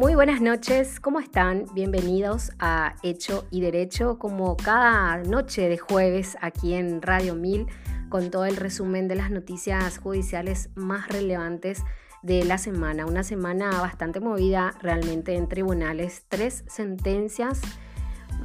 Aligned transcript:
Muy 0.00 0.14
buenas 0.14 0.40
noches, 0.40 0.98
¿cómo 0.98 1.20
están? 1.20 1.66
Bienvenidos 1.74 2.52
a 2.58 2.94
Hecho 3.02 3.44
y 3.50 3.60
Derecho, 3.60 4.18
como 4.18 4.56
cada 4.56 5.18
noche 5.18 5.68
de 5.68 5.76
jueves 5.76 6.38
aquí 6.40 6.72
en 6.72 7.02
Radio 7.02 7.34
1000, 7.34 7.66
con 8.08 8.30
todo 8.30 8.46
el 8.46 8.56
resumen 8.56 9.08
de 9.08 9.16
las 9.16 9.30
noticias 9.30 9.98
judiciales 9.98 10.70
más 10.74 11.06
relevantes 11.08 11.84
de 12.22 12.44
la 12.44 12.56
semana. 12.56 13.04
Una 13.04 13.22
semana 13.22 13.78
bastante 13.82 14.20
movida 14.20 14.72
realmente 14.80 15.34
en 15.34 15.50
tribunales, 15.50 16.24
tres 16.30 16.64
sentencias 16.66 17.60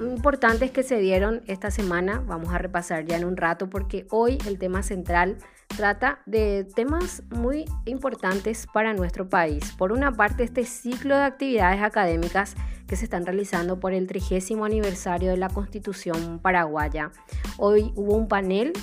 importantes 0.01 0.71
que 0.71 0.83
se 0.83 0.97
dieron 0.97 1.41
esta 1.47 1.71
semana. 1.71 2.21
Vamos 2.27 2.53
a 2.53 2.57
repasar 2.57 3.05
ya 3.05 3.15
en 3.15 3.23
un 3.23 3.37
rato 3.37 3.69
porque 3.69 4.07
hoy 4.09 4.39
el 4.45 4.59
tema 4.59 4.83
central 4.83 5.37
trata 5.75 6.19
de 6.25 6.65
temas 6.75 7.23
muy 7.29 7.65
importantes 7.85 8.65
para 8.71 8.93
nuestro 8.93 9.27
país. 9.27 9.73
Por 9.77 9.91
una 9.91 10.11
parte, 10.11 10.43
este 10.43 10.63
ciclo 10.63 11.15
de 11.15 11.23
actividades 11.23 11.81
académicas 11.81 12.55
que 12.87 12.95
se 12.95 13.05
están 13.05 13.25
realizando 13.25 13.79
por 13.79 13.93
el 13.93 14.07
trigésimo 14.07 14.65
aniversario 14.65 15.31
de 15.31 15.37
la 15.37 15.49
Constitución 15.49 16.39
paraguaya. 16.39 17.11
Hoy 17.57 17.91
hubo 17.95 18.15
un 18.15 18.27
panel 18.27 18.73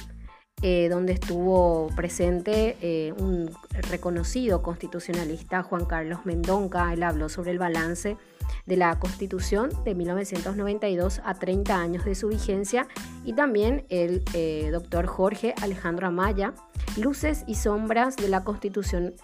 eh, 0.64 0.88
donde 0.88 1.14
estuvo 1.14 1.88
presente 1.96 2.76
eh, 2.80 3.12
un 3.18 3.50
reconocido 3.90 4.62
constitucionalista, 4.62 5.64
Juan 5.64 5.86
Carlos 5.86 6.20
Mendonca. 6.24 6.92
Él 6.92 7.02
habló 7.02 7.28
sobre 7.28 7.50
el 7.50 7.58
balance 7.58 8.16
de 8.64 8.76
la 8.76 8.96
Constitución 9.00 9.70
de 9.84 9.96
1992 9.96 11.20
a 11.24 11.34
30 11.34 11.76
años 11.76 12.04
de 12.04 12.14
su 12.14 12.28
vigencia 12.28 12.86
y 13.24 13.32
también 13.32 13.86
el 13.88 14.22
eh, 14.34 14.68
doctor 14.70 15.06
Jorge 15.06 15.52
Alejandro 15.60 16.06
Amaya, 16.06 16.54
Luces 16.96 17.42
y 17.48 17.56
Sombras 17.56 18.14
de 18.16 18.28
la 18.28 18.44
Constitución 18.44 19.14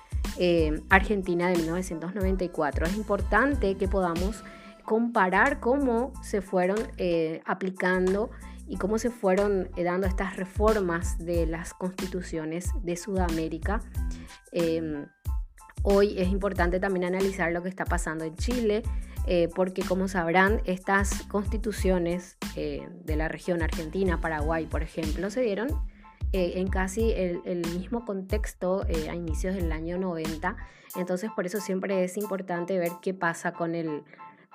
Argentina 0.89 1.49
de 1.49 1.57
1994. 1.57 2.87
Es 2.87 2.97
importante 2.97 3.77
que 3.77 3.87
podamos 3.87 4.43
comparar 4.85 5.59
cómo 5.59 6.13
se 6.23 6.43
fueron 6.43 6.79
aplicando 7.45 8.31
y 8.69 8.77
cómo 8.77 8.99
se 8.99 9.11
fueron 9.11 9.71
eh, 9.77 9.83
dando 9.83 10.07
estas 10.07 10.37
reformas 10.37 11.19
de 11.19 11.47
las 11.47 11.73
constituciones 11.73 12.71
de 12.83 12.97
Sudamérica. 12.97 13.81
Em, 14.53 15.07
hoy 15.83 16.19
es 16.19 16.29
importante 16.29 16.79
también 16.79 17.07
analizar 17.07 17.51
lo 17.51 17.63
que 17.63 17.71
está 17.71 17.87
pasando 17.87 18.25
en 18.25 18.37
Chile, 18.37 18.83
eh, 19.27 19.49
porque 19.55 19.83
como 19.83 20.07
sabrán, 20.07 20.61
estas 20.65 21.23
constituciones 21.25 22.37
eh, 22.57 22.87
de 23.05 23.17
la 23.17 23.29
región 23.29 23.63
Argentina, 23.63 24.21
Paraguay, 24.21 24.67
por 24.67 24.83
ejemplo, 24.83 25.31
se 25.31 25.41
dieron 25.41 25.69
en 26.31 26.69
casi 26.69 27.13
el, 27.13 27.41
el, 27.47 27.61
mismo 27.73 28.05
contexto 28.05 28.85
a 29.09 29.15
inicios 29.15 29.55
del 29.55 29.73
año 29.73 29.97
90. 29.97 30.59
Entonces, 30.97 31.31
por 31.35 31.47
eso 31.47 31.59
siempre 31.59 32.05
es 32.05 32.19
importante 32.19 32.79
ver 32.79 32.91
qué 33.01 33.15
pasa 33.15 33.53
con 33.53 33.75
el, 33.75 34.03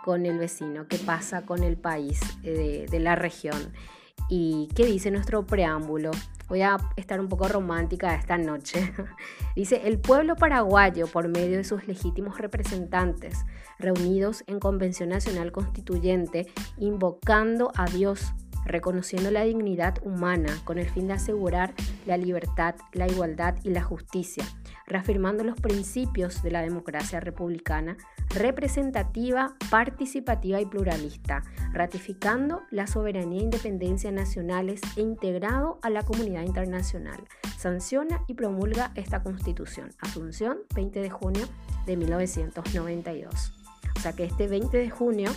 con 0.04 0.28
el 0.28 0.38
vecino, 0.38 0.88
qué 0.88 1.00
pasa 1.00 1.48
con 1.48 1.64
el 1.64 1.76
país 1.76 2.20
de, 2.44 2.86
de 2.86 3.00
la 3.00 3.16
región. 3.16 3.74
¿Y 4.30 4.70
qué 4.76 4.86
dice 4.86 5.12
nuestro 5.12 5.46
preámbulo? 5.46 6.12
Voy 6.50 6.62
a 6.62 6.78
estar 6.96 7.20
un 7.20 7.30
poco 7.30 7.48
romántica 7.48 8.16
esta 8.16 8.38
noche. 8.38 8.94
dice, 9.56 9.82
el 9.86 10.00
pueblo 10.00 10.36
paraguayo, 10.36 11.08
por 11.08 11.28
medio 11.28 11.58
de 11.58 11.64
sus 11.64 11.88
legítimos 11.88 12.38
representantes, 12.38 13.46
reunidos 13.80 14.44
en 14.48 14.60
Convención 14.60 15.10
Nacional 15.10 15.52
Constituyente, 15.52 16.48
invocando 16.78 17.72
a 17.76 17.86
Dios, 17.86 18.34
reconociendo 18.66 19.32
la 19.32 19.44
dignidad 19.44 19.96
humana 20.04 20.58
con 20.64 20.78
el 20.78 20.90
fin 20.90 21.08
de 21.08 21.14
asegurar 21.14 21.74
la 22.06 22.18
libertad, 22.18 22.76
la 22.94 23.08
igualdad 23.08 23.56
y 23.64 23.70
la 23.70 23.84
justicia, 23.84 24.46
reafirmando 24.88 25.44
los 25.44 25.60
principios 25.60 26.44
de 26.44 26.52
la 26.52 26.62
democracia 26.62 27.20
republicana, 27.20 27.98
representativa, 28.30 29.56
participativa 29.70 30.60
y 30.62 30.66
pluralista, 30.66 31.44
ratificando 31.72 32.64
la 32.70 32.88
soberanía 32.88 33.40
e 33.40 33.44
independencia 33.44 34.12
nacionales 34.12 34.82
e 34.96 35.02
integrado 35.02 35.80
a 35.82 35.90
la 35.90 36.04
comunidad 36.04 36.44
internacional. 36.44 37.24
Sanciona 37.58 38.22
y 38.28 38.34
promulga 38.34 38.92
esta 38.96 39.24
Constitución. 39.24 39.92
Asunción, 40.00 40.60
20 40.76 41.00
de 41.00 41.10
junio 41.10 41.48
de 41.86 41.98
1992. 41.98 43.54
O 43.96 44.00
sea 44.00 44.14
que 44.14 44.26
este 44.26 44.48
20 44.48 44.78
de 44.78 44.90
junio 44.90 45.32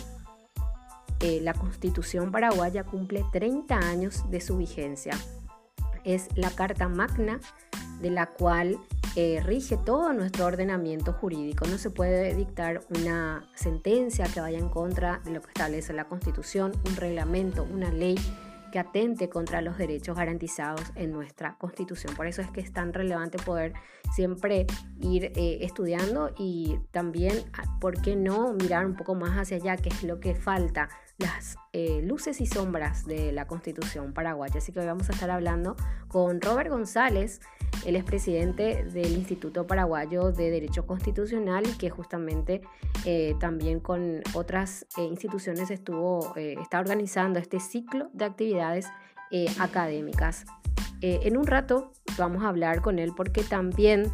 eh, 1.19 1.39
la 1.41 1.53
Constitución 1.53 2.31
paraguaya 2.31 2.83
cumple 2.83 3.25
30 3.31 3.75
años 3.75 4.29
de 4.29 4.39
su 4.39 4.57
vigencia. 4.57 5.13
Es 6.03 6.27
la 6.35 6.51
Carta 6.51 6.87
Magna 6.87 7.39
de 7.99 8.09
la 8.09 8.27
cual 8.27 8.79
eh, 9.15 9.41
rige 9.43 9.77
todo 9.77 10.13
nuestro 10.13 10.45
ordenamiento 10.45 11.13
jurídico. 11.13 11.65
No 11.65 11.77
se 11.77 11.89
puede 11.89 12.35
dictar 12.35 12.81
una 12.99 13.49
sentencia 13.55 14.25
que 14.25 14.39
vaya 14.39 14.59
en 14.59 14.69
contra 14.69 15.21
de 15.25 15.31
lo 15.31 15.41
que 15.41 15.47
establece 15.47 15.93
la 15.93 16.05
Constitución, 16.05 16.73
un 16.85 16.95
reglamento, 16.95 17.63
una 17.63 17.91
ley 17.91 18.15
que 18.71 18.79
atente 18.79 19.29
contra 19.29 19.61
los 19.61 19.77
derechos 19.77 20.17
garantizados 20.17 20.83
en 20.95 21.11
nuestra 21.11 21.57
Constitución. 21.57 22.15
Por 22.15 22.27
eso 22.27 22.41
es 22.41 22.51
que 22.51 22.61
es 22.61 22.71
tan 22.71 22.93
relevante 22.93 23.37
poder 23.37 23.73
siempre 24.13 24.67
ir 24.99 25.31
eh, 25.35 25.59
estudiando 25.61 26.33
y 26.37 26.77
también, 26.91 27.33
ah, 27.53 27.77
¿por 27.79 28.01
qué 28.01 28.15
no 28.15 28.53
mirar 28.53 28.85
un 28.85 28.95
poco 28.95 29.15
más 29.15 29.37
hacia 29.37 29.57
allá, 29.57 29.77
qué 29.77 29.89
es 29.89 30.03
lo 30.03 30.19
que 30.19 30.35
falta 30.35 30.89
las 31.17 31.57
eh, 31.73 32.01
luces 32.03 32.41
y 32.41 32.45
sombras 32.45 33.05
de 33.05 33.31
la 33.31 33.47
Constitución 33.47 34.13
paraguaya. 34.13 34.57
Así 34.57 34.71
que 34.71 34.79
hoy 34.79 34.85
vamos 34.85 35.09
a 35.09 35.13
estar 35.13 35.31
hablando 35.31 35.75
con 36.07 36.41
Robert 36.41 36.69
González, 36.69 37.41
él 37.85 37.95
es 37.95 38.03
presidente 38.03 38.83
del 38.85 39.11
Instituto 39.13 39.67
Paraguayo 39.67 40.31
de 40.31 40.49
Derecho 40.49 40.85
Constitucional 40.85 41.63
que 41.77 41.89
justamente 41.89 42.61
eh, 43.05 43.35
también 43.39 43.79
con 43.79 44.21
otras 44.33 44.85
eh, 44.97 45.03
instituciones 45.03 45.71
estuvo, 45.71 46.35
está 46.35 46.79
organizando 46.79 47.39
este 47.39 47.59
ciclo 47.59 48.09
de 48.13 48.25
actividades 48.25 48.87
académicas. 49.59 50.45
en 51.01 51.35
un 51.35 51.45
rato 51.45 51.91
vamos 52.17 52.43
a 52.43 52.47
hablar 52.47 52.81
con 52.81 52.97
él 52.97 53.11
porque 53.15 53.43
también 53.43 54.09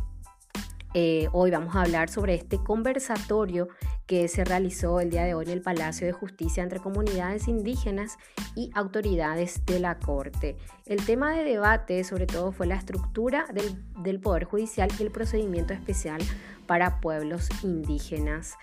hoy 1.31 1.51
vamos 1.51 1.75
a 1.75 1.81
hablar 1.81 2.09
sobre 2.09 2.34
este 2.34 2.57
conversatorio 2.57 3.68
que 4.06 4.28
se 4.28 4.44
realizó 4.44 5.00
el 5.00 5.09
día 5.09 5.24
de 5.24 5.34
hoy 5.34 5.45
en 5.45 5.51
el 5.51 5.62
Palacio 5.62 6.06
de 6.06 6.13
Justicia 6.13 6.63
entre 6.63 6.80
comunidades 6.80 7.47
indígenas 7.47 8.18
y 8.56 8.69
autoridades 8.74 9.66
de 9.66 9.80
la 9.80 9.97
Corte. 9.97 10.57
El 10.86 11.06
tema 11.06 11.32
de 11.32 11.44
debate 11.44 12.04
sobre 12.04 12.28
todo 12.28 12.52
fue 12.52 12.68
la 12.68 12.76
estructura 12.76 13.46
del, 13.54 14.20
Poder 14.20 14.44
Judicial 14.44 14.90
y 15.00 15.04
el 15.04 15.12
procedimiento 15.12 15.74
especial 15.74 16.22
para 16.68 17.00
pueblos 17.00 17.50
indígenas. 17.64 18.56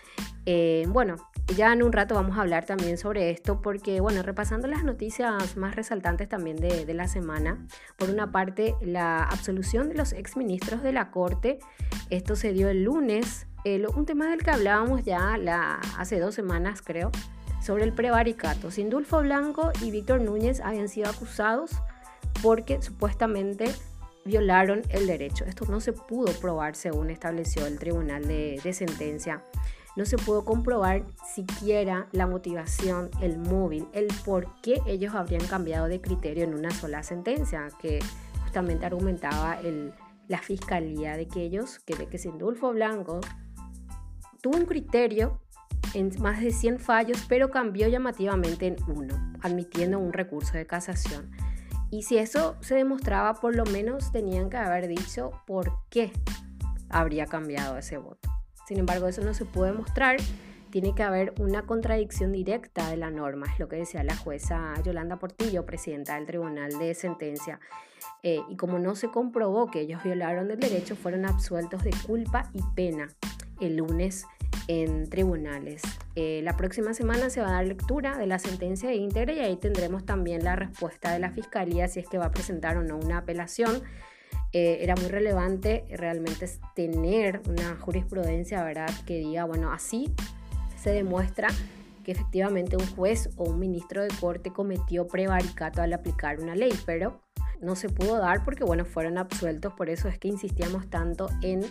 Eh, 0.46 0.84
bueno, 0.88 1.16
ya 1.56 1.72
en 1.72 1.82
un 1.82 1.92
rato 1.92 2.14
vamos 2.14 2.36
a 2.36 2.42
hablar 2.42 2.66
también 2.66 2.98
sobre 2.98 3.30
esto 3.30 3.60
porque, 3.62 4.00
bueno, 4.00 4.22
repasando 4.22 4.68
las 4.68 4.84
noticias 4.84 5.56
más 5.56 5.76
resaltantes 5.76 6.28
también 6.28 6.56
de, 6.56 6.84
de 6.84 6.94
la 6.94 7.08
semana, 7.08 7.66
por 7.96 8.10
una 8.10 8.32
parte, 8.32 8.74
la 8.80 9.22
absolución 9.22 9.88
de 9.88 9.94
los 9.94 10.12
exministros 10.12 10.82
de 10.82 10.92
la 10.92 11.10
Corte, 11.10 11.58
esto 12.10 12.36
se 12.36 12.52
dio 12.52 12.68
el 12.68 12.84
lunes 12.84 13.46
un 13.94 14.06
tema 14.06 14.28
del 14.30 14.42
que 14.42 14.50
hablábamos 14.50 15.04
ya 15.04 15.38
hace 15.98 16.18
dos 16.18 16.34
semanas, 16.34 16.82
creo, 16.82 17.10
sobre 17.62 17.84
el 17.84 17.92
prevaricato. 17.92 18.70
Sindulfo 18.70 19.20
Blanco 19.20 19.70
y 19.82 19.90
Víctor 19.90 20.20
Núñez 20.22 20.60
habían 20.60 20.88
sido 20.88 21.10
acusados 21.10 21.72
porque 22.42 22.80
supuestamente 22.82 23.66
violaron 24.24 24.82
el 24.90 25.06
derecho. 25.06 25.44
Esto 25.44 25.66
no 25.66 25.80
se 25.80 25.92
pudo 25.92 26.32
probar 26.40 26.76
según 26.76 27.10
estableció 27.10 27.66
el 27.66 27.78
tribunal 27.78 28.26
de, 28.26 28.72
sentencia. 28.72 29.42
No 29.96 30.04
se 30.04 30.16
pudo 30.16 30.44
comprobar 30.44 31.04
siquiera 31.34 32.06
la 32.12 32.26
motivación, 32.26 33.10
el 33.20 33.38
móvil, 33.38 33.88
el 33.92 34.08
por 34.24 34.60
qué 34.62 34.80
ellos 34.86 35.14
habrían 35.14 35.44
cambiado 35.46 35.88
de 35.88 36.00
criterio 36.00 36.44
en 36.44 36.54
una 36.54 36.70
sola 36.70 37.02
sentencia, 37.02 37.68
que 37.80 37.98
justamente 38.42 38.86
argumentaba 38.86 39.58
la 40.28 40.38
fiscalía 40.38 41.16
de 41.16 41.26
que 41.26 41.42
ellos, 41.42 41.80
que 41.80 41.96
de 41.96 42.06
que 42.06 42.18
Sindulfo 42.18 42.72
Blanco 42.72 43.20
tuvo 44.40 44.56
un 44.56 44.66
criterio 44.66 45.40
en 45.94 46.10
más 46.20 46.40
de 46.40 46.52
100 46.52 46.78
fallos, 46.78 47.24
pero 47.28 47.50
cambió 47.50 47.88
llamativamente 47.88 48.68
en 48.68 48.76
uno, 48.86 49.14
admitiendo 49.42 49.98
un 49.98 50.12
recurso 50.12 50.56
de 50.56 50.66
casación. 50.66 51.30
Y 51.90 52.02
si 52.02 52.18
eso 52.18 52.56
se 52.60 52.76
demostraba, 52.76 53.34
por 53.34 53.56
lo 53.56 53.64
menos 53.64 54.12
tenían 54.12 54.48
que 54.48 54.56
haber 54.56 54.86
dicho 54.86 55.32
por 55.46 55.72
qué 55.90 56.12
habría 56.88 57.26
cambiado 57.26 57.76
ese 57.78 57.98
voto. 57.98 58.28
Sin 58.66 58.78
embargo, 58.78 59.08
eso 59.08 59.22
no 59.22 59.34
se 59.34 59.44
puede 59.44 59.72
mostrar. 59.72 60.18
Tiene 60.70 60.94
que 60.94 61.02
haber 61.02 61.34
una 61.40 61.62
contradicción 61.62 62.30
directa 62.30 62.88
de 62.88 62.96
la 62.96 63.10
norma, 63.10 63.46
es 63.52 63.58
lo 63.58 63.68
que 63.68 63.74
decía 63.74 64.04
la 64.04 64.16
jueza 64.16 64.74
Yolanda 64.84 65.18
Portillo, 65.18 65.66
presidenta 65.66 66.14
del 66.14 66.26
Tribunal 66.26 66.78
de 66.78 66.94
Sentencia. 66.94 67.58
Eh, 68.22 68.40
y 68.48 68.56
como 68.56 68.78
no 68.78 68.94
se 68.94 69.08
comprobó 69.08 69.68
que 69.70 69.80
ellos 69.80 70.02
violaron 70.04 70.48
el 70.50 70.60
derecho, 70.60 70.94
fueron 70.94 71.26
absueltos 71.26 71.82
de 71.82 71.90
culpa 72.06 72.50
y 72.54 72.62
pena 72.76 73.08
el 73.60 73.76
lunes 73.76 74.26
en 74.70 75.10
tribunales. 75.10 75.82
Eh, 76.14 76.42
la 76.44 76.56
próxima 76.56 76.94
semana 76.94 77.28
se 77.28 77.40
va 77.40 77.48
a 77.48 77.52
dar 77.54 77.66
lectura 77.66 78.16
de 78.16 78.28
la 78.28 78.38
sentencia 78.38 78.94
íntegra 78.94 79.32
y 79.32 79.40
ahí 79.40 79.56
tendremos 79.56 80.06
también 80.06 80.44
la 80.44 80.54
respuesta 80.54 81.12
de 81.12 81.18
la 81.18 81.32
fiscalía 81.32 81.88
si 81.88 81.98
es 81.98 82.06
que 82.06 82.18
va 82.18 82.26
a 82.26 82.30
presentar 82.30 82.76
o 82.76 82.84
no 82.84 82.96
una 82.96 83.18
apelación. 83.18 83.82
Eh, 84.52 84.78
era 84.80 84.94
muy 84.94 85.08
relevante 85.08 85.86
realmente 85.90 86.48
tener 86.76 87.42
una 87.48 87.76
jurisprudencia, 87.80 88.62
¿verdad?, 88.62 88.90
que 89.06 89.18
diga, 89.18 89.44
bueno, 89.44 89.72
así 89.72 90.14
se 90.80 90.90
demuestra 90.90 91.48
que 92.04 92.12
efectivamente 92.12 92.76
un 92.76 92.86
juez 92.94 93.30
o 93.36 93.50
un 93.50 93.58
ministro 93.58 94.04
de 94.04 94.08
corte 94.20 94.52
cometió 94.52 95.08
prevaricato 95.08 95.82
al 95.82 95.92
aplicar 95.92 96.38
una 96.38 96.54
ley, 96.54 96.72
pero 96.86 97.20
no 97.60 97.74
se 97.74 97.88
pudo 97.88 98.18
dar 98.18 98.44
porque, 98.44 98.62
bueno, 98.62 98.84
fueron 98.84 99.18
absueltos, 99.18 99.72
por 99.72 99.90
eso 99.90 100.06
es 100.06 100.16
que 100.20 100.28
insistíamos 100.28 100.88
tanto 100.88 101.28
en 101.42 101.64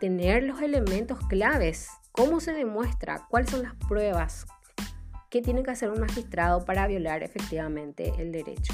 tener 0.00 0.42
los 0.42 0.60
elementos 0.62 1.18
claves, 1.28 1.88
cómo 2.14 2.38
se 2.38 2.52
demuestra, 2.52 3.26
cuáles 3.28 3.50
son 3.50 3.64
las 3.64 3.74
pruebas, 3.74 4.46
qué 5.30 5.42
tiene 5.42 5.64
que 5.64 5.72
hacer 5.72 5.90
un 5.90 5.98
magistrado 5.98 6.64
para 6.64 6.86
violar 6.86 7.24
efectivamente 7.24 8.12
el 8.18 8.30
derecho. 8.30 8.72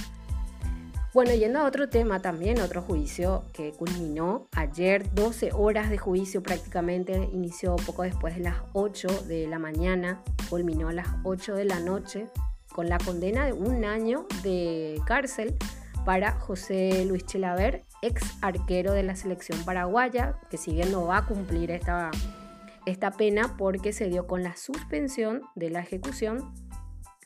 Bueno, 1.15 1.33
yendo 1.33 1.59
a 1.59 1.65
otro 1.65 1.89
tema 1.89 2.21
también, 2.21 2.61
otro 2.61 2.83
juicio 2.83 3.45
que 3.55 3.73
culminó 3.73 4.47
ayer, 4.53 5.13
12 5.15 5.53
horas 5.55 5.89
de 5.89 5.97
juicio 5.97 6.43
prácticamente, 6.43 7.31
inició 7.33 7.77
poco 7.77 8.03
después 8.03 8.37
de 8.37 8.43
las 8.43 8.57
8 8.75 9.09
de 9.27 9.47
la 9.47 9.59
mañana, 9.59 10.23
culminó 10.51 10.89
a 10.89 10.93
las 10.93 11.09
8 11.25 11.55
de 11.55 11.65
la 11.65 11.81
noche 11.81 12.29
con 12.75 12.91
la 12.91 12.99
condena 12.99 13.47
de 13.47 13.55
un 13.55 13.87
año 13.87 14.27
de 14.43 15.01
cárcel 15.07 15.57
para 16.05 16.33
José 16.33 17.07
Luis 17.07 17.25
Chilaver, 17.25 17.85
ex 18.03 18.23
arquero 18.43 18.93
de 18.93 19.03
la 19.03 19.17
selección 19.17 19.65
paraguaya, 19.65 20.39
que 20.51 20.59
si 20.59 20.75
bien 20.75 20.93
no 20.93 21.07
va 21.07 21.19
a 21.19 21.27
cumplir 21.27 21.71
esta, 21.71 22.11
esta 22.87 23.11
pena 23.11 23.57
porque 23.57 23.93
se 23.93 24.09
dio 24.09 24.27
con 24.27 24.43
la 24.43 24.57
suspensión 24.57 25.43
de 25.55 25.71
la 25.71 25.81
ejecución, 25.81 26.53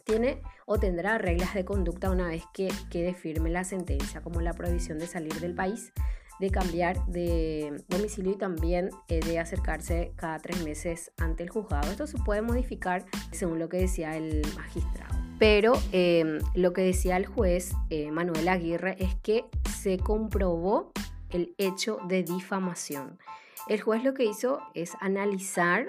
tiene 0.05 0.43
o 0.67 0.79
tendrá 0.79 1.19
reglas 1.19 1.55
de 1.55 1.65
conducta 1.65 2.11
una 2.11 2.29
vez 2.29 2.45
que 2.53 2.69
quede 2.91 3.15
firme 3.15 3.51
la 3.51 3.65
sentencia, 3.65 4.21
como 4.21 4.41
la 4.41 4.53
prohibición 4.53 4.99
de 4.99 5.06
salir 5.06 5.35
del 5.41 5.55
país, 5.55 5.93
de 6.41 6.51
cambiar 6.51 7.05
de 7.06 7.83
domicilio 7.89 8.33
y 8.33 8.37
también 8.37 8.91
eh, 9.09 9.21
de 9.21 9.39
acercarse 9.39 10.12
cada 10.17 10.39
tres 10.39 10.62
meses 10.65 11.12
ante 11.17 11.43
el 11.43 11.51
juzgado. 11.51 11.91
Esto 11.91 12.06
se 12.06 12.19
puede 12.19 12.43
modificar 12.43 13.05
según 13.33 13.59
lo 13.59 13.69
que 13.69 13.79
decía 13.79 14.17
el 14.17 14.43
magistrado. 14.56 15.15
Pero 15.39 15.75
em, 15.93 16.39
lo 16.55 16.73
que 16.73 16.83
decía 16.83 17.17
el 17.17 17.27
juez 17.27 17.73
eh, 17.91 18.11
Manuel 18.11 18.49
Aguirre 18.49 18.97
es 18.99 19.15
que 19.17 19.45
se 19.81 19.99
comprobó 19.99 20.93
el 21.31 21.55
hecho 21.59 21.99
de 22.09 22.23
difamación. 22.23 23.19
El 23.66 23.81
juez 23.81 24.05
lo 24.05 24.12
que 24.12 24.26
hizo 24.26 24.61
es 24.75 24.93
analizar 25.00 25.87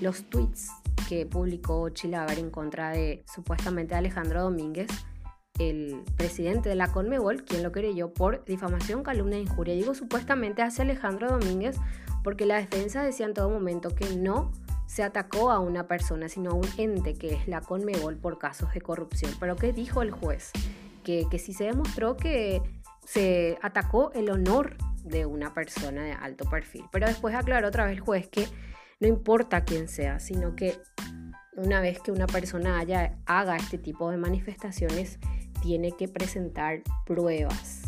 los 0.00 0.24
tweets 0.24 0.68
que 1.08 1.26
publicó 1.26 1.88
Chilaver 1.90 2.40
en 2.40 2.50
contra 2.50 2.90
de 2.90 3.24
supuestamente 3.32 3.94
Alejandro 3.94 4.42
Domínguez, 4.42 4.88
el 5.60 6.02
presidente 6.16 6.68
de 6.68 6.74
la 6.74 6.90
Conmebol, 6.90 7.44
quien 7.44 7.62
lo 7.62 7.70
creyó 7.70 8.12
por 8.12 8.44
difamación, 8.44 9.04
calumnia 9.04 9.38
e 9.38 9.42
injuria. 9.42 9.74
Digo 9.74 9.94
supuestamente 9.94 10.62
hacia 10.62 10.82
Alejandro 10.82 11.28
Domínguez 11.30 11.76
porque 12.24 12.46
la 12.46 12.56
defensa 12.56 13.04
decía 13.04 13.26
en 13.26 13.34
todo 13.34 13.48
momento 13.48 13.94
que 13.94 14.16
no 14.16 14.50
se 14.88 15.04
atacó 15.04 15.52
a 15.52 15.60
una 15.60 15.86
persona, 15.86 16.28
sino 16.28 16.50
a 16.50 16.54
un 16.54 16.66
ente 16.78 17.14
que 17.14 17.34
es 17.34 17.46
la 17.46 17.60
Conmebol 17.60 18.16
por 18.16 18.38
casos 18.38 18.74
de 18.74 18.80
corrupción. 18.80 19.30
Pero 19.38 19.54
¿qué 19.54 19.72
dijo 19.72 20.02
el 20.02 20.10
juez? 20.10 20.50
Que, 21.04 21.28
que 21.30 21.38
sí 21.38 21.52
se 21.52 21.64
demostró 21.64 22.16
que 22.16 22.60
se 23.04 23.56
atacó 23.62 24.10
el 24.14 24.30
honor 24.30 24.76
de 25.04 25.26
una 25.26 25.54
persona 25.54 26.02
de 26.02 26.12
alto 26.12 26.44
perfil. 26.48 26.84
Pero 26.90 27.06
después 27.06 27.34
aclaró 27.34 27.68
otra 27.68 27.84
vez 27.84 27.94
el 27.94 28.00
juez 28.00 28.28
que 28.28 28.46
no 29.00 29.06
importa 29.08 29.64
quién 29.64 29.88
sea, 29.88 30.18
sino 30.18 30.56
que 30.56 30.78
una 31.56 31.80
vez 31.80 32.00
que 32.00 32.10
una 32.10 32.26
persona 32.26 32.78
haya, 32.78 33.18
haga 33.26 33.56
este 33.56 33.78
tipo 33.78 34.10
de 34.10 34.16
manifestaciones, 34.16 35.18
tiene 35.62 35.92
que 35.92 36.08
presentar 36.08 36.82
pruebas. 37.06 37.82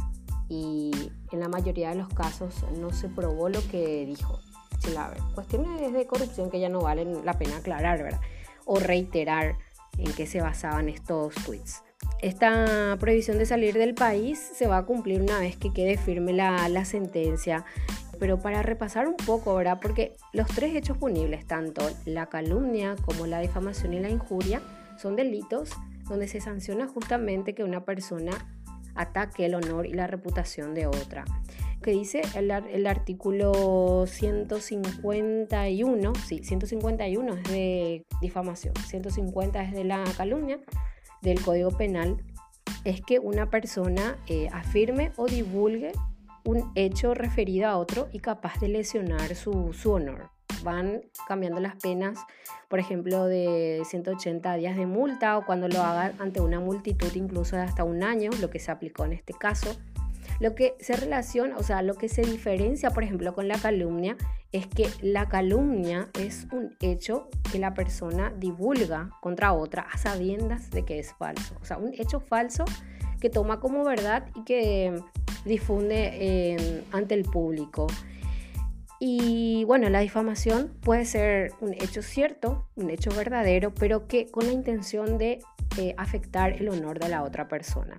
Y 0.49 0.93
en 1.33 1.41
la 1.41 1.49
mayoría 1.49 1.91
de 1.91 1.97
los 1.97 2.09
casos 2.09 2.65
no 2.79 2.93
se 2.93 3.09
probó 3.09 3.49
lo 3.49 3.61
que 3.69 4.07
dijo 4.07 4.39
Chilaver. 4.79 5.19
Cuestiones 5.35 5.93
de 5.93 6.07
corrupción 6.07 6.51
que 6.51 6.61
ya 6.61 6.69
no 6.69 6.81
valen 6.81 7.25
la 7.25 7.39
pena 7.39 7.57
aclarar, 7.57 8.03
¿verdad? 8.03 8.21
O 8.65 8.79
reiterar 8.79 9.57
en 9.99 10.13
qué 10.13 10.27
se 10.27 10.41
basaban 10.41 10.89
estos 10.89 11.35
tweets. 11.35 11.83
Esta 12.23 12.97
prohibición 12.99 13.39
de 13.39 13.47
salir 13.47 13.75
del 13.75 13.95
país 13.95 14.39
se 14.39 14.67
va 14.67 14.79
a 14.79 14.87
cumplir 14.87 15.21
una 15.21 15.39
vez 15.39 15.57
que 15.57 15.73
quede 15.73 15.99
firme 15.99 16.33
la, 16.33 16.85
sentencia 16.85 17.65
pero 18.19 18.41
para 18.41 18.63
repasar 18.63 19.07
un 19.09 19.17
poco, 19.17 19.55
¿verdad? 19.55 19.79
Porque 19.83 20.17
los 20.33 20.49
tres 20.49 20.75
hechos 20.75 20.97
punibles, 20.97 21.47
tanto 21.47 21.87
la 22.07 22.31
calumnia 22.31 22.97
como 23.05 23.27
la 23.27 23.41
difamación 23.41 23.93
y 23.93 24.01
la 24.01 24.09
injuria, 24.09 24.63
son 24.97 25.17
delitos 25.17 25.73
donde 26.09 26.27
se 26.27 26.41
sanciona 26.41 26.89
justamente 26.89 27.55
que 27.55 27.63
una 27.63 27.85
persona 27.85 28.33
ataque 28.95 29.45
el 29.45 29.55
honor 29.55 29.85
y 29.85 29.93
la 29.93 30.07
reputación 30.07 30.73
de 30.73 30.87
otra. 30.87 31.27
Que 31.83 31.91
dice 31.91 32.23
el, 32.35 32.51
el 32.51 32.87
artículo 32.87 34.07
151, 34.07 36.13
sí, 36.27 36.43
151 36.43 37.35
es 37.35 37.45
de 37.51 38.07
difamación, 38.23 38.73
150 38.89 39.63
es 39.63 39.73
de 39.73 39.85
la 39.85 40.03
calumnia 40.17 40.59
del 41.23 41.41
Código 41.41 41.71
Penal, 41.71 42.23
es 42.85 43.01
que 43.01 43.19
una 43.19 43.51
persona 43.51 44.17
eh, 44.29 44.49
afirme 44.53 45.13
o 45.17 45.27
divulgue 45.27 45.93
un 46.45 46.71
hecho 46.75 47.15
referido 47.15 47.69
a 47.69 47.77
otro 47.77 48.09
y 48.13 48.21
capaz 48.21 48.61
de 48.61 48.69
lesionar 48.69 49.35
su, 49.35 49.73
honor. 49.87 50.31
Van 50.63 51.03
cambiando 51.27 51.61
las 51.61 51.77
penas, 51.77 52.19
por 52.69 52.79
ejemplo, 52.79 53.27
de 53.27 53.83
180 53.85 54.55
días 54.55 54.77
de 54.77 54.87
multa 54.87 55.37
o 55.39 55.45
cuando 55.45 55.69
lo 55.69 55.83
hagan 55.83 56.15
ante 56.19 56.41
una 56.41 56.61
multitud 56.61 57.13
incluso 57.15 57.57
de 57.57 57.63
hasta 57.63 57.85
un 57.85 58.03
año, 58.03 58.31
lo 58.41 58.51
que 58.51 58.59
se 58.59 58.71
aplicó 58.71 59.05
en 59.05 59.13
este 59.13 59.33
caso. 59.35 59.77
Lo 60.41 60.55
que 60.55 60.75
se 60.81 60.95
relaciona, 60.97 61.57
o 61.57 61.63
sea, 61.63 61.83
lo 61.83 61.95
que 61.95 62.09
se 62.09 62.23
diferencia, 62.23 62.91
por 62.91 63.03
ejemplo, 63.03 63.35
con 63.35 63.49
la 63.49 63.59
calumnia 63.59 64.17
es 64.53 64.67
que 64.67 64.89
la 65.01 65.29
calumnia 65.29 66.09
es 66.19 66.47
un 66.53 66.77
hecho 66.81 67.29
que 67.51 67.59
la 67.59 67.75
persona 67.75 68.33
divulga 68.37 69.11
contra 69.21 69.53
otra 69.53 69.87
a 69.91 69.99
sabiendas 69.99 70.71
de 70.71 70.85
que 70.85 70.99
es 70.99 71.13
falso. 71.15 71.57
O 71.61 71.65
sea, 71.65 71.79
un 71.79 71.95
hecho 71.95 72.21
falso 72.21 72.65
que 73.21 73.31
toma 73.31 73.61
como 73.61 73.85
verdad 73.85 74.27
y 74.35 74.45
que 74.45 74.95
difunde 75.45 76.11
eh, 76.13 76.85
ante 76.93 77.15
el 77.15 77.23
público. 77.23 77.87
Y 78.99 79.65
bueno, 79.65 79.91
la 79.91 80.01
difamación 80.01 80.73
puede 80.81 81.05
ser 81.05 81.53
un 81.61 81.75
hecho 81.75 82.03
cierto, 82.03 82.67
un 82.77 82.91
hecho 82.91 83.11
verdadero, 83.15 83.75
pero 83.75 84.07
que 84.07 84.27
con 84.27 84.47
la 84.47 84.53
intención 84.53 85.19
de 85.19 85.39
eh, 85.79 85.95
afectar 85.99 86.53
el 86.53 86.69
honor 86.69 86.99
de 86.99 87.09
la 87.09 87.23
otra 87.23 87.49
persona. 87.49 87.99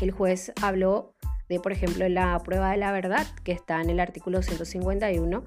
El 0.00 0.12
juez 0.12 0.52
habló 0.62 1.14
de, 1.48 1.60
por 1.60 1.72
ejemplo, 1.72 2.08
la 2.08 2.38
prueba 2.40 2.70
de 2.70 2.78
la 2.78 2.92
verdad, 2.92 3.26
que 3.44 3.52
está 3.52 3.80
en 3.80 3.90
el 3.90 4.00
artículo 4.00 4.42
151, 4.42 5.44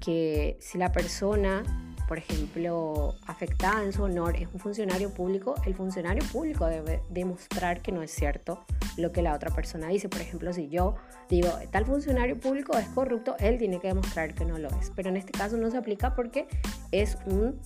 que 0.00 0.56
si 0.60 0.78
la 0.78 0.92
persona 0.92 1.64
por 2.10 2.18
ejemplo, 2.18 3.14
afectada 3.28 3.84
en 3.84 3.92
su 3.92 4.02
honor 4.02 4.34
es 4.34 4.48
un 4.52 4.58
funcionario 4.58 5.14
público, 5.14 5.54
el 5.64 5.76
funcionario 5.76 6.24
público 6.32 6.66
debe 6.66 7.02
demostrar 7.08 7.82
que 7.82 7.92
no 7.92 8.02
es 8.02 8.10
cierto 8.10 8.64
lo 8.96 9.12
que 9.12 9.22
la 9.22 9.32
otra 9.32 9.54
persona 9.54 9.86
dice. 9.86 10.08
Por 10.08 10.20
ejemplo, 10.20 10.52
si 10.52 10.68
yo 10.68 10.96
digo, 11.28 11.48
tal 11.70 11.86
funcionario 11.86 12.36
público 12.36 12.76
es 12.76 12.88
corrupto, 12.88 13.36
él 13.38 13.58
tiene 13.58 13.78
que 13.78 13.86
demostrar 13.86 14.34
que 14.34 14.44
no 14.44 14.58
lo 14.58 14.70
es. 14.80 14.90
Pero 14.96 15.10
en 15.10 15.18
este 15.18 15.30
caso 15.30 15.56
no 15.56 15.70
se 15.70 15.76
aplica 15.76 16.16
porque 16.16 16.48
es 16.90 17.16
un, 17.26 17.60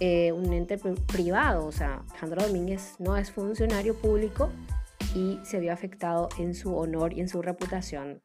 eh, 0.00 0.32
un 0.32 0.52
ente 0.52 0.76
privado. 0.76 1.64
O 1.64 1.70
sea, 1.70 2.02
Alejandro 2.10 2.48
Domínguez 2.48 2.96
no 2.98 3.16
es 3.16 3.30
funcionario 3.30 3.94
público 3.94 4.50
y 5.14 5.40
se 5.42 5.60
vio 5.60 5.72
afectado 5.72 6.28
en 6.38 6.54
su 6.54 6.76
honor 6.76 7.12
y 7.12 7.20
en 7.20 7.28
su 7.28 7.40
reputación. 7.40 8.22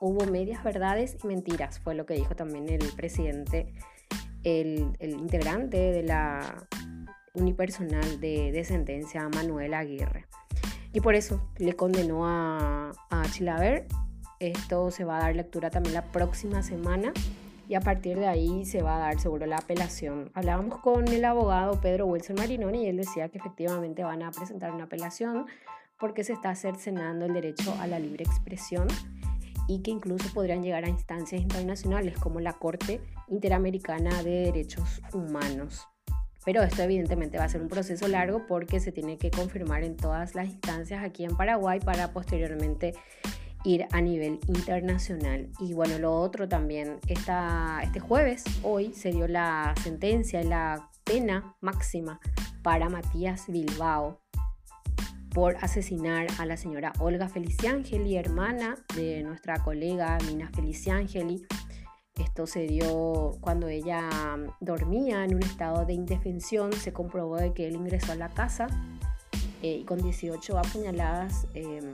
Hubo 0.00 0.26
medias 0.26 0.64
verdades 0.64 1.16
y 1.22 1.26
mentiras, 1.28 1.78
fue 1.78 1.94
lo 1.94 2.04
que 2.06 2.14
dijo 2.14 2.34
también 2.34 2.68
el 2.68 2.84
presidente 2.96 3.72
el, 4.44 4.96
integrante 5.00 5.76
de 5.76 6.02
la 6.02 6.66
unipersonal 7.34 8.20
de, 8.20 8.64
sentencia, 8.64 9.28
Manuel 9.28 9.74
Aguirre. 9.74 10.26
Y 10.92 11.00
por 11.00 11.14
eso 11.14 11.48
le 11.56 11.74
condenó 11.74 12.26
a, 12.26 12.92
a 13.10 13.22
Chilaver. 13.30 13.86
Esto 14.40 14.90
se 14.90 15.04
va 15.04 15.18
a 15.18 15.20
dar 15.20 15.36
lectura 15.36 15.70
también 15.70 15.94
la 15.94 16.10
próxima 16.10 16.62
semana 16.62 17.12
y 17.68 17.74
a 17.74 17.80
partir 17.80 18.18
de 18.18 18.26
ahí 18.26 18.66
se 18.66 18.82
va 18.82 18.96
a 18.96 18.98
dar 18.98 19.20
seguro 19.20 19.46
la 19.46 19.58
apelación. 19.58 20.30
Hablábamos 20.34 20.78
con 20.80 21.06
el 21.08 21.24
abogado 21.24 21.80
Pedro 21.80 22.06
Wilson 22.06 22.36
Marinoni 22.36 22.84
y 22.84 22.88
él 22.88 22.96
decía 22.96 23.28
que 23.28 23.38
efectivamente 23.38 24.02
van 24.02 24.22
a 24.22 24.30
presentar 24.32 24.72
una 24.72 24.84
apelación 24.84 25.46
porque 26.02 26.24
se 26.24 26.32
está 26.32 26.52
cercenando 26.56 27.26
el 27.26 27.32
derecho 27.32 27.76
a 27.78 27.86
la 27.86 28.00
libre 28.00 28.24
expresión 28.24 28.88
y 29.68 29.82
que 29.82 29.92
incluso 29.92 30.34
podrían 30.34 30.60
llegar 30.60 30.84
a 30.84 30.88
instancias 30.88 31.40
internacionales 31.40 32.18
como 32.18 32.40
la 32.40 32.54
Corte 32.54 33.00
Interamericana 33.28 34.24
de 34.24 34.46
Derechos 34.46 35.00
Humanos. 35.12 35.86
Pero 36.44 36.60
esto 36.64 36.82
evidentemente 36.82 37.38
va 37.38 37.44
a 37.44 37.48
ser 37.48 37.62
un 37.62 37.68
proceso 37.68 38.08
largo 38.08 38.48
porque 38.48 38.80
se 38.80 38.90
tiene 38.90 39.16
que 39.16 39.30
confirmar 39.30 39.84
en 39.84 39.96
todas 39.96 40.34
las 40.34 40.48
instancias 40.48 41.04
aquí 41.04 41.24
en 41.24 41.36
Paraguay 41.36 41.78
para 41.78 42.12
posteriormente 42.12 42.94
ir 43.62 43.86
a 43.92 44.00
nivel 44.00 44.40
internacional. 44.48 45.50
Y 45.60 45.72
bueno, 45.72 46.00
lo 46.00 46.16
otro 46.16 46.48
también, 46.48 46.98
esta, 47.06 47.78
este 47.80 48.00
jueves, 48.00 48.42
hoy, 48.64 48.92
se 48.92 49.12
dio 49.12 49.28
la 49.28 49.72
sentencia, 49.84 50.42
la 50.42 50.90
pena 51.04 51.54
máxima 51.60 52.18
para 52.64 52.88
Matías 52.88 53.44
Bilbao, 53.46 54.21
por 55.34 55.56
asesinar 55.62 56.26
a 56.38 56.46
la 56.46 56.56
señora 56.56 56.92
Olga 56.98 57.28
Feliciangeli, 57.28 58.16
hermana 58.16 58.76
de 58.94 59.22
nuestra 59.22 59.62
colega 59.62 60.18
Mina 60.26 60.50
Feliciangeli. 60.54 61.46
Esto 62.16 62.46
se 62.46 62.66
dio 62.66 63.38
cuando 63.40 63.68
ella 63.68 64.08
dormía 64.60 65.24
en 65.24 65.34
un 65.34 65.42
estado 65.42 65.86
de 65.86 65.94
indefensión. 65.94 66.72
Se 66.74 66.92
comprobó 66.92 67.36
de 67.36 67.54
que 67.54 67.66
él 67.66 67.76
ingresó 67.76 68.12
a 68.12 68.16
la 68.16 68.28
casa 68.28 68.66
eh, 69.62 69.78
y 69.80 69.84
con 69.84 70.02
18 70.02 70.58
apuñaladas 70.58 71.46
em, 71.54 71.90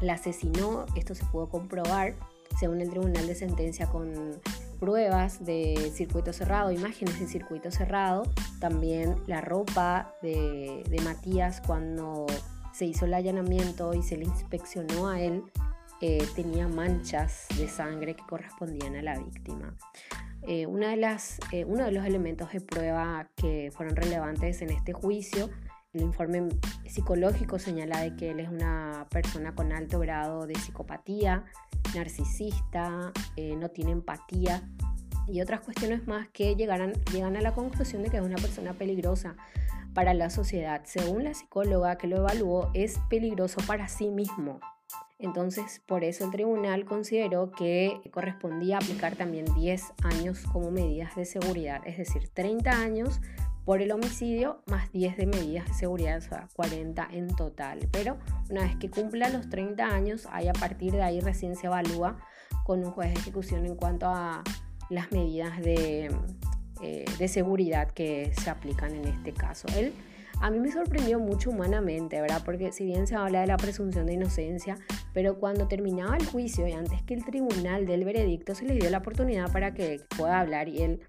la 0.00 0.14
asesinó. 0.14 0.86
Esto 0.94 1.16
se 1.16 1.24
pudo 1.26 1.48
comprobar 1.48 2.14
según 2.60 2.80
el 2.80 2.90
tribunal 2.90 3.26
de 3.26 3.34
sentencia 3.34 3.88
con 3.88 4.12
pruebas 4.78 5.44
de 5.44 5.92
circuito 5.94 6.32
cerrado, 6.32 6.70
imágenes 6.70 7.18
de 7.18 7.26
circuito 7.26 7.70
cerrado, 7.70 8.24
también 8.60 9.16
la 9.26 9.40
ropa 9.40 10.14
de, 10.22 10.84
de 10.88 11.00
Matías 11.02 11.60
cuando 11.64 12.26
se 12.72 12.86
hizo 12.86 13.04
el 13.04 13.14
allanamiento 13.14 13.94
y 13.94 14.02
se 14.02 14.16
le 14.16 14.24
inspeccionó 14.24 15.08
a 15.08 15.20
él, 15.20 15.44
eh, 16.00 16.26
tenía 16.34 16.66
manchas 16.66 17.46
de 17.56 17.68
sangre 17.68 18.16
que 18.16 18.24
correspondían 18.24 18.96
a 18.96 19.02
la 19.02 19.18
víctima. 19.18 19.76
Eh, 20.48 20.66
una 20.66 20.88
de 20.88 20.96
las, 20.96 21.38
eh, 21.52 21.64
uno 21.64 21.84
de 21.84 21.92
los 21.92 22.04
elementos 22.04 22.50
de 22.52 22.60
prueba 22.60 23.28
que 23.36 23.70
fueron 23.72 23.94
relevantes 23.94 24.62
en 24.62 24.70
este 24.70 24.92
juicio, 24.92 25.48
el 25.92 26.00
informe 26.00 26.48
psicológico 26.86 27.58
señala 27.58 28.00
de 28.00 28.16
que 28.16 28.30
él 28.30 28.40
es 28.40 28.48
una 28.48 29.06
persona 29.10 29.54
con 29.54 29.72
alto 29.72 30.00
grado 30.00 30.46
de 30.46 30.54
psicopatía, 30.54 31.44
narcisista, 31.94 33.12
no 33.58 33.68
tiene 33.68 33.92
empatía 33.92 34.62
y 35.28 35.40
otras 35.42 35.60
cuestiones 35.60 36.06
más 36.06 36.28
que 36.30 36.56
llegaran, 36.56 36.94
llegan 37.12 37.36
a 37.36 37.42
la 37.42 37.52
conclusión 37.52 38.02
de 38.02 38.10
que 38.10 38.16
es 38.16 38.22
una 38.22 38.36
persona 38.36 38.72
peligrosa 38.72 39.36
para 39.94 40.14
la 40.14 40.30
sociedad. 40.30 40.82
Según 40.84 41.24
la 41.24 41.34
psicóloga 41.34 41.96
que 41.96 42.06
lo 42.06 42.18
evaluó, 42.18 42.70
es 42.74 42.98
peligroso 43.08 43.60
para 43.66 43.88
sí 43.88 44.10
mismo. 44.10 44.60
Entonces, 45.18 45.80
por 45.86 46.02
eso 46.02 46.24
el 46.24 46.32
tribunal 46.32 46.84
consideró 46.84 47.52
que 47.52 48.00
correspondía 48.10 48.78
aplicar 48.78 49.14
también 49.14 49.44
10 49.54 49.92
años 50.02 50.40
como 50.52 50.72
medidas 50.72 51.14
de 51.14 51.24
seguridad, 51.24 51.80
es 51.86 51.96
decir, 51.96 52.28
30 52.34 52.70
años 52.72 53.20
por 53.64 53.80
el 53.80 53.92
homicidio 53.92 54.62
más 54.66 54.90
10 54.90 55.16
de 55.16 55.26
medidas 55.26 55.66
de 55.68 55.74
seguridad, 55.74 56.18
o 56.18 56.20
sea, 56.20 56.48
40 56.54 57.08
en 57.12 57.28
total. 57.36 57.88
Pero 57.92 58.18
una 58.50 58.62
vez 58.62 58.76
que 58.76 58.90
cumpla 58.90 59.28
los 59.28 59.48
30 59.48 59.86
años, 59.86 60.26
ahí 60.32 60.48
a 60.48 60.52
partir 60.52 60.92
de 60.92 61.02
ahí 61.02 61.20
recién 61.20 61.54
se 61.54 61.68
evalúa 61.68 62.18
con 62.64 62.84
un 62.84 62.90
juez 62.90 63.14
de 63.14 63.20
ejecución 63.20 63.64
en 63.64 63.76
cuanto 63.76 64.06
a 64.06 64.42
las 64.90 65.12
medidas 65.12 65.60
de 65.60 66.10
eh, 66.82 67.04
de 67.18 67.28
seguridad 67.28 67.90
que 67.90 68.32
se 68.40 68.50
aplican 68.50 68.94
en 68.94 69.06
este 69.06 69.32
caso. 69.32 69.66
Él 69.76 69.92
a 70.40 70.50
mí 70.50 70.58
me 70.58 70.72
sorprendió 70.72 71.20
mucho 71.20 71.50
humanamente, 71.50 72.20
¿verdad? 72.20 72.42
Porque 72.44 72.72
si 72.72 72.84
bien 72.84 73.06
se 73.06 73.14
habla 73.14 73.42
de 73.42 73.46
la 73.46 73.56
presunción 73.56 74.06
de 74.06 74.14
inocencia, 74.14 74.76
pero 75.12 75.38
cuando 75.38 75.68
terminaba 75.68 76.16
el 76.16 76.26
juicio 76.26 76.66
y 76.66 76.72
antes 76.72 77.00
que 77.02 77.14
el 77.14 77.24
tribunal 77.24 77.86
del 77.86 78.04
veredicto 78.04 78.54
se 78.56 78.64
le 78.64 78.74
dio 78.74 78.90
la 78.90 78.98
oportunidad 78.98 79.52
para 79.52 79.72
que 79.72 80.00
pueda 80.16 80.40
hablar 80.40 80.68
y 80.68 80.82
él 80.82 81.00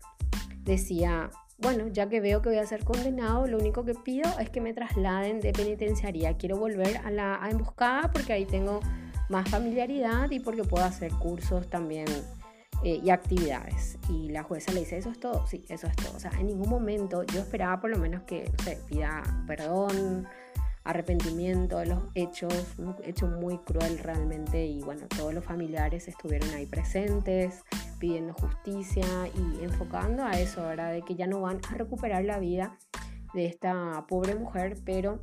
decía, 0.63 1.32
bueno, 1.58 1.88
ya 1.88 2.10
que 2.10 2.22
veo 2.22 2.44
que 2.44 2.50
voy 2.50 2.60
a 2.60 2.65
ser 2.68 2.84
condenado, 2.84 3.48
lo 3.48 3.58
único 3.58 3.86
que 3.86 3.96
pido 3.96 4.30
es 4.39 4.51
que 4.51 4.62
me 4.62 4.74
trasladen 4.74 5.39
de 5.39 5.51
penitenciaría. 5.51 6.38
Quiero 6.38 6.58
volver 6.58 6.98
a 6.98 7.10
la 7.10 7.39
emboscada 7.50 8.12
porque 8.12 8.34
ahí 8.34 8.46
tengo 8.46 8.82
más 9.30 9.50
familiaridad 9.50 10.30
y 10.30 10.42
porque 10.42 10.63
puedo 10.63 10.84
hacer 10.86 11.12
cursos 11.13 11.68
también 11.70 12.06
eh, 12.84 13.00
y 13.04 13.10
actividades. 13.10 13.98
Y 14.10 14.30
la 14.30 14.44
jueza 14.44 14.72
le 14.72 14.82
dice, 14.82 14.98
¿eso 14.98 15.10
es 15.10 15.20
todo? 15.20 15.48
Sí, 15.48 15.63
eso 15.70 15.88
es 15.88 15.96
todo. 15.96 16.16
O 16.16 16.20
sea, 16.20 16.32
en 16.40 16.48
ningún 16.48 16.70
momento 16.70 17.24
yo 17.24 17.40
esperaba 17.40 17.80
por 17.80 17.90
lo 17.90 17.98
menos 17.98 18.24
que, 18.24 18.52
no 18.58 18.63
sé, 18.63 18.78
pida 18.88 19.24
perdón, 19.48 20.28
arrepentimiento 20.84 21.78
de 21.78 21.86
los 21.86 22.04
hechos, 22.13 22.54
un 22.78 22.96
hecho 23.04 23.28
muy 23.28 23.58
cruel 23.60 24.00
realmente 24.00 24.66
y 24.66 24.82
bueno, 24.82 25.08
todos 25.08 25.34
los 25.34 25.46
familiares 25.46 26.08
estuvieron 26.08 26.50
ahí 26.50 26.66
presentes, 26.66 27.63
pidiendo 28.00 28.34
justicia 28.34 29.06
y 29.34 29.63
enfocando 29.63 30.25
a 30.25 30.32
eso, 30.32 30.63
¿verdad? 30.63 30.92
De 30.92 31.04
que 31.04 31.16
ya 31.16 31.25
no 31.25 31.40
van 31.42 31.62
a 31.72 31.75
recuperar 31.75 32.25
la 32.25 32.40
vida 32.40 32.78
de 33.34 33.46
esta 33.46 34.06
pobre 34.08 34.36
mujer, 34.36 34.78
pero 34.84 35.22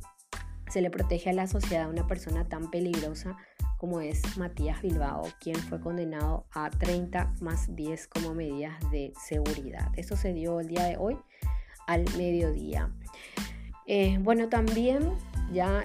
se 0.67 0.81
le 0.81 0.89
protege 0.89 1.29
a 1.29 1.33
la 1.33 1.47
sociedad 1.47 1.85
a 1.85 1.89
una 1.89 2.07
persona 2.07 2.47
tan 2.47 2.71
peligrosa 2.71 3.37
como 3.81 3.99
es 3.99 4.37
Matías 4.37 4.79
Bilbao, 4.83 5.23
quien 5.39 5.55
fue 5.55 5.81
condenado 5.81 6.45
a 6.53 6.69
30 6.69 7.33
más 7.41 7.75
10 7.75 8.09
como 8.09 8.35
medidas 8.35 8.75
de 8.91 9.11
seguridad. 9.19 9.89
Eso 9.97 10.15
se 10.15 10.33
dio 10.33 10.59
el 10.59 10.67
día 10.67 10.83
de 10.83 10.97
hoy 10.97 11.17
al 11.87 12.05
mediodía. 12.15 12.91
Eh, 13.87 14.19
bueno, 14.21 14.49
también 14.49 15.13
ya 15.51 15.83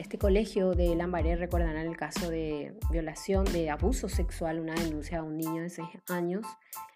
este 0.00 0.18
colegio 0.18 0.72
de 0.72 0.96
Lambaré 0.96 1.36
recordarán 1.36 1.86
el 1.86 1.96
caso 1.96 2.28
de 2.28 2.74
violación, 2.90 3.44
de 3.44 3.70
abuso 3.70 4.08
sexual, 4.08 4.58
una 4.58 4.74
denuncia 4.74 5.20
a 5.20 5.22
un 5.22 5.36
niño 5.36 5.62
de 5.62 5.70
6 5.70 5.86
años. 6.08 6.44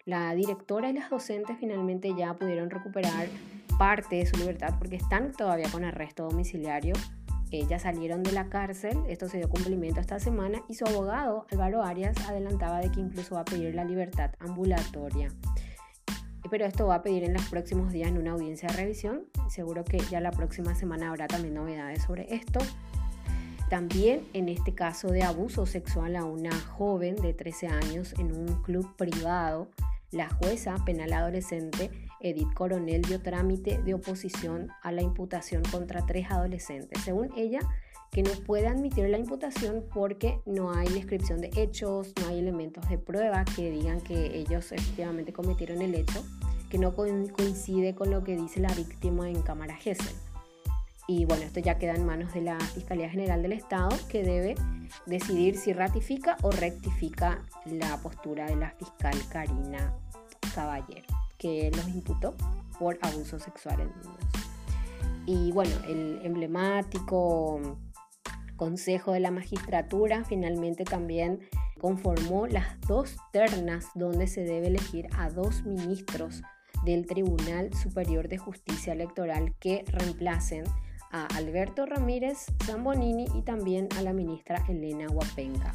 La 0.03 0.35
directora 0.35 0.89
y 0.89 0.93
las 0.93 1.09
docentes 1.09 1.55
finalmente 1.57 2.13
ya 2.17 2.33
pudieron 2.33 2.69
recuperar 2.69 3.27
parte 3.79 4.17
de 4.17 4.25
su 4.25 4.35
libertad 4.35 4.75
porque 4.77 4.97
están 4.97 5.31
todavía 5.31 5.71
con 5.71 5.85
arresto 5.85 6.25
domiciliario 6.25 6.95
ya 7.61 7.79
salieron 7.79 8.23
de 8.23 8.31
la 8.31 8.49
cárcel, 8.49 8.97
esto 9.07 9.29
se 9.29 9.37
dio 9.37 9.49
cumplimiento 9.49 10.01
esta 10.01 10.19
semana 10.19 10.63
y 10.67 10.73
su 10.73 10.85
abogado 10.85 11.45
Álvaro 11.51 11.83
Arias 11.83 12.17
adelantaba 12.27 12.79
de 12.79 12.91
que 12.91 12.99
incluso 12.99 13.35
va 13.35 13.41
a 13.41 13.45
pedir 13.45 13.75
la 13.75 13.85
libertad 13.85 14.31
ambulatoria. 14.39 15.29
Pero 16.49 16.65
esto 16.65 16.87
va 16.87 16.95
a 16.95 17.01
pedir 17.03 17.23
en 17.23 17.33
los 17.33 17.47
próximos 17.49 17.91
días 17.91 18.09
en 18.09 18.17
una 18.17 18.31
audiencia 18.31 18.69
de 18.69 18.75
revisión. 18.75 19.25
Seguro 19.49 19.83
que 19.83 19.99
ya 19.99 20.19
la 20.19 20.31
próxima 20.31 20.75
semana 20.75 21.09
habrá 21.09 21.27
también 21.27 21.53
novedades 21.53 22.03
sobre 22.03 22.33
esto. 22.33 22.59
También 23.69 24.27
en 24.33 24.49
este 24.49 24.75
caso 24.75 25.07
de 25.07 25.23
abuso 25.23 25.65
sexual 25.65 26.15
a 26.15 26.25
una 26.25 26.51
joven 26.59 27.15
de 27.15 27.33
13 27.33 27.67
años 27.67 28.13
en 28.19 28.31
un 28.35 28.61
club 28.61 28.95
privado, 28.95 29.69
la 30.11 30.29
jueza 30.29 30.75
penal 30.85 31.13
adolescente 31.13 31.89
Edith 32.23 32.53
Coronel 32.53 33.03
dio 33.03 33.21
trámite 33.21 33.79
de 33.83 33.93
oposición 33.93 34.69
a 34.81 34.91
la 34.91 35.01
imputación 35.01 35.61
contra 35.69 36.05
tres 36.05 36.31
adolescentes. 36.31 37.03
Según 37.03 37.29
ella, 37.37 37.59
que 38.11 38.23
no 38.23 38.31
puede 38.45 38.67
admitir 38.67 39.09
la 39.09 39.17
imputación 39.17 39.83
porque 39.93 40.39
no 40.45 40.71
hay 40.71 40.87
descripción 40.87 41.41
de 41.41 41.51
hechos, 41.55 42.13
no 42.21 42.27
hay 42.29 42.39
elementos 42.39 42.87
de 42.87 42.97
prueba 42.97 43.43
que 43.43 43.69
digan 43.71 44.01
que 44.01 44.37
ellos 44.37 44.71
efectivamente 44.71 45.33
cometieron 45.33 45.81
el 45.81 45.95
hecho, 45.95 46.23
que 46.69 46.77
no 46.77 46.95
coincide 46.95 47.95
con 47.95 48.11
lo 48.11 48.23
que 48.23 48.35
dice 48.35 48.59
la 48.59 48.73
víctima 48.73 49.29
en 49.29 49.41
cámara 49.41 49.75
Gesell. 49.75 50.15
Y 51.07 51.25
bueno, 51.25 51.43
esto 51.43 51.59
ya 51.59 51.77
queda 51.77 51.95
en 51.95 52.05
manos 52.05 52.33
de 52.33 52.41
la 52.41 52.59
Fiscalía 52.59 53.09
General 53.09 53.41
del 53.41 53.51
Estado, 53.51 53.89
que 54.09 54.23
debe 54.23 54.55
decidir 55.05 55.57
si 55.57 55.73
ratifica 55.73 56.37
o 56.43 56.51
rectifica 56.51 57.43
la 57.65 57.97
postura 57.97 58.45
de 58.45 58.55
la 58.55 58.69
fiscal 58.71 59.15
Karina 59.29 59.93
Caballero, 60.55 61.07
que 61.43 61.69
los 61.75 61.89
imputó 61.89 62.35
por 62.79 62.97
abuso 63.01 63.37
sexual 63.37 63.81
en 63.81 63.89
niños. 64.01 64.23
Y 65.25 65.51
bueno, 65.51 65.75
el 65.89 66.21
emblemático 66.23 67.59
Consejo 68.55 69.11
de 69.11 69.19
la 69.19 69.29
Magistratura 69.29 70.23
finalmente 70.23 70.85
también 70.85 71.41
conformó 71.81 72.47
las 72.47 72.79
dos 72.87 73.17
ternas 73.33 73.87
donde 73.93 74.27
se 74.27 74.43
debe 74.43 74.67
elegir 74.67 75.07
a 75.17 75.29
dos 75.29 75.65
ministros 75.65 76.43
del 76.85 77.05
Tribunal 77.05 77.73
Superior 77.73 78.29
de 78.29 78.37
Justicia 78.37 78.93
Electoral 78.93 79.53
que 79.59 79.83
reemplacen 79.87 80.63
a 81.11 81.25
Alberto 81.35 81.85
Ramírez 81.85 82.45
Zambonini 82.63 83.25
y 83.35 83.41
también 83.41 83.89
a 83.97 84.01
la 84.01 84.13
ministra 84.13 84.63
Elena 84.69 85.07
Huapenca. 85.09 85.73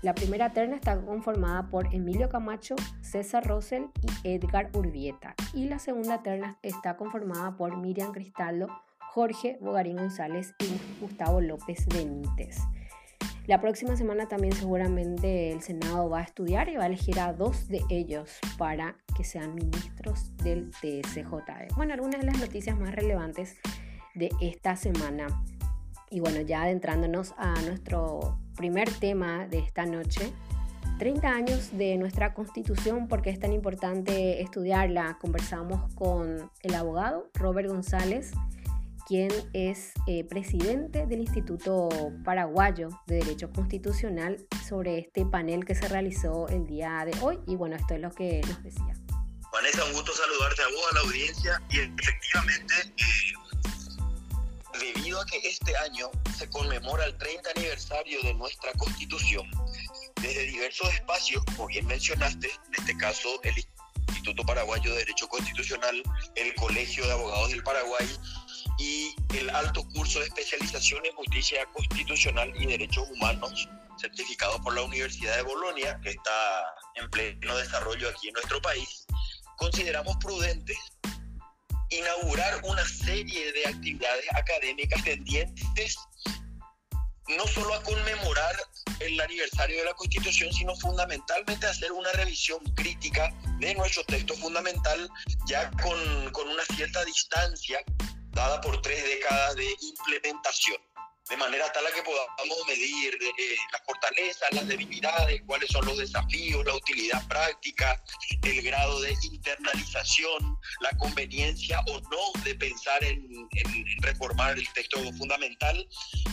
La 0.00 0.14
primera 0.14 0.52
terna 0.52 0.76
está 0.76 1.00
conformada 1.00 1.70
por 1.70 1.92
Emilio 1.92 2.28
Camacho, 2.28 2.76
César 3.00 3.44
Rosell 3.44 3.86
y 4.00 4.28
Edgar 4.28 4.70
Urbieta. 4.72 5.34
Y 5.52 5.64
la 5.64 5.80
segunda 5.80 6.22
terna 6.22 6.56
está 6.62 6.96
conformada 6.96 7.56
por 7.56 7.76
Miriam 7.76 8.12
Cristaldo, 8.12 8.68
Jorge 9.10 9.58
Bogarín 9.60 9.96
González 9.96 10.54
y 10.60 11.00
Gustavo 11.00 11.40
López 11.40 11.84
Benítez. 11.88 12.58
La 13.48 13.60
próxima 13.60 13.96
semana 13.96 14.28
también 14.28 14.52
seguramente 14.52 15.50
el 15.50 15.62
Senado 15.62 16.08
va 16.08 16.20
a 16.20 16.22
estudiar 16.22 16.68
y 16.68 16.76
va 16.76 16.84
a 16.84 16.86
elegir 16.86 17.18
a 17.18 17.32
dos 17.32 17.66
de 17.66 17.82
ellos 17.90 18.38
para 18.56 18.94
que 19.16 19.24
sean 19.24 19.56
ministros 19.56 20.36
del 20.36 20.70
TSJE. 20.70 21.74
Bueno, 21.74 21.94
algunas 21.94 22.20
de 22.20 22.26
las 22.26 22.38
noticias 22.38 22.78
más 22.78 22.94
relevantes 22.94 23.56
de 24.14 24.30
esta 24.40 24.76
semana. 24.76 25.26
Y 26.08 26.20
bueno, 26.20 26.40
ya 26.42 26.62
adentrándonos 26.62 27.34
a 27.36 27.54
nuestro 27.62 28.38
primer 28.58 28.90
tema 28.92 29.46
de 29.46 29.60
esta 29.60 29.86
noche, 29.86 30.32
30 30.98 31.28
años 31.28 31.78
de 31.78 31.96
nuestra 31.96 32.34
constitución, 32.34 33.06
porque 33.06 33.30
es 33.30 33.38
tan 33.38 33.52
importante 33.52 34.42
estudiarla. 34.42 35.16
Conversamos 35.20 35.94
con 35.94 36.50
el 36.60 36.74
abogado 36.74 37.30
Robert 37.34 37.68
González, 37.68 38.32
quien 39.06 39.30
es 39.52 39.92
eh, 40.08 40.24
presidente 40.24 41.06
del 41.06 41.20
Instituto 41.20 41.88
Paraguayo 42.24 42.88
de 43.06 43.20
Derecho 43.20 43.50
Constitucional, 43.52 44.44
sobre 44.68 44.98
este 44.98 45.24
panel 45.24 45.64
que 45.64 45.76
se 45.76 45.86
realizó 45.88 46.48
el 46.48 46.66
día 46.66 47.06
de 47.06 47.16
hoy. 47.22 47.38
Y 47.46 47.54
bueno, 47.54 47.76
esto 47.76 47.94
es 47.94 48.00
lo 48.00 48.10
que 48.10 48.40
nos 48.46 48.62
decía. 48.64 48.92
Vanessa, 49.52 49.84
un 49.84 49.92
gusto 49.92 50.12
saludarte 50.12 50.62
a 50.62 50.66
vos, 50.66 50.86
a 50.90 50.94
la 50.94 51.00
audiencia, 51.02 51.62
y 51.70 51.78
efectivamente... 51.78 52.74
Eh, 52.98 53.47
debido 54.78 55.20
a 55.20 55.26
que 55.26 55.38
este 55.44 55.76
año 55.78 56.10
se 56.36 56.48
conmemora 56.50 57.04
el 57.04 57.16
30 57.18 57.50
aniversario 57.56 58.22
de 58.22 58.34
nuestra 58.34 58.72
constitución, 58.74 59.48
desde 60.20 60.42
diversos 60.44 60.92
espacios, 60.94 61.44
como 61.44 61.66
bien 61.66 61.86
mencionaste, 61.86 62.46
en 62.48 62.74
este 62.74 62.96
caso 62.96 63.40
el 63.44 63.54
Instituto 64.08 64.44
Paraguayo 64.44 64.92
de 64.92 64.98
Derecho 64.98 65.28
Constitucional, 65.28 66.02
el 66.34 66.54
Colegio 66.54 67.04
de 67.06 67.12
Abogados 67.12 67.50
del 67.50 67.62
Paraguay 67.62 68.06
y 68.78 69.14
el 69.36 69.50
alto 69.50 69.86
curso 69.94 70.20
de 70.20 70.26
especialización 70.26 71.04
en 71.04 71.12
justicia 71.12 71.66
constitucional 71.72 72.52
y 72.58 72.66
derechos 72.66 73.08
humanos, 73.10 73.68
certificado 73.98 74.60
por 74.62 74.74
la 74.74 74.82
Universidad 74.82 75.36
de 75.36 75.42
Bolonia, 75.42 76.00
que 76.02 76.10
está 76.10 76.74
en 76.94 77.10
pleno 77.10 77.56
desarrollo 77.56 78.08
aquí 78.08 78.28
en 78.28 78.34
nuestro 78.34 78.60
país, 78.60 79.06
consideramos 79.56 80.16
prudente 80.16 80.76
inaugurar 81.90 82.60
una 82.64 82.86
serie 82.86 83.52
de 83.52 83.66
actividades 83.66 84.24
académicas 84.34 85.02
tendientes 85.04 85.96
no 87.36 87.46
solo 87.46 87.74
a 87.74 87.82
conmemorar 87.82 88.56
el 89.00 89.20
aniversario 89.20 89.78
de 89.78 89.84
la 89.84 89.94
Constitución, 89.94 90.52
sino 90.52 90.74
fundamentalmente 90.76 91.66
a 91.66 91.70
hacer 91.70 91.92
una 91.92 92.10
revisión 92.12 92.58
crítica 92.74 93.32
de 93.58 93.74
nuestro 93.74 94.02
texto 94.04 94.34
fundamental, 94.34 95.08
ya 95.46 95.70
con, 95.82 96.30
con 96.32 96.48
una 96.48 96.64
cierta 96.74 97.04
distancia 97.04 97.80
dada 98.30 98.60
por 98.60 98.80
tres 98.80 99.02
décadas 99.04 99.56
de 99.56 99.66
implementación 99.80 100.87
de 101.28 101.36
manera 101.36 101.70
tal 101.72 101.86
a 101.86 101.90
que 101.90 102.02
podamos 102.02 102.58
medir 102.66 103.14
eh, 103.14 103.56
las 103.72 103.82
fortalezas, 103.84 104.52
las 104.52 104.66
debilidades, 104.66 105.42
cuáles 105.46 105.68
son 105.70 105.84
los 105.84 105.98
desafíos, 105.98 106.64
la 106.64 106.74
utilidad 106.74 107.26
práctica, 107.28 108.02
el 108.42 108.62
grado 108.62 109.00
de 109.00 109.14
internalización, 109.22 110.58
la 110.80 110.90
conveniencia 110.98 111.80
o 111.88 112.00
no 112.00 112.42
de 112.44 112.54
pensar 112.54 113.02
en, 113.04 113.48
reformar 114.00 114.56
el 114.56 114.72
texto 114.72 114.98
fundamental. 115.18 115.86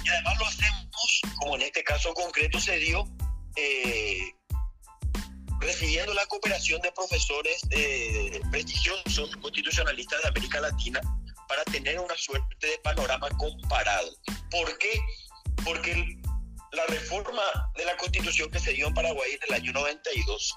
Y 0.03 0.09
además 0.09 0.39
lo 0.39 0.45
hacemos, 0.45 1.21
como 1.39 1.55
en 1.55 1.63
este 1.63 1.83
caso 1.83 2.13
concreto 2.13 2.59
se 2.59 2.77
dio, 2.77 3.03
eh, 3.57 4.33
recibiendo 5.59 6.13
la 6.13 6.25
cooperación 6.27 6.81
de 6.81 6.91
profesores 6.91 7.61
eh, 7.71 8.39
prestigiosos 8.51 9.35
constitucionalistas 9.37 10.21
de 10.21 10.29
América 10.29 10.61
Latina 10.61 11.01
para 11.47 11.63
tener 11.65 11.99
una 11.99 12.15
suerte 12.17 12.67
de 12.67 12.77
panorama 12.79 13.29
comparado. 13.37 14.11
¿Por 14.51 14.77
qué? 14.77 14.99
Porque 15.63 16.17
la 16.71 16.85
reforma 16.87 17.41
de 17.77 17.85
la 17.85 17.95
constitución 17.97 18.49
que 18.51 18.59
se 18.59 18.73
dio 18.73 18.87
en 18.87 18.93
Paraguay 18.93 19.31
en 19.31 19.39
el 19.47 19.61
año 19.61 19.71
92 19.73 20.55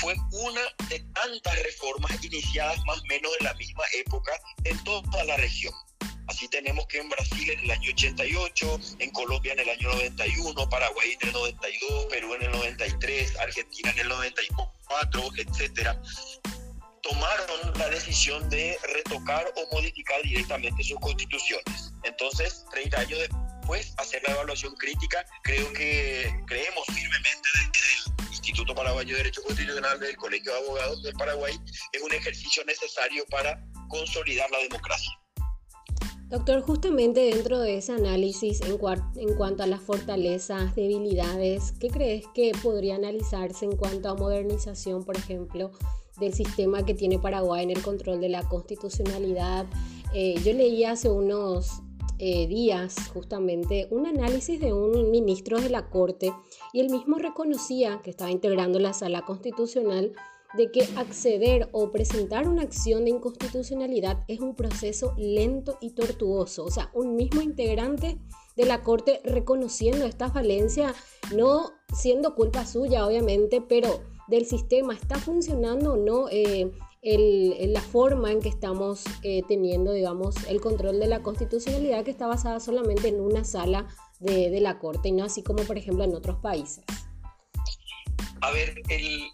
fue 0.00 0.14
una 0.32 0.60
de 0.88 1.00
tantas 1.14 1.62
reformas 1.62 2.22
iniciadas 2.24 2.78
más 2.86 2.98
o 3.00 3.04
menos 3.06 3.30
en 3.40 3.46
la 3.46 3.54
misma 3.54 3.84
época 3.94 4.32
en 4.64 4.82
toda 4.84 5.24
la 5.24 5.36
región. 5.36 5.72
Así 6.26 6.48
tenemos 6.48 6.86
que 6.86 6.98
en 6.98 7.08
Brasil 7.10 7.50
en 7.50 7.60
el 7.60 7.70
año 7.70 7.90
88, 7.90 8.80
en 8.98 9.10
Colombia 9.10 9.52
en 9.52 9.60
el 9.60 9.68
año 9.68 9.88
91, 9.90 10.68
Paraguay 10.70 11.16
en 11.20 11.28
el 11.28 11.34
92, 11.34 12.06
Perú 12.06 12.34
en 12.34 12.42
el 12.42 12.52
93, 12.52 13.36
Argentina 13.36 13.90
en 13.90 13.98
el 13.98 14.08
94, 14.08 15.30
etcétera 15.36 16.00
tomaron 17.14 17.78
la 17.78 17.88
decisión 17.90 18.48
de 18.50 18.76
retocar 18.94 19.46
o 19.56 19.74
modificar 19.74 20.22
directamente 20.22 20.82
sus 20.82 20.98
constituciones. 21.00 21.92
Entonces, 22.02 22.64
30 22.70 23.00
años 23.00 23.18
después, 23.18 23.94
hacer 23.98 24.22
la 24.26 24.34
evaluación 24.34 24.74
crítica, 24.76 25.24
creo 25.42 25.72
que 25.72 26.30
creemos 26.46 26.84
firmemente 26.86 27.48
desde 27.54 28.22
el 28.22 28.26
Instituto 28.30 28.74
Paraguayo 28.74 29.10
de 29.10 29.22
Derecho 29.22 29.42
Constitucional 29.42 30.00
del 30.00 30.16
Colegio 30.16 30.52
de 30.52 30.58
Abogados 30.58 31.02
del 31.02 31.14
Paraguay, 31.14 31.58
es 31.92 32.02
un 32.02 32.12
ejercicio 32.12 32.64
necesario 32.64 33.24
para 33.30 33.62
consolidar 33.88 34.50
la 34.50 34.58
democracia. 34.58 35.10
Doctor, 36.28 36.62
justamente 36.62 37.20
dentro 37.20 37.60
de 37.60 37.76
ese 37.76 37.92
análisis 37.92 38.60
en, 38.62 38.72
en, 38.72 39.36
cuanto 39.36 39.62
a 39.62 39.66
las 39.66 39.80
fortalezas, 39.82 40.74
debilidades, 40.74 41.72
¿qué 41.78 41.88
crees 41.88 42.24
que 42.34 42.52
podría 42.60 42.96
analizarse 42.96 43.66
en 43.66 43.76
cuanto 43.76 44.08
a 44.08 44.14
modernización, 44.14 45.04
por 45.04 45.16
ejemplo, 45.16 45.70
del 46.18 46.34
sistema 46.34 46.84
que 46.84 46.94
tiene 46.94 47.18
Paraguay 47.18 47.64
en 47.64 47.70
el 47.70 47.82
control 47.82 48.20
de 48.20 48.28
la 48.28 48.48
constitucionalidad. 48.48 49.66
Eh, 50.12 50.34
yo 50.44 50.52
leí 50.52 50.84
hace 50.84 51.10
unos 51.10 51.82
eh, 52.18 52.46
días 52.46 52.94
justamente 53.12 53.88
un 53.90 54.06
análisis 54.06 54.60
de 54.60 54.72
un 54.72 55.10
ministro 55.10 55.60
de 55.60 55.68
la 55.68 55.90
Corte 55.90 56.32
y 56.72 56.78
él 56.78 56.88
mismo 56.88 57.18
reconocía 57.18 58.00
que 58.04 58.10
estaba 58.10 58.30
integrando 58.30 58.78
la 58.78 58.92
sala 58.92 59.22
constitucional 59.22 60.12
de 60.56 60.70
que 60.70 60.82
acceder 60.96 61.68
o 61.72 61.90
presentar 61.90 62.46
una 62.46 62.62
acción 62.62 63.04
de 63.04 63.10
inconstitucionalidad 63.10 64.22
es 64.28 64.38
un 64.38 64.54
proceso 64.54 65.12
lento 65.16 65.76
y 65.80 65.90
tortuoso. 65.90 66.64
O 66.64 66.70
sea, 66.70 66.90
un 66.94 67.16
mismo 67.16 67.42
integrante 67.42 68.18
de 68.56 68.64
la 68.64 68.84
Corte 68.84 69.20
reconociendo 69.24 70.04
esta 70.04 70.30
falencia, 70.30 70.94
no 71.34 71.72
siendo 71.92 72.36
culpa 72.36 72.64
suya, 72.66 73.04
obviamente, 73.04 73.60
pero 73.60 74.02
del 74.28 74.46
sistema 74.46 74.94
está 74.94 75.18
funcionando 75.18 75.94
o 75.94 75.96
no 75.96 76.28
eh, 76.30 76.70
la 77.02 77.80
forma 77.82 78.32
en 78.32 78.40
que 78.40 78.48
estamos 78.48 79.04
eh, 79.22 79.42
teniendo, 79.46 79.92
digamos, 79.92 80.36
el 80.48 80.60
control 80.60 80.98
de 81.00 81.06
la 81.06 81.22
constitucionalidad 81.22 82.04
que 82.04 82.10
está 82.10 82.26
basada 82.26 82.60
solamente 82.60 83.08
en 83.08 83.20
una 83.20 83.44
sala 83.44 83.86
de, 84.20 84.50
de, 84.50 84.60
la 84.60 84.78
Corte 84.78 85.08
y 85.08 85.12
no 85.12 85.24
así 85.24 85.42
como, 85.42 85.62
por 85.64 85.76
ejemplo, 85.76 86.04
en 86.04 86.14
otros 86.14 86.38
países. 86.40 86.84
A 88.40 88.50
ver, 88.52 88.80
el, 88.88 89.24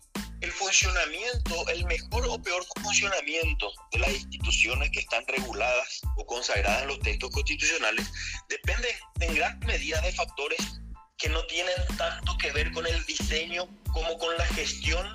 el 0.41 0.53
funcionamiento, 0.53 1.69
el 1.69 1.85
mejor 1.85 2.27
o 2.29 2.43
peor 2.43 2.65
funcionamiento 2.83 3.71
de 3.93 3.99
las 3.99 4.11
instituciones 4.11 4.91
que 4.91 5.01
están 5.01 5.25
reguladas 5.27 6.01
o 6.17 6.27
consagradas 6.27 6.83
en 6.83 6.89
los 6.89 7.01
textos 7.01 7.31
constitucionales 7.31 8.11
depende 8.49 8.89
en 9.21 9.35
gran 9.35 9.59
medida 9.61 10.01
de 10.01 10.13
factores 10.13 10.81
que 11.21 11.29
no 11.29 11.45
tienen 11.45 11.75
tanto 11.99 12.37
que 12.39 12.51
ver 12.53 12.73
con 12.73 12.87
el 12.87 13.05
diseño 13.05 13.69
como 13.93 14.19
con 14.19 14.37
la 14.37 14.47
gestión 14.47 15.07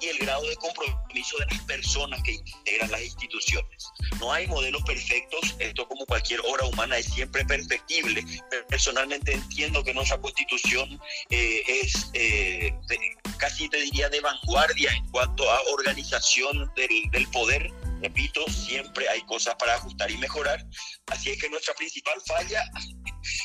y 0.00 0.06
el 0.06 0.18
grado 0.18 0.42
de 0.48 0.56
compromiso 0.56 1.36
de 1.38 1.46
las 1.50 1.60
personas 1.64 2.22
que 2.22 2.32
integran 2.32 2.90
las 2.90 3.02
instituciones. 3.02 3.84
No 4.18 4.32
hay 4.32 4.46
modelos 4.46 4.82
perfectos, 4.84 5.54
esto 5.58 5.86
como 5.86 6.06
cualquier 6.06 6.40
obra 6.40 6.64
humana 6.64 6.96
es 6.96 7.06
siempre 7.06 7.44
perfectible. 7.44 8.24
Personalmente 8.68 9.32
entiendo 9.32 9.84
que 9.84 9.92
nuestra 9.92 10.18
constitución 10.18 10.98
eh, 11.28 11.62
es 11.66 12.10
eh, 12.14 12.74
casi 13.36 13.68
te 13.68 13.78
diría 13.82 14.08
de 14.08 14.20
vanguardia 14.20 14.90
en 14.92 15.06
cuanto 15.10 15.50
a 15.50 15.60
organización 15.72 16.72
del, 16.76 17.10
del 17.10 17.28
poder. 17.30 17.70
Repito, 18.00 18.42
siempre 18.48 19.06
hay 19.10 19.20
cosas 19.22 19.54
para 19.56 19.74
ajustar 19.74 20.10
y 20.10 20.16
mejorar. 20.16 20.64
Así 21.08 21.30
es 21.30 21.38
que 21.38 21.50
nuestra 21.50 21.74
principal 21.74 22.14
falla 22.26 22.62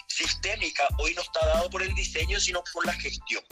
sistémica 0.07 0.83
hoy 0.99 1.13
no 1.13 1.21
está 1.21 1.45
dado 1.47 1.69
por 1.69 1.83
el 1.83 1.93
diseño, 1.95 2.39
sino 2.39 2.63
por 2.73 2.85
la 2.85 2.93
gestión. 2.93 3.43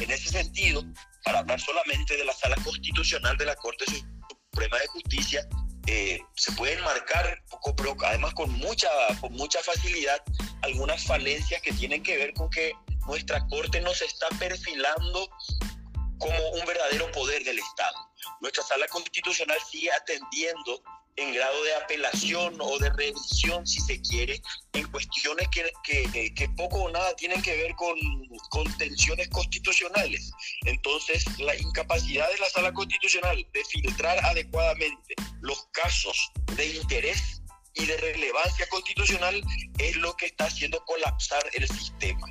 En 0.00 0.10
ese 0.10 0.28
sentido, 0.28 0.82
para 1.24 1.40
hablar 1.40 1.60
solamente 1.60 2.16
de 2.16 2.24
la 2.24 2.32
sala 2.32 2.56
constitucional 2.62 3.36
de 3.38 3.46
la 3.46 3.56
Corte 3.56 3.84
Suprema 3.86 4.78
de 4.78 4.86
Justicia, 4.88 5.48
eh, 5.86 6.20
se 6.34 6.52
pueden 6.52 6.82
marcar, 6.82 7.42
además 8.04 8.34
con 8.34 8.50
mucha, 8.52 8.88
con 9.20 9.32
mucha 9.32 9.62
facilidad, 9.62 10.20
algunas 10.62 11.04
falencias 11.04 11.62
que 11.62 11.72
tienen 11.72 12.02
que 12.02 12.16
ver 12.16 12.34
con 12.34 12.50
que 12.50 12.72
nuestra 13.06 13.46
Corte 13.46 13.80
no 13.80 13.94
se 13.94 14.04
está 14.04 14.28
perfilando 14.38 15.30
como 16.18 16.48
un 16.50 16.66
verdadero 16.66 17.10
poder 17.12 17.44
del 17.44 17.58
Estado. 17.58 17.96
Nuestra 18.40 18.64
sala 18.64 18.86
constitucional 18.88 19.58
sigue 19.70 19.90
atendiendo 19.92 20.82
en 21.16 21.34
grado 21.34 21.62
de 21.64 21.74
apelación 21.76 22.56
o 22.60 22.78
de 22.78 22.90
revisión, 22.90 23.66
si 23.66 23.80
se 23.80 24.00
quiere, 24.02 24.40
en 24.74 24.86
cuestiones 24.90 25.48
que, 25.48 25.70
que, 25.82 26.34
que, 26.34 26.48
poco 26.50 26.82
o 26.82 26.90
nada 26.90 27.14
tienen 27.16 27.40
que 27.42 27.56
ver 27.56 27.74
con, 27.74 27.96
con 28.50 28.78
tensiones 28.78 29.28
constitucionales. 29.28 30.30
Entonces, 30.66 31.24
la 31.38 31.56
incapacidad 31.56 32.30
de 32.30 32.38
la 32.38 32.50
sala 32.50 32.72
constitucional 32.72 33.46
de 33.52 33.64
filtrar 33.64 34.18
adecuadamente 34.24 35.14
los 35.40 35.66
casos 35.72 36.30
de 36.54 36.66
interés 36.66 37.42
y 37.74 37.86
de 37.86 37.96
relevancia 37.98 38.66
constitucional 38.68 39.40
es 39.78 39.96
lo 39.96 40.16
que 40.16 40.26
está 40.26 40.46
haciendo 40.46 40.82
colapsar 40.84 41.44
el 41.52 41.68
sistema. 41.68 42.26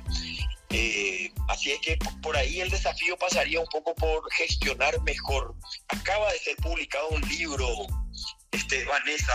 Eh, 0.70 1.32
así 1.48 1.72
es 1.72 1.80
que 1.80 1.98
por 2.22 2.36
ahí 2.36 2.60
el 2.60 2.70
desafío 2.70 3.16
pasaría 3.16 3.60
un 3.60 3.66
poco 3.66 3.94
por 3.94 4.30
gestionar 4.32 5.00
mejor. 5.02 5.54
Acaba 5.88 6.32
de 6.32 6.38
ser 6.40 6.56
publicado 6.56 7.08
un 7.10 7.20
libro 7.28 7.86
este, 8.56 8.84
Vanessa, 8.86 9.34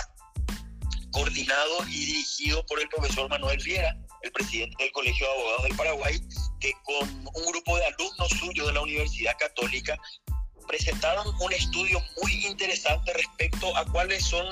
coordinado 1.12 1.88
y 1.88 2.06
dirigido 2.06 2.66
por 2.66 2.82
el 2.82 2.90
profesor 2.90 3.30
Manuel 3.30 3.62
Viera, 3.64 3.96
el 4.24 4.32
presidente 4.32 4.84
del 4.84 4.92
Colegio 4.92 5.28
de 5.28 5.34
Abogados 5.34 5.64
del 5.64 5.76
Paraguay, 5.76 6.22
que 6.60 6.74
con 6.84 7.10
un 7.10 7.52
grupo 7.52 7.78
de 7.78 7.86
alumnos 7.86 8.30
suyos 8.40 8.68
de 8.68 8.74
la 8.74 8.82
Universidad 8.82 9.38
Católica 9.38 9.98
presentaron 10.68 11.28
un 11.40 11.54
estudio 11.54 12.02
muy 12.22 12.46
interesante 12.46 13.14
respecto 13.14 13.76
a 13.76 13.86
cuáles 13.86 14.24
son 14.24 14.46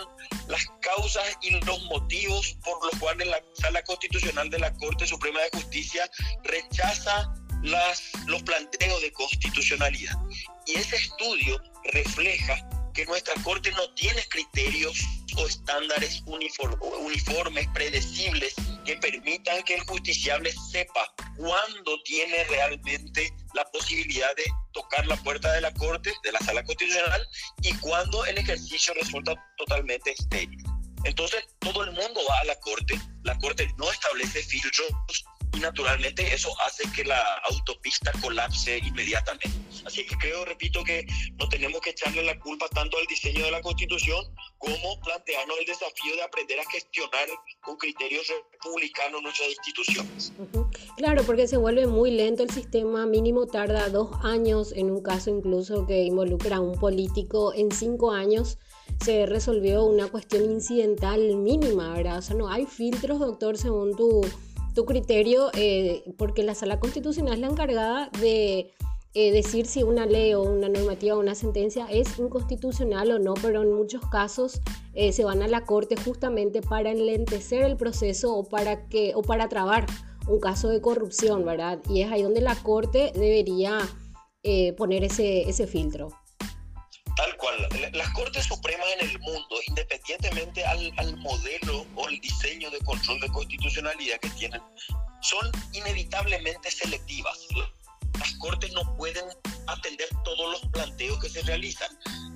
las 0.48 0.66
causas 0.82 1.38
y 1.42 1.52
los 1.52 1.84
motivos 1.86 2.58
por 2.64 2.84
los 2.86 3.00
cuales 3.00 3.28
la 3.28 3.42
Sala 3.54 3.82
Constitucional 3.84 4.50
de 4.50 4.60
la 4.60 4.74
Corte 4.76 5.08
Suprema 5.08 5.40
de 5.42 5.50
Justicia 5.54 6.10
rechaza 6.44 7.34
los 7.62 8.44
planteos 8.44 9.02
de 9.02 9.12
constitucionalidad. 9.14 10.16
Y 10.66 10.76
ese 10.76 10.96
estudio 10.96 11.62
refleja 11.92 12.70
que 12.94 13.06
nuestra 13.06 13.34
Corte 13.44 13.72
no 13.72 13.90
tiene 13.94 14.24
criterios 14.30 15.00
o 15.38 15.46
estándares 15.46 16.24
uniformes, 16.26 17.68
predecibles, 17.74 18.54
que 18.86 18.96
permitan 18.98 19.64
que 19.64 19.76
el 19.76 19.82
justiciable 19.82 20.52
sepa 20.72 21.14
cuándo 21.38 22.02
tiene 22.04 22.44
realmente 22.46 23.34
la 23.54 23.64
posibilidad 23.72 24.36
de 24.36 24.46
tocar 24.74 25.06
la 25.08 25.16
puerta 25.18 25.52
de 25.54 25.62
la 25.62 25.74
Corte, 25.74 26.14
de 26.24 26.32
la 26.32 26.40
Sala 26.40 26.64
Constitucional, 26.64 27.28
y 27.62 27.74
cuándo 27.76 28.26
el 28.26 28.38
ejercicio 28.38 28.94
resulta 28.96 29.36
totalmente 29.58 30.12
estéril. 30.12 30.64
Entonces, 31.06 31.44
todo 31.60 31.84
el 31.84 31.92
mundo 31.92 32.20
va 32.30 32.40
a 32.40 32.46
la 32.46 32.56
Corte, 32.60 33.00
la 33.24 33.38
Corte 33.40 33.68
no 33.78 33.90
establece 33.92 34.44
filtros 34.44 34.88
y 35.54 35.60
naturalmente 35.60 36.34
eso 36.34 36.50
hace 36.66 36.84
que 36.92 37.04
la 37.04 37.22
autopista 37.50 38.12
colapse 38.22 38.80
inmediatamente. 38.80 39.50
Así 39.86 40.06
que 40.06 40.16
creo, 40.18 40.46
repito, 40.46 40.84
que 40.84 41.06
no 41.38 41.48
tenemos 41.50 41.82
que 41.82 41.92
echarle 41.92 42.24
la 42.24 42.38
culpa 42.40 42.68
tanto 42.70 42.98
al 42.98 43.06
diseño 43.06 43.46
de 43.46 43.52
la 43.52 43.62
Constitución 43.62 44.26
como 44.58 45.00
plantearnos 45.02 45.58
el 45.60 45.66
desafío 45.66 46.16
de 46.16 46.24
aprender 46.24 46.60
a 46.60 46.70
gestionar 46.70 47.28
con 47.62 47.78
criterios 47.78 48.28
republicanos 48.54 49.22
nuestras 49.22 49.50
instituciones. 49.50 50.34
Claro, 50.98 51.24
porque 51.24 51.48
se 51.48 51.58
vuelve 51.58 51.88
muy 51.88 52.12
lento 52.12 52.44
el 52.44 52.50
sistema, 52.50 53.06
mínimo 53.06 53.48
tarda 53.48 53.90
dos 53.90 54.10
años, 54.24 54.74
en 54.74 54.92
un 54.92 55.02
caso 55.02 55.30
incluso 55.30 55.88
que 55.88 56.04
involucra 56.04 56.58
a 56.58 56.62
un 56.62 56.78
político, 56.80 57.54
en 57.54 57.72
cinco 57.72 58.12
años 58.12 58.58
se 59.04 59.26
resolvió 59.26 59.86
una 59.86 60.08
cuestión 60.08 60.44
incidental 60.44 61.36
mínima, 61.38 61.94
¿verdad? 61.94 62.18
O 62.18 62.22
sea, 62.22 62.36
no 62.36 62.50
hay 62.50 62.66
filtros, 62.66 63.20
doctor, 63.20 63.58
según 63.58 63.96
tu 63.96 64.22
tu 64.80 64.86
criterio, 64.86 65.50
eh, 65.56 66.06
porque 66.18 66.42
la 66.42 66.56
sala 66.56 66.80
constitucional 66.80 67.34
es 67.34 67.40
la 67.42 67.48
encargada 67.48 68.10
de 68.22 68.72
eh, 69.14 69.32
decir 69.34 69.66
si 69.66 69.84
una 69.84 70.06
ley 70.06 70.34
o 70.34 70.42
una 70.42 70.70
normativa 70.70 71.18
o 71.18 71.20
una 71.20 71.36
sentencia 71.36 71.86
es 71.92 72.18
inconstitucional 72.18 73.12
o 73.12 73.20
no, 73.20 73.34
pero 73.42 73.62
en 73.62 73.74
muchos 73.74 74.02
casos 74.10 74.62
eh, 74.94 75.12
se 75.12 75.26
van 75.26 75.42
a 75.42 75.50
la 75.50 75.66
corte 75.66 75.98
justamente 75.98 76.62
para 76.62 76.92
enlentecer 76.92 77.66
el 77.66 77.76
proceso 77.76 78.34
o 78.34 78.48
para, 78.48 78.88
que, 78.88 79.12
o 79.16 79.22
para 79.22 79.50
trabar 79.50 79.86
un 80.30 80.40
caso 80.40 80.70
de 80.70 80.80
corrupción, 80.80 81.44
¿verdad? 81.44 81.80
Y 81.90 82.04
es 82.04 82.10
ahí 82.10 82.24
donde 82.24 82.40
la 82.40 82.56
corte 82.56 83.12
debería 83.14 83.80
poner 84.78 85.04
ese, 85.04 85.50
ese 85.50 85.68
filtro. 85.68 86.08
Las 87.94 88.10
Cortes 88.14 88.46
Supremas 88.46 88.88
en 89.00 89.10
el 89.10 89.20
mundo, 89.20 89.56
independientemente 89.68 90.66
al, 90.66 90.94
al, 90.98 91.18
modelo 91.18 91.86
o 91.96 92.08
el 92.08 92.20
diseño 92.20 92.70
de 92.70 92.80
control 92.80 93.20
de 93.20 93.30
constitucionalidad 93.30 94.20
que 94.20 94.30
tienen, 94.32 94.62
son 95.22 95.52
inevitablemente 95.74 96.72
selectivas. 96.72 97.48
Las 98.20 98.34
Cortes 98.36 98.72
no 98.74 98.96
pueden 98.98 99.26
atender 99.68 100.08
todos 100.24 100.52
los 100.52 100.72
planteos 100.72 101.20
que 101.20 101.30
se 101.30 101.42
realizan. 101.44 101.90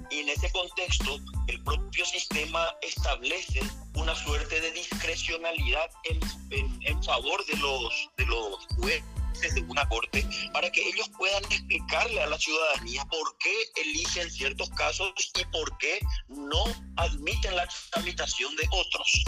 Y 0.09 0.19
en 0.19 0.29
ese 0.29 0.51
contexto, 0.51 1.19
el 1.47 1.63
propio 1.63 2.05
sistema 2.05 2.67
establece 2.81 3.61
una 3.95 4.15
suerte 4.15 4.61
de 4.61 4.71
discrecionalidad 4.71 5.89
en, 6.05 6.19
en, 6.51 6.79
en 6.85 7.03
favor 7.03 7.45
de 7.45 7.57
los, 7.57 8.09
de 8.17 8.25
los 8.25 8.65
jueces 8.77 9.03
de 9.51 9.61
una 9.63 9.87
corte 9.89 10.25
para 10.53 10.71
que 10.71 10.87
ellos 10.87 11.09
puedan 11.17 11.43
explicarle 11.45 12.21
a 12.21 12.27
la 12.27 12.37
ciudadanía 12.37 13.03
por 13.05 13.37
qué 13.39 13.53
eligen 13.81 14.29
ciertos 14.31 14.69
casos 14.71 15.11
y 15.39 15.45
por 15.45 15.77
qué 15.77 15.99
no 16.27 16.63
admiten 16.97 17.55
la 17.55 17.67
tramitación 17.91 18.55
de 18.55 18.67
otros. 18.71 19.23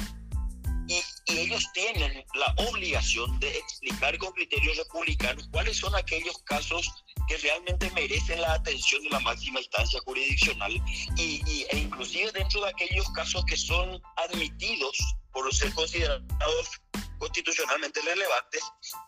Y, 0.88 1.02
y, 1.34 1.40
ellos 1.40 1.68
tienen 1.74 2.24
la 2.36 2.54
obligación 2.70 3.40
de 3.40 3.58
explicar 3.58 4.16
con 4.20 4.32
criterios 4.34 4.78
republicanos 4.78 5.48
cuáles 5.52 5.78
son 5.78 5.96
aquellos 5.96 6.38
casos 6.44 6.88
que 7.28 7.38
realmente 7.38 7.90
merecen 7.92 8.40
la 8.40 8.54
atención 8.54 9.02
de 9.04 9.10
la 9.10 9.20
máxima 9.22 9.60
instancia 9.60 10.00
jurisdiccional 10.06 10.72
y, 11.18 11.42
y, 11.48 11.66
e 11.72 11.78
inclusive 11.80 12.32
dentro 12.34 12.62
de 12.62 12.70
aquellos 12.70 13.10
casos 13.12 13.44
que 13.46 13.58
son 13.58 14.00
admitidos 14.18 14.96
por 15.32 15.52
ser 15.54 15.74
considerados 15.74 16.70
constitucionalmente 17.18 18.02
relevantes, 18.02 18.64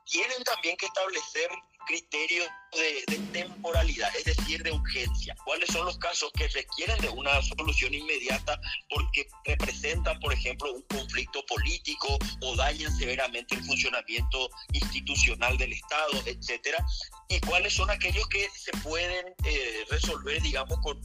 tienen 0.05 0.43
también 0.43 0.77
que 0.77 0.85
establecer 0.85 1.49
criterios 1.87 2.47
de, 2.73 3.17
temporalidad, 3.31 4.13
es 4.15 4.25
decir, 4.25 4.61
de 4.61 4.71
urgencia. 4.71 5.35
¿Cuáles 5.45 5.69
son 5.69 5.85
los 5.85 5.97
casos 5.97 6.31
que 6.33 6.47
requieren 6.49 6.97
de 6.99 7.09
una 7.09 7.41
solución 7.41 7.93
inmediata 7.93 8.59
porque 8.89 9.27
representan, 9.45 10.19
por 10.19 10.33
ejemplo, 10.33 10.73
un 10.73 10.81
conflicto 10.83 11.43
político 11.45 12.19
o 12.41 12.55
dañan 12.55 12.95
severamente 12.97 13.55
el 13.55 13.63
funcionamiento 13.63 14.49
institucional 14.73 15.57
del 15.57 15.73
Estado, 15.73 16.21
etcétera? 16.25 16.85
¿Y 17.29 17.39
cuáles 17.41 17.73
son 17.73 17.89
aquellos 17.89 18.27
que 18.27 18.49
se 18.49 18.71
pueden 18.83 19.33
eh, 19.45 19.85
resolver, 19.89 20.41
digamos, 20.41 20.77
con, 20.81 21.01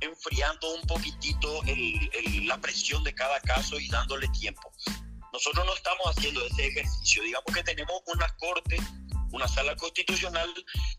enfriando 0.00 0.74
un 0.74 0.82
poquitito 0.82 1.62
la 2.44 2.60
presión 2.60 3.04
de 3.04 3.14
cada 3.14 3.40
caso 3.40 3.78
y 3.78 3.88
dándole 3.88 4.28
tiempo? 4.28 4.72
Nosotros 5.32 5.66
no 5.66 5.74
estamos 5.74 6.06
haciendo 6.06 6.44
ese 6.46 6.66
ejercicio. 6.66 7.22
Digamos 7.22 7.54
que 7.54 7.62
tenemos 7.62 8.00
una 8.06 8.28
corte, 8.36 8.76
una 9.32 9.46
sala 9.46 9.76
constitucional 9.76 10.52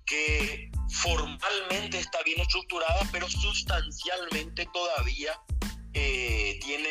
que 0.05 0.71
formalmente 0.89 1.99
está 1.99 2.21
bien 2.23 2.39
estructurada, 2.41 3.07
pero 3.11 3.27
sustancialmente 3.29 4.67
todavía 4.73 5.39
eh, 5.93 6.59
tiene 6.61 6.89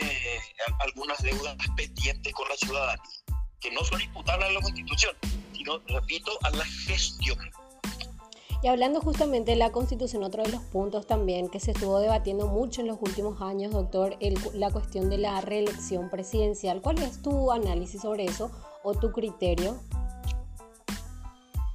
algunas 0.80 1.22
deudas 1.22 1.56
pendientes 1.76 2.32
con 2.32 2.48
la 2.48 2.56
ciudadanía, 2.56 3.04
que 3.60 3.70
no 3.70 3.84
son 3.84 4.00
imputables 4.00 4.48
a 4.48 4.52
la 4.52 4.60
constitución, 4.60 5.16
sino, 5.54 5.78
repito, 5.86 6.36
a 6.42 6.50
la 6.50 6.64
gestión. 6.64 7.38
Y 8.60 8.66
hablando 8.66 9.00
justamente 9.00 9.52
de 9.52 9.56
la 9.56 9.70
Constitución, 9.70 10.24
otro 10.24 10.42
de 10.42 10.50
los 10.50 10.62
puntos 10.62 11.06
también 11.06 11.48
que 11.48 11.60
se 11.60 11.70
estuvo 11.70 12.00
debatiendo 12.00 12.48
mucho 12.48 12.80
en 12.80 12.88
los 12.88 12.98
últimos 13.00 13.40
años, 13.40 13.72
doctor, 13.72 14.18
la 14.52 14.70
cuestión 14.70 15.08
de 15.08 15.18
la 15.18 15.40
reelección 15.40 16.10
presidencial. 16.10 16.82
¿Cuál 16.82 16.98
es 16.98 17.22
tu 17.22 17.52
análisis 17.52 18.02
sobre 18.02 18.24
eso 18.24 18.50
o 18.82 18.94
tu 18.94 19.12
criterio? 19.12 19.80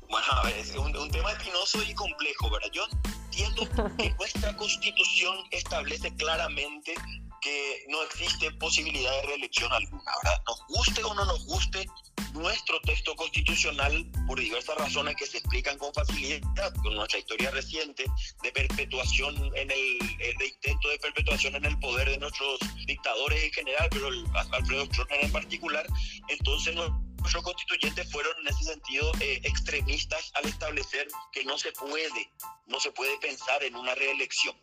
Bueno, 0.10 0.28
a 0.30 0.44
ver, 0.44 0.58
es 0.58 0.76
un, 0.76 0.96
un 0.96 1.10
tema 1.10 1.32
espinoso 1.32 1.80
y 1.88 1.94
complejo, 1.94 2.50
¿verdad? 2.50 2.70
Yo 2.74 2.84
entiendo 3.26 3.96
que 3.98 4.14
nuestra 4.20 4.56
Constitución 4.58 5.38
establece 5.52 6.14
claramente 6.18 6.96
que 7.42 7.86
no 7.90 8.02
existe 8.04 8.52
posibilidad 8.52 9.12
de 9.12 9.28
reelección 9.28 9.72
alguna, 9.72 10.12
¿verdad? 10.24 10.42
Nos 10.48 10.68
guste 10.68 11.04
o 11.04 11.14
no 11.14 11.26
nos 11.26 11.46
guste, 11.46 11.86
nuestro 12.34 12.80
texto 12.82 13.16
constitucional, 13.16 14.06
por 14.28 14.40
diversas 14.40 14.76
razones 14.78 15.16
que 15.16 15.26
se 15.26 15.38
explican 15.38 15.78
con 15.78 15.94
facilidad, 15.94 16.74
con 16.82 16.96
nuestra 16.96 17.20
historia 17.20 17.52
reciente 17.52 18.06
de 18.42 18.52
perpetuación 18.52 19.36
en 19.56 19.72
el, 19.72 19.98
intento 20.44 20.90
de 20.90 21.00
perpetuación 21.00 21.56
en 21.56 21.66
el 21.66 21.78
poder 21.80 22.10
de 22.10 22.18
nuestros 22.18 22.60
dictadores 22.86 23.44
en 23.44 23.52
general, 23.52 23.88
pero 23.92 24.08
el, 24.08 24.26
Alfredo 24.52 24.86
Stroessner 24.86 25.26
en 25.26 25.32
particular, 25.32 25.86
entonces 26.28 26.76
nuestros 26.76 27.44
constituyentes 27.44 28.12
fueron 28.12 28.34
en 28.42 28.48
ese 28.48 28.64
sentido 28.64 29.12
eh, 29.20 29.40
extremistas 29.44 30.32
al 30.36 30.46
establecer 30.46 31.08
que 31.32 31.46
no 31.46 31.58
se 31.58 31.72
puede, 31.72 32.32
no 32.68 32.80
se 32.80 32.92
puede 32.92 33.18
pensar 33.20 33.64
en 33.64 33.76
una 33.76 33.94
reelección. 33.96 34.56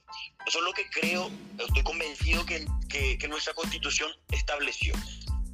Eso 0.47 0.59
es 0.59 0.65
lo 0.65 0.73
que 0.73 0.89
creo, 0.91 1.31
estoy 1.59 1.83
convencido 1.85 2.45
que, 2.45 2.67
que 3.19 3.29
nuestra 3.29 3.55
constitución 3.55 4.11
estableció. 4.31 4.95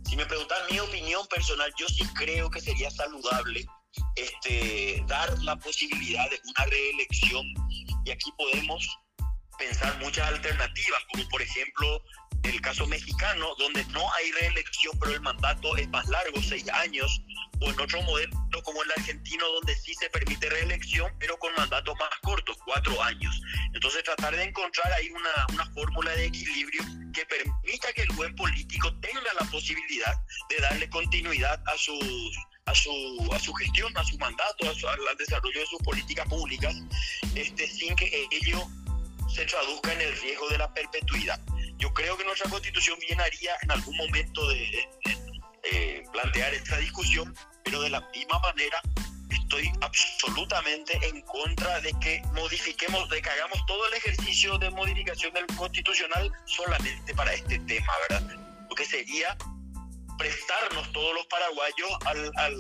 Si 0.09 0.17
me 0.17 0.27
preguntan 0.27 0.59
mi 0.71 0.79
opinión 0.79 1.27
personal, 1.27 1.73
yo 1.79 1.89
sí 1.89 2.05
creo 2.15 2.51
que 2.51 2.61
sería 2.61 2.91
saludable 2.91 3.67
este, 4.15 5.03
dar 5.07 5.37
la 5.43 5.57
posibilidad 5.57 6.29
de 6.31 6.41
una 6.45 6.65
reelección. 6.67 7.45
Y 8.05 8.11
aquí 8.11 8.31
podemos 8.37 8.87
pensar 9.59 9.99
muchas 9.99 10.29
alternativas, 10.29 11.03
como 11.13 11.29
por 11.29 11.43
ejemplo 11.43 12.03
el 12.45 12.61
caso 12.61 12.87
mexicano, 12.87 13.49
donde 13.59 13.85
no 13.87 14.13
hay 14.15 14.31
reelección, 14.33 14.97
pero 15.01 15.13
el 15.13 15.21
mandato 15.21 15.77
es 15.77 15.89
más 15.89 16.07
largo, 16.09 16.41
seis 16.41 16.69
años, 16.69 17.21
o 17.61 17.71
en 17.71 17.81
otro 17.81 18.01
modelo 18.03 18.46
como 18.63 18.83
el 18.83 18.91
argentino, 18.93 19.47
donde 19.47 19.75
sí 19.77 19.95
se 19.95 20.11
permite 20.11 20.49
reelección, 20.49 21.13
pero 21.19 21.39
con 21.39 21.53
mandatos 21.55 21.95
más 21.99 22.11
cortos, 22.23 22.57
cuatro 22.65 23.03
años. 23.03 23.41
Entonces 23.75 24.03
tratar 24.05 24.37
de 24.37 24.45
encontrar 24.45 24.93
ahí 24.93 25.11
una, 25.11 25.47
una 25.55 25.67
fórmula 25.73 26.11
de 26.13 26.27
equilibrio 26.27 26.83
que 27.13 27.25
permita 27.27 27.93
que 27.93 28.03
el 28.03 28.13
buen 28.13 28.35
político 28.37 28.95
tenga 29.01 29.33
la 29.41 29.47
posibilidad 29.51 30.15
de 30.51 30.57
darle 30.61 30.89
continuidad 30.91 31.63
a 31.67 31.79
sus 31.79 32.37
a 32.67 32.75
su, 32.75 32.91
a 33.33 33.39
su 33.39 33.53
gestión, 33.55 33.97
a 33.97 34.05
su 34.05 34.19
mandato, 34.19 34.69
al 34.69 35.17
desarrollo 35.17 35.61
de 35.61 35.67
sus 35.67 35.79
políticas 35.83 36.27
públicas, 36.27 36.75
este, 37.35 37.67
sin 37.69 37.95
que 37.95 38.27
ello 38.33 38.67
se 39.33 39.45
traduzca 39.45 39.93
en 39.93 40.01
el 40.01 40.21
riesgo 40.21 40.49
de 40.49 40.59
la 40.59 40.73
perpetuidad. 40.75 41.41
Yo 41.79 41.93
creo 41.95 42.17
que 42.17 42.25
nuestra 42.25 42.51
constitución 42.51 42.99
bien 43.01 43.21
haría 43.21 43.53
en 43.63 43.71
algún 43.71 43.97
momento 43.97 44.49
de, 44.49 44.89
eh, 45.73 46.05
plantear 46.13 46.55
esta 46.55 46.79
discusión, 46.79 47.35
pero 47.67 47.83
de 47.83 47.91
la 47.91 48.01
misma 48.15 48.39
manera 48.39 48.81
estoy 49.29 49.71
absolutamente 49.81 50.99
en 51.03 51.21
contra 51.23 51.81
de 51.81 51.93
que 52.01 52.23
modifiquemos, 52.33 53.09
de 53.11 53.21
que 53.21 53.29
hagamos 53.29 53.59
todo 53.67 53.87
el 53.89 53.95
ejercicio 53.95 54.57
de 54.59 54.71
modificación 54.71 55.35
del 55.35 55.47
constitucional 55.49 56.33
solamente 56.45 57.13
para 57.15 57.35
este 57.35 57.59
tema, 57.61 57.93
¿verdad? 58.09 58.37
Porque 58.69 58.85
sería 58.85 59.37
prestarnos 60.17 60.91
todos 60.93 61.13
los 61.15 61.27
paraguayos 61.27 61.91
al, 62.07 62.33
al, 62.37 62.55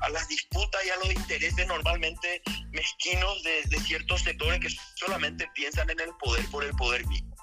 a 0.00 0.08
las 0.10 0.28
disputas 0.28 0.80
y 0.86 0.90
a 0.90 0.96
los 0.96 1.14
intereses 1.14 1.66
normalmente 1.66 2.42
mezquinos 2.72 3.42
de, 3.42 3.62
de 3.70 3.80
ciertos 3.80 4.20
sectores 4.20 4.60
que 4.60 4.68
solamente 4.96 5.48
piensan 5.54 5.88
en 5.90 5.98
el 5.98 6.10
poder 6.22 6.44
por 6.50 6.62
el 6.62 6.72
poder 6.76 7.06
mismo. 7.06 7.34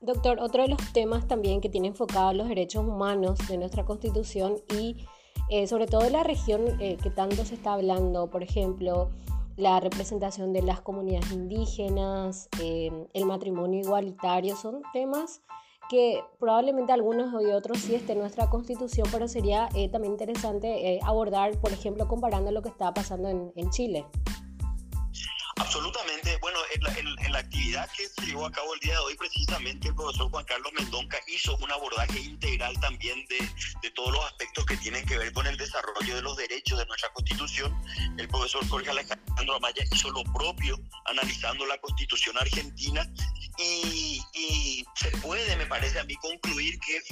Doctor, 0.00 0.38
otro 0.40 0.62
de 0.62 0.70
los 0.70 0.92
temas 0.94 1.28
también 1.28 1.60
que 1.60 1.68
tiene 1.68 1.88
enfocado 1.88 2.32
los 2.32 2.48
derechos 2.48 2.84
humanos 2.84 3.38
de 3.48 3.58
nuestra 3.58 3.84
Constitución 3.84 4.56
y 4.70 4.96
eh, 5.50 5.66
sobre 5.66 5.86
todo 5.86 6.04
en 6.04 6.12
la 6.12 6.22
región 6.22 6.62
eh, 6.80 6.96
que 7.02 7.10
tanto 7.10 7.44
se 7.44 7.54
está 7.54 7.74
hablando, 7.74 8.30
por 8.30 8.42
ejemplo, 8.42 9.10
la 9.56 9.80
representación 9.80 10.52
de 10.52 10.62
las 10.62 10.80
comunidades 10.80 11.32
indígenas, 11.32 12.48
eh, 12.62 12.90
el 13.12 13.26
matrimonio 13.26 13.80
igualitario, 13.80 14.56
son 14.56 14.82
temas 14.92 15.42
que 15.90 16.22
probablemente 16.38 16.92
algunos 16.92 17.32
y 17.42 17.46
otros 17.46 17.78
sí 17.78 17.96
estén 17.96 18.18
en 18.18 18.22
nuestra 18.22 18.48
constitución, 18.48 19.08
pero 19.10 19.26
sería 19.26 19.68
también 19.90 20.12
interesante 20.12 21.00
abordar, 21.02 21.58
por 21.58 21.72
ejemplo, 21.72 22.06
comparando 22.06 22.52
lo 22.52 22.62
que 22.62 22.68
está 22.68 22.94
pasando 22.94 23.28
en 23.28 23.70
Chile. 23.70 24.06
Absolutamente. 25.60 26.38
Bueno, 26.40 26.58
en 26.72 27.32
la, 27.32 27.38
actividad 27.38 27.88
que 27.96 28.08
se 28.08 28.26
llevó 28.26 28.46
a 28.46 28.50
cabo 28.50 28.74
el 28.74 28.80
día 28.80 28.94
de 28.94 28.98
hoy, 29.00 29.14
precisamente 29.16 29.88
el 29.88 29.94
profesor 29.94 30.30
Juan 30.30 30.44
Carlos 30.44 30.72
Mendonca 30.78 31.18
hizo 31.28 31.56
un 31.58 31.70
abordaje 31.70 32.18
integral 32.20 32.78
también 32.80 33.24
de, 33.28 33.38
de, 33.82 33.90
todos 33.90 34.12
los 34.12 34.24
aspectos 34.24 34.64
que 34.64 34.76
tienen 34.78 35.04
que 35.04 35.18
ver 35.18 35.32
con 35.32 35.46
el 35.46 35.56
desarrollo 35.56 36.16
de 36.16 36.22
los 36.22 36.36
derechos 36.36 36.78
de 36.78 36.86
nuestra 36.86 37.12
Constitución. 37.12 37.78
El 38.18 38.26
profesor 38.28 38.66
Jorge 38.68 38.90
Alejandro 38.90 39.54
Amaya 39.54 39.84
hizo 39.92 40.10
lo 40.10 40.24
propio, 40.32 40.78
analizando 41.06 41.66
la 41.66 41.78
Constitución 41.78 42.36
argentina 42.38 43.06
y, 43.58 44.22
y 44.32 44.84
se 44.96 45.10
puede, 45.18 45.56
me 45.56 45.66
parece 45.66 46.00
a 46.00 46.04
mí, 46.04 46.14
concluir 46.16 46.78
que 46.80 47.02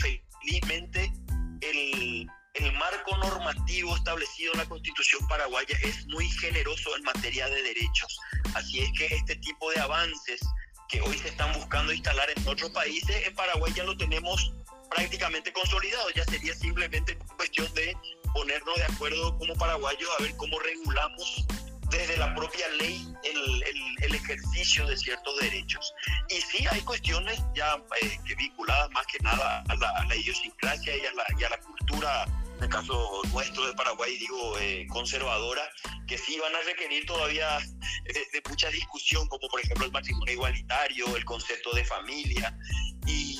felizmente 0.42 1.12
el 1.60 2.28
el 2.60 2.72
marco 2.72 3.16
normativo 3.18 3.96
establecido 3.96 4.52
en 4.52 4.58
la 4.60 4.66
Constitución 4.66 5.26
paraguaya 5.28 5.78
es 5.82 6.06
muy 6.06 6.28
generoso 6.28 6.96
en 6.96 7.02
materia 7.02 7.48
de 7.48 7.62
derechos. 7.62 8.18
Así 8.54 8.80
es 8.80 8.90
que 8.96 9.06
este 9.06 9.36
tipo 9.36 9.70
de 9.70 9.80
avances 9.80 10.40
que 10.88 11.00
hoy 11.02 11.18
se 11.18 11.28
están 11.28 11.52
buscando 11.52 11.92
instalar 11.92 12.28
en 12.34 12.48
otros 12.48 12.70
países, 12.70 13.26
en 13.26 13.34
Paraguay 13.34 13.72
ya 13.74 13.84
lo 13.84 13.96
tenemos 13.96 14.52
prácticamente 14.90 15.52
consolidado. 15.52 16.10
Ya 16.10 16.24
sería 16.24 16.54
simplemente 16.54 17.16
cuestión 17.36 17.72
de 17.74 17.96
ponernos 18.32 18.76
de 18.76 18.84
acuerdo 18.84 19.38
como 19.38 19.54
paraguayos 19.54 20.08
a 20.18 20.22
ver 20.22 20.34
cómo 20.36 20.58
regulamos 20.60 21.46
desde 21.90 22.16
la 22.18 22.34
propia 22.34 22.68
ley 22.80 23.06
el, 23.24 23.64
el, 24.02 24.14
ejercicio 24.14 24.86
de 24.86 24.96
ciertos 24.96 25.38
derechos. 25.40 25.94
Y 26.28 26.40
sí 26.40 26.66
hay 26.70 26.80
cuestiones 26.82 27.40
ya 27.54 27.76
eh, 28.02 28.18
vinculadas 28.36 28.90
más 28.90 29.06
que 29.06 29.18
nada 29.20 29.64
a 29.68 29.74
la, 29.74 29.88
a 29.90 30.04
la 30.04 30.16
idiosincrasia 30.16 30.96
y 30.96 31.06
a 31.06 31.12
la, 31.12 31.24
y 31.38 31.44
a 31.44 31.48
la 31.48 31.58
cultura 31.58 32.26
en 32.58 32.64
el 32.64 32.70
caso 32.70 33.22
nuestro 33.32 33.66
de 33.66 33.72
Paraguay, 33.74 34.16
digo, 34.18 34.58
eh, 34.58 34.86
conservadora, 34.90 35.62
que 36.06 36.18
sí 36.18 36.38
van 36.40 36.54
a 36.54 36.60
requerir 36.62 37.06
todavía 37.06 37.58
de, 38.04 38.42
mucha 38.48 38.68
discusión, 38.70 39.26
como 39.28 39.48
por 39.48 39.60
ejemplo 39.60 39.86
el 39.86 39.92
matrimonio 39.92 40.34
igualitario, 40.34 41.16
el 41.16 41.24
concepto 41.24 41.72
de 41.72 41.84
familia, 41.84 42.56
y 43.06 43.38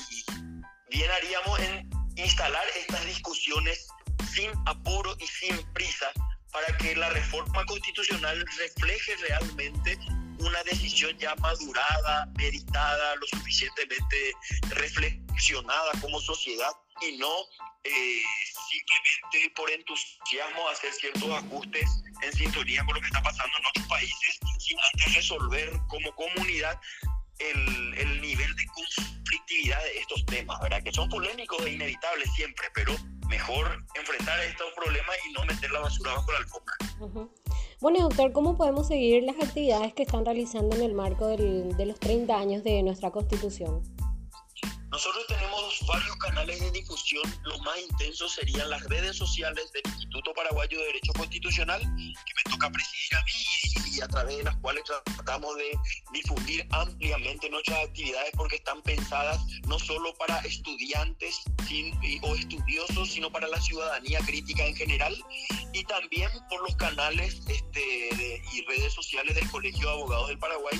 bien 0.89 1.11
haríamos 1.11 1.59
en 1.59 1.89
instalar 2.15 2.63
estas 2.77 3.05
discusiones 3.05 3.87
sin 4.33 4.51
apuro 4.65 5.15
y 5.19 5.27
sin 5.27 5.57
prisa 5.73 6.11
para 6.51 6.77
que 6.77 6.95
la 6.95 7.09
reforma 7.09 7.65
constitucional 7.65 8.45
refleje 8.57 9.15
realmente 9.17 9.97
una 10.39 10.63
decisión 10.63 11.17
ya 11.17 11.35
madurada, 11.35 12.27
meditada, 12.37 13.15
lo 13.15 13.27
suficientemente 13.27 14.33
reflexionada 14.69 15.91
como 16.01 16.19
sociedad 16.21 16.71
y 17.01 17.17
no 17.17 17.33
eh, 17.83 18.21
simplemente 18.69 19.55
por 19.55 19.69
entusiasmo 19.69 20.69
hacer 20.69 20.93
ciertos 20.93 21.29
ajustes 21.31 21.89
en 22.21 22.33
sintonía 22.33 22.83
con 22.85 22.95
lo 22.95 23.01
que 23.01 23.07
está 23.07 23.21
pasando 23.21 23.57
en 23.57 23.65
otros 23.65 23.87
países, 23.87 24.39
sin 24.59 24.77
antes 24.93 25.15
resolver 25.15 25.71
como 25.87 26.13
comunidad 26.15 26.79
el, 27.39 27.93
el, 27.97 28.21
nivel 28.21 28.55
de 28.55 28.65
conflictividad 28.67 29.81
de 29.83 29.99
estos 29.99 30.25
temas, 30.25 30.59
¿verdad? 30.61 30.83
Que 30.83 30.91
son 30.91 31.09
polémicos 31.09 31.59
e 31.65 31.71
inevitables 31.71 32.31
siempre, 32.33 32.67
pero 32.73 32.93
mejor 33.27 33.83
enfrentar 33.95 34.39
estos 34.41 34.67
problemas 34.75 35.15
y 35.27 35.33
no 35.33 35.45
meter 35.45 35.71
la 35.71 35.79
basura 35.79 36.13
bajo 36.13 36.31
la 36.31 36.37
alfombra. 36.39 36.75
Bueno, 37.79 37.99
doctor, 38.01 38.31
¿cómo 38.33 38.57
podemos 38.57 38.87
seguir 38.87 39.23
las 39.23 39.35
actividades 39.37 39.93
que 39.93 40.03
están 40.03 40.25
realizando 40.25 40.75
en 40.75 40.83
el 40.83 40.93
marco 40.93 41.27
del, 41.27 41.75
de 41.77 41.85
los 41.85 41.99
30 41.99 42.37
años 42.37 42.63
de 42.63 42.83
nuestra 42.83 43.11
Constitución? 43.11 43.81
Nosotros 44.91 45.25
tenemos 45.27 45.58
varios 45.85 46.15
canales 46.17 46.59
de 46.59 46.71
difusión. 46.71 47.23
Los 47.43 47.59
más 47.61 47.77
intensos 47.79 48.33
serían 48.33 48.69
las 48.69 48.83
redes 48.83 49.15
sociales 49.15 49.71
del 49.71 49.83
Instituto 49.85 50.33
Paraguayo 50.33 50.79
de 50.79 50.85
Derecho 50.85 51.13
Constitucional, 51.13 51.81
que 51.81 52.33
me 52.35 52.51
toca 52.51 52.69
presidir 52.69 53.15
a 53.15 53.23
mí 53.23 53.95
y 53.95 54.01
a 54.01 54.07
través 54.07 54.37
de 54.37 54.43
las 54.43 54.55
cuales 54.57 54.83
tratamos 55.15 55.55
de 55.57 55.77
difundir 56.13 56.65
ampliamente 56.71 57.49
nuestras 57.49 57.85
actividades 57.85 58.31
porque 58.35 58.57
están 58.57 58.81
pensadas 58.83 59.39
no 59.67 59.79
solo 59.79 60.13
para 60.15 60.39
estudiantes 60.39 61.41
o 62.21 62.35
estudiosos, 62.35 63.09
sino 63.09 63.31
para 63.31 63.47
la 63.47 63.59
ciudadanía 63.61 64.19
crítica 64.19 64.65
en 64.65 64.75
general 64.75 65.15
y 65.73 65.83
también 65.83 66.29
por 66.49 66.61
los 66.61 66.75
canales 66.75 67.41
este, 67.47 68.41
y 68.53 68.61
redes 68.65 68.93
sociales 68.93 69.35
del 69.35 69.49
Colegio 69.49 69.87
de 69.87 69.93
Abogados 69.93 70.27
del 70.29 70.39
Paraguay 70.39 70.79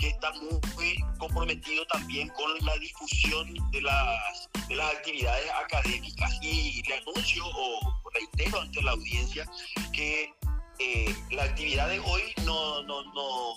que 0.00 0.08
está 0.08 0.32
muy, 0.32 0.96
comprometido 1.18 1.84
también 1.86 2.28
con 2.30 2.50
la 2.64 2.76
difusión 2.78 3.54
de 3.70 3.82
las, 3.82 4.48
de 4.68 4.74
las 4.74 4.90
actividades 4.94 5.50
académicas. 5.64 6.38
Y 6.42 6.82
le 6.88 6.94
anuncio 6.94 7.44
o 7.46 8.10
reitero 8.14 8.60
ante 8.62 8.82
la 8.82 8.92
audiencia 8.92 9.46
que 9.92 10.32
eh, 10.78 11.14
la 11.30 11.44
actividad 11.44 11.88
de 11.90 12.00
hoy 12.00 12.22
no, 12.46 12.82
no, 12.84 13.04
no, 13.12 13.54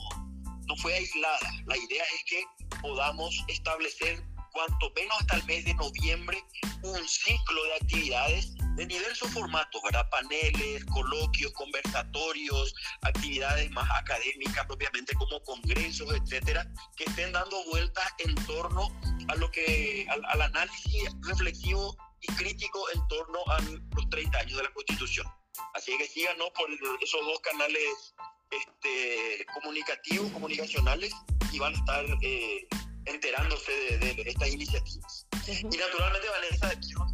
no 0.67 0.75
fue 0.77 0.93
aislada. 0.93 1.51
La 1.65 1.77
idea 1.77 2.03
es 2.15 2.23
que 2.25 2.43
podamos 2.81 3.43
establecer 3.47 4.21
cuanto 4.51 4.91
menos 4.95 5.17
hasta 5.21 5.37
el 5.37 5.45
mes 5.45 5.65
de 5.65 5.73
noviembre 5.75 6.43
un 6.83 7.07
ciclo 7.07 7.63
de 7.63 7.75
actividades 7.75 8.53
de 8.75 8.85
diversos 8.85 9.29
formatos, 9.31 9.81
¿verdad? 9.83 10.07
Paneles, 10.09 10.83
coloquios, 10.85 11.51
conversatorios, 11.53 12.73
actividades 13.01 13.69
más 13.71 13.89
académicas 13.91 14.65
propiamente 14.65 15.13
como 15.15 15.41
congresos, 15.43 16.13
etcétera, 16.13 16.65
que 16.95 17.03
estén 17.05 17.31
dando 17.31 17.63
vueltas 17.65 18.07
en 18.19 18.35
torno 18.45 18.89
a 19.27 19.35
lo 19.35 19.49
que, 19.51 20.05
al, 20.09 20.41
análisis 20.41 21.09
reflexivo 21.21 21.95
y 22.21 22.27
crítico 22.33 22.85
en 22.93 23.07
torno 23.07 23.39
a 23.47 23.61
los 23.61 24.09
30 24.09 24.37
años 24.39 24.57
de 24.57 24.63
la 24.63 24.73
Constitución. 24.73 25.27
Así 25.75 25.95
que 25.97 26.07
síganos 26.07 26.49
por 26.51 26.67
esos 27.01 27.21
dos 27.21 27.39
canales 27.41 28.15
este, 28.49 29.45
comunicativos, 29.53 30.31
comunicacionales, 30.31 31.13
y 31.51 31.59
van 31.59 31.73
a 31.73 31.77
estar 31.77 32.05
eh, 32.21 32.67
enterándose 33.05 33.71
de, 33.99 34.23
estas 34.25 34.49
iniciativas. 34.49 35.27
Y 35.47 35.77
naturalmente, 35.77 36.27
Vanessa, 36.29 36.79
quiero 36.79 37.05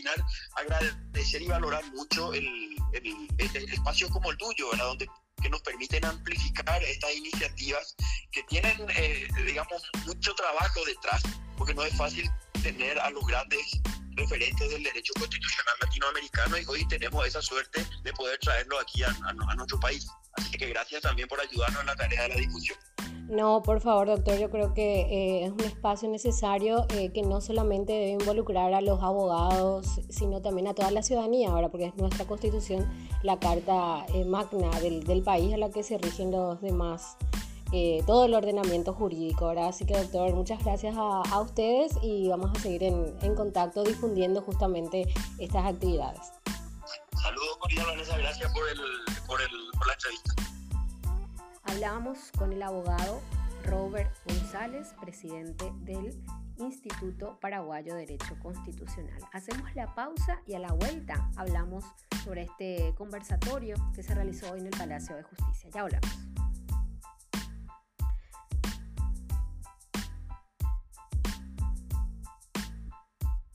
terminar, 0.00 0.26
agradecer 0.56 1.42
y 1.42 1.46
valorar 1.46 1.84
mucho 1.92 2.32
el, 2.32 2.46
el, 2.92 3.72
espacio 3.72 4.08
como 4.10 4.30
el 4.30 4.36
tuyo, 4.38 4.70
¿verdad? 4.70 4.86
Donde 4.86 5.08
que 5.42 5.48
nos 5.48 5.62
permiten 5.62 6.04
amplificar 6.04 6.82
estas 6.82 7.14
iniciativas 7.14 7.96
que 8.30 8.42
tienen, 8.44 8.76
eh, 8.90 9.26
digamos, 9.46 9.82
mucho 10.04 10.34
trabajo 10.34 10.84
detrás, 10.84 11.22
porque 11.56 11.72
no 11.72 11.82
es 11.82 11.96
fácil 11.96 12.30
tener 12.62 12.98
a 13.00 13.08
los 13.10 13.24
grandes 13.26 13.80
referentes 14.16 14.68
del 14.68 14.82
derecho 14.82 15.14
constitucional 15.18 15.74
latinoamericano 15.80 16.58
y 16.58 16.64
hoy 16.66 16.88
tenemos 16.88 17.26
esa 17.26 17.40
suerte 17.40 17.86
de 18.02 18.12
poder 18.12 18.38
traerlo 18.40 18.78
aquí 18.80 19.02
a, 19.02 19.16
a 19.24 19.54
nuestro 19.54 19.80
país. 19.80 20.06
Así 20.34 20.50
que 20.50 20.68
gracias 20.68 21.00
también 21.00 21.26
por 21.26 21.40
ayudarnos 21.40 21.80
en 21.80 21.86
la 21.86 21.96
tarea 21.96 22.22
de 22.24 22.28
la 22.28 22.36
discusión. 22.36 22.78
No, 23.30 23.62
por 23.62 23.80
favor, 23.80 24.08
doctor, 24.08 24.38
yo 24.38 24.50
creo 24.50 24.74
que 24.74 25.02
eh, 25.02 25.44
es 25.44 25.52
un 25.52 25.60
espacio 25.60 26.08
necesario 26.08 26.84
eh, 26.88 27.12
que 27.12 27.22
no 27.22 27.40
solamente 27.40 27.92
debe 27.92 28.10
involucrar 28.10 28.74
a 28.74 28.80
los 28.80 29.00
abogados, 29.04 30.00
sino 30.08 30.42
también 30.42 30.66
a 30.66 30.74
toda 30.74 30.90
la 30.90 31.04
ciudadanía, 31.04 31.50
ahora, 31.50 31.68
porque 31.68 31.86
es 31.86 31.94
nuestra 31.94 32.24
constitución 32.24 32.90
la 33.22 33.38
carta 33.38 34.04
eh, 34.14 34.24
magna 34.24 34.68
del, 34.80 35.04
del, 35.04 35.22
país 35.22 35.54
a 35.54 35.58
la 35.58 35.70
que 35.70 35.84
se 35.84 35.96
rigen 35.98 36.32
los 36.32 36.60
demás, 36.60 37.16
todo 38.04 38.24
el 38.24 38.34
ordenamiento 38.34 38.92
jurídico, 38.92 39.46
¿verdad? 39.46 39.68
Así 39.68 39.86
que, 39.86 39.96
doctor, 39.96 40.34
muchas 40.34 40.64
gracias 40.64 40.96
a, 40.98 41.22
a 41.22 41.40
ustedes 41.40 41.92
y 42.02 42.28
vamos 42.28 42.50
a 42.52 42.60
seguir 42.60 42.82
en, 42.82 43.14
en, 43.22 43.36
contacto 43.36 43.84
difundiendo 43.84 44.42
justamente 44.42 45.06
estas 45.38 45.66
actividades. 45.66 46.32
Saludos, 47.22 47.58
Corina 47.60 47.84
Vanessa, 47.84 48.18
gracias 48.18 48.52
por, 48.52 48.68
el, 48.68 48.80
por, 49.28 49.40
el, 49.40 49.48
por 49.78 49.86
la 49.86 49.92
entrevista. 49.92 50.59
Hablábamos 51.70 52.32
con 52.36 52.52
el 52.52 52.62
abogado 52.64 53.20
Robert 53.64 54.12
González, 54.26 54.92
presidente 55.00 55.72
del 55.82 56.20
Instituto 56.58 57.38
Paraguayo 57.40 57.94
de 57.94 58.00
Derecho 58.00 58.36
Constitucional. 58.42 59.20
Hacemos 59.32 59.72
la 59.76 59.94
pausa 59.94 60.42
y 60.48 60.54
a 60.54 60.58
la 60.58 60.72
vuelta 60.72 61.30
hablamos 61.36 61.84
sobre 62.24 62.42
este 62.42 62.92
conversatorio 62.98 63.76
que 63.94 64.02
se 64.02 64.16
realizó 64.16 64.50
hoy 64.50 64.60
en 64.60 64.66
el 64.66 64.76
Palacio 64.76 65.14
de 65.14 65.22
Justicia. 65.22 65.70
Ya 65.72 65.82
hablamos. 65.82 66.10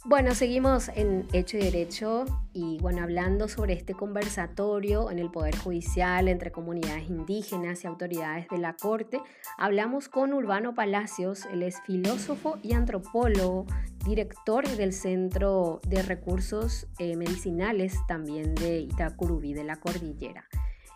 Bueno, 0.08 0.36
seguimos 0.36 0.90
en 0.90 1.28
Hecho 1.34 1.58
y 1.58 1.62
Derecho 1.62 2.26
y 2.54 2.78
bueno, 2.78 3.02
hablando 3.02 3.48
sobre 3.48 3.74
este 3.74 3.96
conversatorio 3.96 5.10
en 5.10 5.18
el 5.18 5.32
Poder 5.32 5.58
Judicial 5.58 6.28
entre 6.28 6.52
comunidades 6.52 7.10
indígenas 7.10 7.84
y 7.84 7.88
autoridades 7.88 8.48
de 8.50 8.60
la 8.60 8.74
Corte, 8.74 9.20
hablamos 9.58 10.08
con 10.08 10.32
Urbano 10.34 10.76
Palacios, 10.76 11.48
él 11.52 11.64
es 11.64 11.82
filósofo 11.88 12.60
y 12.62 12.74
antropólogo, 12.74 13.66
director 14.06 14.68
del 14.68 14.94
Centro 14.94 15.82
de 15.88 16.04
Recursos 16.04 16.86
eh, 17.00 17.16
Medicinales 17.16 17.98
también 18.08 18.54
de 18.54 18.82
Itacurubí, 18.82 19.56
de 19.56 19.64
la 19.64 19.78
Cordillera. 19.78 20.46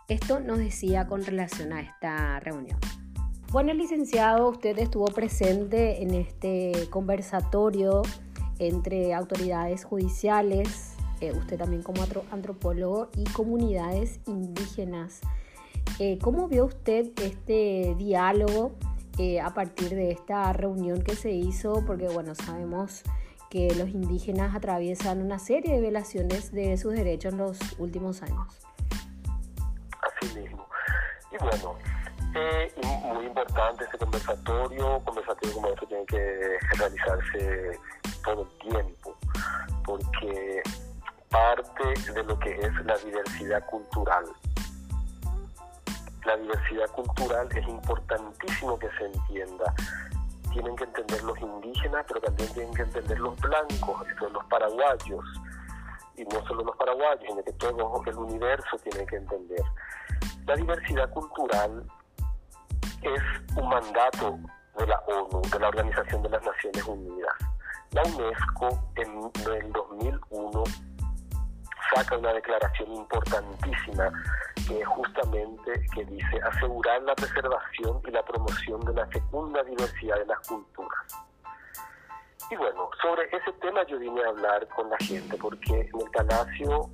Esto 0.08 0.40
nos 0.40 0.60
decía 0.60 1.08
con 1.08 1.26
relación 1.26 1.74
a 1.74 1.82
esta 1.82 2.40
reunión. 2.42 2.78
Bueno, 3.52 3.74
licenciado, 3.74 4.50
usted 4.50 4.78
estuvo 4.78 5.06
presente 5.06 6.04
en 6.04 6.14
este 6.14 6.72
conversatorio 6.92 8.04
entre 8.60 9.14
autoridades 9.14 9.86
judiciales, 9.86 10.94
eh, 11.22 11.32
usted 11.32 11.58
también 11.58 11.82
como 11.82 12.04
antropólogo, 12.32 13.10
y 13.16 13.24
comunidades 13.26 14.20
indígenas. 14.28 15.22
Eh, 15.98 16.20
¿Cómo 16.22 16.48
vio 16.48 16.66
usted 16.66 17.12
este 17.22 17.96
diálogo 17.98 18.74
eh, 19.18 19.42
a 19.42 19.54
partir 19.54 19.90
de 19.90 20.12
esta 20.12 20.54
reunión 20.54 21.02
que 21.02 21.16
se 21.16 21.32
hizo? 21.32 21.84
Porque 21.86 22.08
bueno, 22.08 22.36
sabemos 22.36 23.04
que 23.50 23.74
los 23.76 23.90
indígenas 23.90 24.56
atraviesan 24.56 25.22
una 25.22 25.40
serie 25.40 25.74
de 25.74 25.82
violaciones 25.82 26.52
de 26.52 26.78
sus 26.78 26.94
derechos 26.94 27.34
en 27.34 27.40
los 27.40 27.58
últimos 27.80 28.22
años. 28.22 28.60
Así 30.02 30.40
mismo. 30.40 30.68
Y 31.32 31.44
bueno, 31.44 31.76
muy 33.14 33.26
importante 33.26 33.84
este 33.84 33.98
conversatorio, 33.98 35.02
conversatorio 35.04 35.56
como 35.56 35.70
esto 35.70 35.86
tiene 35.88 36.06
que 36.06 36.58
realizarse 36.78 37.80
todo 38.24 38.44
el 38.44 38.70
tiempo, 38.70 39.16
porque 39.86 40.62
parte 41.30 42.12
de 42.14 42.24
lo 42.24 42.38
que 42.40 42.52
es 42.52 42.86
la 42.86 42.98
diversidad 42.98 43.66
cultural. 43.68 44.26
La 46.26 46.38
diversidad 46.38 46.90
cultural 46.92 47.48
es 47.56 47.68
importantísimo 47.68 48.78
que 48.78 48.90
se 48.98 49.06
entienda. 49.06 49.74
Tienen 50.52 50.76
que 50.76 50.84
entender 50.84 51.24
los 51.24 51.40
indígenas, 51.40 52.06
pero 52.08 52.22
también 52.22 52.54
tienen 52.54 52.74
que 52.74 52.82
entender 52.82 53.20
los 53.20 53.40
blancos, 53.40 54.08
los 54.32 54.46
paraguayos, 54.46 55.26
y 56.18 56.24
no 56.26 56.46
solo 56.46 56.64
los 56.64 56.76
paraguayos, 56.76 57.24
sino 57.28 57.44
que 57.44 57.54
todo 57.54 58.04
el 58.06 58.18
universo 58.18 58.78
tiene 58.84 59.06
que 59.06 59.16
entender. 59.16 59.64
La 60.46 60.56
diversidad 60.56 61.10
cultural 61.12 61.86
es 63.02 63.58
un 63.58 63.70
mandato 63.70 64.40
de 64.78 64.88
la 64.88 65.00
ONU, 65.00 65.42
de 65.52 65.60
la 65.60 65.68
Organización 65.68 66.24
de 66.24 66.30
las 66.30 66.44
Naciones 66.44 66.84
Unidas. 66.86 67.34
La 67.92 68.04
UNESCO 68.04 68.70
en 68.96 69.32
el 69.52 69.72
2001 69.72 70.64
saca 71.94 72.18
una 72.18 72.34
declaración 72.34 72.94
importantísima 72.94 74.12
que 74.68 74.86
justamente 74.86 75.86
que 75.94 76.06
dice 76.06 76.40
asegurar 76.44 77.02
la 77.04 77.16
preservación 77.16 78.02
y 78.08 78.12
la 78.12 78.24
promoción 78.24 78.80
de 78.82 78.94
la 78.94 79.08
fecunda 79.08 79.64
diversidad 79.64 80.18
de 80.18 80.26
las 80.28 80.48
culturas. 80.48 81.00
Y 82.52 82.56
bueno, 82.56 82.90
sobre 83.02 83.26
ese 83.36 83.52
tema 83.62 83.86
yo 83.88 84.00
vine 84.00 84.24
a 84.24 84.30
hablar 84.30 84.68
con 84.70 84.90
la 84.90 84.98
gente 84.98 85.38
porque 85.38 85.82
en 85.82 86.02
el 86.02 86.12
Palacio 86.12 86.90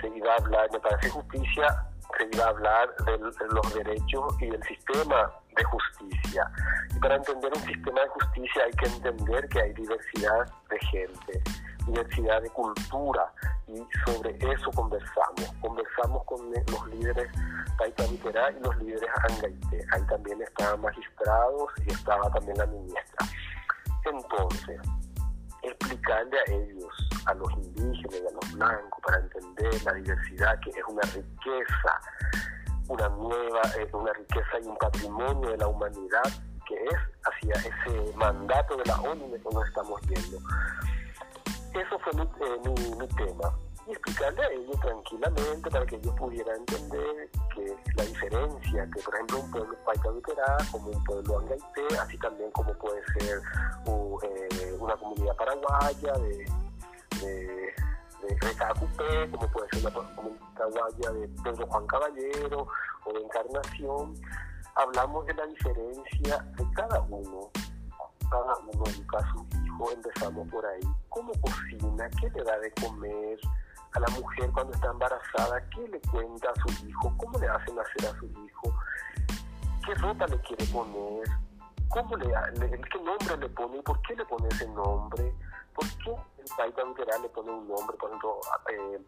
se 0.00 0.08
iba 0.08 0.32
a 0.32 0.36
hablar, 0.36 0.70
me 0.72 0.80
parece 0.80 1.10
justicia, 1.10 1.89
se 2.20 2.36
iba 2.36 2.44
a 2.44 2.48
hablar 2.48 2.94
de 3.04 3.18
los 3.18 3.74
derechos 3.74 4.34
y 4.40 4.46
del 4.50 4.62
sistema 4.64 5.30
de 5.56 5.64
justicia. 5.64 6.50
Y 6.94 6.98
para 6.98 7.16
entender 7.16 7.50
un 7.54 7.62
sistema 7.62 8.00
de 8.02 8.08
justicia 8.08 8.62
hay 8.64 8.72
que 8.72 8.86
entender 8.86 9.48
que 9.48 9.60
hay 9.60 9.72
diversidad 9.72 10.52
de 10.68 10.78
gente, 10.90 11.42
diversidad 11.86 12.42
de 12.42 12.50
cultura, 12.50 13.32
y 13.68 13.86
sobre 14.04 14.36
eso 14.52 14.70
conversamos. 14.72 15.54
Conversamos 15.60 16.24
con 16.24 16.52
los 16.52 16.86
líderes 16.88 17.30
Taita 17.78 18.04
y 18.04 18.62
los 18.62 18.76
líderes 18.78 19.10
Angaite. 19.28 19.86
Ahí 19.92 20.02
también 20.08 20.42
estaban 20.42 20.80
magistrados 20.80 21.70
y 21.86 21.92
estaba 21.92 22.30
también 22.30 22.58
la 22.58 22.66
ministra. 22.66 23.26
Entonces, 24.04 24.80
explicarle 25.62 26.38
a 26.38 26.52
ellos, 26.52 27.09
a 27.26 27.34
los 27.34 27.52
indígenas 27.52 28.20
y 28.22 28.26
a 28.26 28.30
los 28.30 28.52
blancos, 28.52 29.00
para 29.04 29.18
entender 29.18 29.84
la 29.84 29.92
diversidad, 29.94 30.60
que 30.60 30.70
es 30.70 30.84
una 30.88 31.02
riqueza, 31.02 32.00
una 32.88 33.08
nueva, 33.08 33.60
eh, 33.78 33.88
una 33.92 34.12
riqueza 34.12 34.60
y 34.62 34.66
un 34.66 34.76
patrimonio 34.76 35.50
de 35.50 35.58
la 35.58 35.68
humanidad, 35.68 36.24
que 36.66 36.74
es 36.74 36.98
hacia 37.24 37.54
ese 37.54 38.16
mandato 38.16 38.76
de 38.76 38.84
la 38.84 39.00
ONU 39.00 39.32
que 39.32 39.54
nos 39.54 39.66
estamos 39.68 40.00
viendo. 40.02 40.38
Eso 41.74 41.98
fue 42.00 42.12
mi, 42.14 42.22
eh, 42.22 43.08
tema. 43.16 43.52
Y 43.86 43.92
explicarle 43.92 44.42
a 44.42 44.50
ellos 44.50 44.80
tranquilamente 44.80 45.70
para 45.70 45.86
que 45.86 45.96
ellos 45.96 46.14
pudieran 46.16 46.56
entender 46.58 47.30
que 47.54 47.76
la 47.96 48.04
diferencia, 48.04 48.88
que 48.94 49.02
por 49.02 49.14
ejemplo 49.14 49.40
un 49.40 49.50
pueblo 49.50 49.76
Paitaduterá 49.84 50.56
como 50.70 50.90
un 50.90 51.04
pueblo 51.04 51.38
Angaité, 51.38 51.98
así 52.00 52.18
también 52.18 52.50
como 52.52 52.72
puede 52.74 53.02
ser 53.18 53.40
eh, 54.22 54.76
una 54.78 54.96
comunidad 54.96 55.34
paraguaya 55.36 56.12
de, 56.12 56.46
de 57.20 57.74
de 58.28 59.30
como 59.30 59.50
puede 59.50 59.68
ser 59.72 59.84
la 59.84 59.90
comunidad 59.92 60.40
paraguaya 60.54 61.10
de 61.12 61.28
Pedro 61.42 61.66
Juan 61.68 61.86
Caballero 61.86 62.68
o 63.06 63.12
de 63.14 63.20
Encarnación, 63.20 64.14
hablamos 64.74 65.26
de 65.26 65.34
la 65.34 65.46
diferencia 65.46 66.38
de 66.56 66.70
cada 66.74 67.00
uno 67.08 67.50
cada 68.30 68.56
uno 68.58 68.84
educa 68.86 69.18
a 69.18 69.32
su 69.32 69.46
hijo, 69.64 69.92
empezamos 69.92 70.48
por 70.48 70.64
ahí. 70.64 70.80
¿Cómo 71.08 71.32
cocina? 71.40 72.08
¿Qué 72.20 72.30
le 72.30 72.44
da 72.44 72.58
de 72.60 72.70
comer? 72.80 73.38
A 73.92 74.00
la 74.00 74.06
mujer 74.08 74.50
cuando 74.52 74.72
está 74.72 74.88
embarazada, 74.88 75.68
¿qué 75.70 75.88
le 75.88 76.00
cuenta 76.12 76.48
a 76.48 76.54
su 76.62 76.86
hijo? 76.86 77.12
¿Cómo 77.16 77.38
le 77.40 77.48
hacen 77.48 77.76
hacer 77.76 78.08
a 78.08 78.18
su 78.20 78.26
hijo? 78.26 78.72
¿Qué 79.84 79.94
ropa 79.94 80.26
le 80.28 80.38
quiere 80.42 80.64
poner? 80.66 81.28
¿Cómo 81.88 82.16
le, 82.16 82.26
¿Qué 82.28 83.00
nombre 83.02 83.36
le 83.36 83.48
pone? 83.48 83.78
y 83.78 83.82
¿Por 83.82 84.00
qué 84.02 84.14
le 84.14 84.24
pone 84.26 84.46
ese 84.48 84.68
nombre? 84.68 85.34
¿Por 85.80 85.88
qué 86.04 86.10
el 86.42 86.56
país 86.56 86.74
le 87.22 87.28
pone 87.30 87.50
un 87.50 87.68
nombre, 87.68 87.96
por 87.96 88.10
ejemplo, 88.10 88.40
eh, 88.70 89.00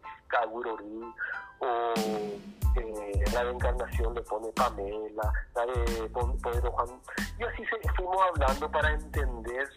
o 1.59 1.93
eh, 2.75 3.23
la 3.33 3.43
de 3.43 3.51
Encarnación 3.51 4.13
le 4.15 4.21
pone 4.21 4.47
Pamela, 4.53 5.31
la 5.55 5.65
de 5.65 6.09
Pedro 6.41 6.71
Juan, 6.71 6.87
y 7.39 7.43
así 7.43 7.63
se, 7.65 7.89
fuimos 7.93 8.17
hablando 8.29 8.71
para 8.71 8.91
entender, 8.91 9.69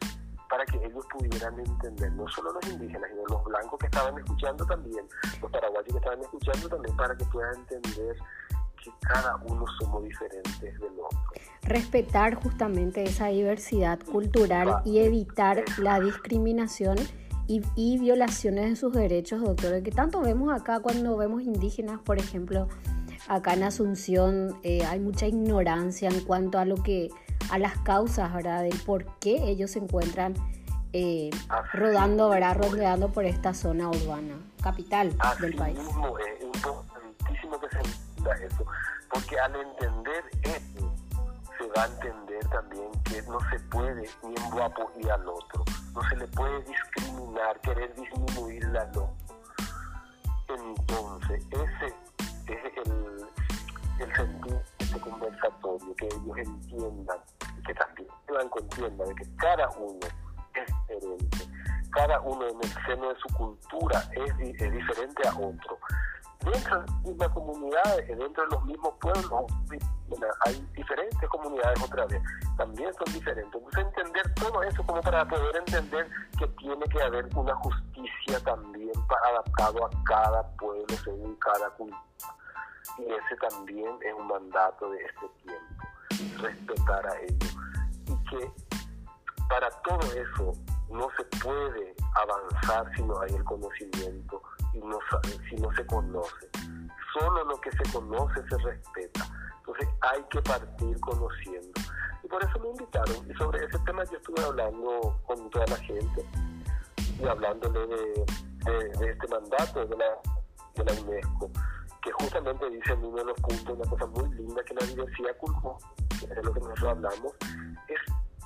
para 0.48 0.64
que 0.64 0.78
ellos 0.78 1.04
pudieran 1.12 1.59
entender, 1.59 2.12
no 2.12 2.26
solo 2.28 2.52
los 2.52 2.66
indígenas, 2.66 3.11
sino 3.11 3.22
los 3.28 3.44
blancos 3.44 3.78
que 3.78 3.87
estaban 3.87 4.16
escuchando 4.18 4.64
también, 4.64 5.06
los 5.42 5.50
paraguayos 5.50 5.92
que 5.92 5.98
estaban 5.98 6.20
escuchando 6.20 6.68
también, 6.68 6.96
para 6.96 7.16
que 7.16 7.24
puedan 7.26 7.54
entender 7.56 8.16
que 8.87 8.92
cada 9.01 9.37
uno 9.37 9.64
somos 9.81 10.05
diferentes 10.05 10.61
del 10.61 10.92
otro. 11.05 11.18
Respetar 11.62 12.35
justamente 12.35 13.03
esa 13.03 13.29
diversidad 13.29 13.99
cultural 14.01 14.83
y 14.85 15.01
evitar 15.01 15.64
la 15.79 15.99
discriminación 16.01 16.96
y, 17.49 17.99
violaciones 17.99 18.70
de 18.70 18.77
sus 18.77 18.92
derechos, 18.92 19.40
doctor, 19.40 19.83
que 19.83 19.92
tanto 19.92 20.20
vemos 20.20 20.53
acá 20.53 20.81
cuando 20.81 21.16
vemos 21.16 21.42
indígenas, 21.42 22.01
por 22.01 22.18
ejemplo, 22.18 22.68
acá 23.29 23.55
en 23.55 23.62
Asunción 23.62 24.59
eh, 24.62 24.85
hay 24.85 24.99
mucha 24.99 25.27
ignorancia 25.27 26.09
en 26.09 26.20
cuanto 26.20 26.59
a 26.59 26.64
lo 26.64 26.77
que 26.77 27.09
a 27.51 27.59
las 27.59 27.79
causas, 27.79 28.35
¿verdad? 28.35 28.62
Del 28.62 28.77
por 28.85 29.07
qué 29.18 29.49
ellos 29.49 29.72
se 29.72 29.79
encuentran 29.79 30.35
eh, 30.92 31.31
rodando, 31.72 32.29
¿verdad? 32.31 32.57
Rodeando 32.57 33.12
por 33.12 33.25
esta 33.25 33.55
zona 33.55 33.88
urbana, 33.90 34.35
capital 34.61 35.16
del 35.40 35.55
país. 35.55 35.79
Mismo, 35.79 36.18
es 36.18 36.42
importantísimo 36.42 37.61
que 37.61 37.68
se 37.68 37.79
entienda 38.16 38.64
porque 39.12 39.38
al 39.38 39.55
entender 39.57 40.24
eso, 40.42 40.92
se 41.59 41.66
va 41.68 41.85
a 41.85 41.87
entender 41.87 42.46
también 42.48 42.90
que 43.05 43.22
no 43.22 43.38
se 43.50 43.59
puede 43.70 44.09
ni 44.22 44.35
en 44.35 44.50
guapo 44.50 44.90
y 44.98 45.09
al 45.09 45.26
otro. 45.29 45.64
No 45.94 46.02
se 46.09 46.16
le 46.16 46.26
puede 46.29 46.62
discriminar, 46.64 47.61
querer 47.61 47.94
disminuir 47.94 48.64
al 48.66 48.88
otro. 48.88 49.11
Entonces, 50.48 51.44
ese 51.50 51.87
es 52.46 52.87
el, 52.87 53.26
el 54.00 54.16
sentido 54.16 54.57
de 54.57 54.85
este 54.85 55.00
conversatorio, 55.00 55.96
que 55.96 56.07
ellos 56.07 56.37
entiendan, 56.37 57.18
que 57.66 57.74
también 57.74 58.09
van 58.29 58.50
entiendan 58.59 59.09
de 59.09 59.14
que 59.14 59.37
cada 59.37 59.70
uno 59.70 59.98
es 60.55 60.66
diferente, 60.66 61.48
cada 61.90 62.20
uno 62.20 62.46
en 62.48 62.57
el 62.62 62.85
seno 62.85 63.09
de 63.09 63.18
su 63.20 63.35
cultura 63.35 64.03
es, 64.12 64.61
es 64.61 64.72
diferente 64.72 65.28
a 65.28 65.32
otro 65.32 65.78
dentro 66.45 66.80
de 66.80 66.87
las 66.87 67.03
mismas 67.03 67.28
comunidades, 67.30 68.09
dentro 68.09 68.45
de 68.45 68.51
los 68.51 68.64
mismos 68.64 68.95
pueblos, 69.01 69.45
hay 70.45 70.68
diferentes 70.74 71.28
comunidades 71.28 71.82
otra 71.82 72.07
vez, 72.07 72.22
también 72.57 72.93
son 72.95 73.12
diferentes. 73.12 73.55
Entonces 73.55 73.84
entender 73.84 74.34
todo 74.34 74.62
eso 74.62 74.84
como 74.87 75.01
para 75.01 75.26
poder 75.26 75.57
entender 75.57 76.09
que 76.39 76.47
tiene 76.59 76.84
que 76.87 77.03
haber 77.03 77.26
una 77.34 77.55
justicia 77.57 78.41
también 78.45 78.93
para, 79.09 79.28
adaptado 79.30 79.87
a 79.87 79.91
cada 80.05 80.49
pueblo 80.57 80.97
según 81.05 81.34
cada 81.37 81.70
cultura. 81.70 82.03
Y 82.99 83.03
ese 83.03 83.37
también 83.49 83.99
es 84.01 84.14
un 84.14 84.26
mandato 84.28 84.91
de 84.91 85.05
este 85.05 85.28
tiempo, 85.43 86.43
respetar 86.43 87.07
a 87.07 87.20
ellos. 87.22 87.57
Y 88.07 88.28
que 88.30 88.51
para 89.49 89.70
todo 89.82 90.01
eso 90.12 90.53
no 90.91 91.09
se 91.16 91.24
puede 91.43 91.95
avanzar 92.14 92.91
si 92.95 93.03
no 93.03 93.20
hay 93.20 93.34
el 93.34 93.45
conocimiento 93.45 94.43
y 94.72 94.78
no, 94.78 94.99
si 95.49 95.57
no 95.57 95.74
se 95.74 95.87
conoce. 95.87 96.49
Solo 97.12 97.45
lo 97.45 97.61
que 97.61 97.70
se 97.72 97.93
conoce 97.93 98.43
se 98.49 98.59
respeta. 98.59 99.26
Entonces 99.59 99.89
hay 100.03 100.22
que 100.30 100.43
partir 100.43 101.01
conociendo. 101.01 101.80
Y 102.22 102.28
por 102.28 102.43
eso 102.43 102.59
me 102.61 102.68
invitaron. 102.70 103.30
Y 103.30 103.34
sobre 103.34 103.64
ese 103.64 103.78
tema 103.80 104.05
yo 104.05 104.16
estuve 104.16 104.45
hablando 104.45 105.18
con 105.26 105.51
toda 105.51 105.66
la 105.66 105.76
gente 105.76 106.24
y 107.20 107.26
hablándole 107.26 107.87
de, 107.87 108.24
este 109.11 109.28
mandato 109.28 109.87
de 109.87 109.97
la, 109.97 110.07
de 110.74 110.84
la 110.84 111.01
UNESCO, 111.01 111.51
que 112.03 112.12
justamente 112.12 112.70
dice 112.70 112.93
en 112.93 113.05
uno 113.05 113.16
de 113.16 113.24
los 113.24 113.41
puntos 113.41 113.78
una 113.78 113.89
cosa 113.89 114.07
muy 114.07 114.28
linda, 114.34 114.62
que 114.64 114.74
la 114.74 114.87
diversidad 114.87 115.37
cultural, 115.39 115.76
que 116.09 116.26
es 116.26 116.45
lo 116.45 116.53
que 116.53 116.61
nosotros 116.61 116.91
hablamos, 116.91 117.32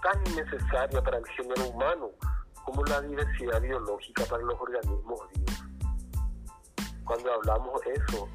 tan 0.02 0.22
necesaria 0.34 1.02
para 1.02 1.18
el 1.18 1.26
género 1.28 1.68
humano 1.68 2.10
como 2.64 2.84
la 2.84 3.00
diversidad 3.00 3.60
biológica 3.60 4.24
para 4.26 4.42
los 4.42 4.60
organismos 4.60 5.20
vivos. 5.34 5.64
Cuando 7.04 7.32
hablamos 7.34 7.80
eso, 7.86 8.28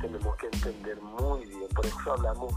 tenemos 0.00 0.36
que 0.36 0.46
entender 0.46 1.00
muy 1.00 1.44
bien, 1.46 1.68
por 1.74 1.84
eso 1.86 2.12
hablamos 2.12 2.54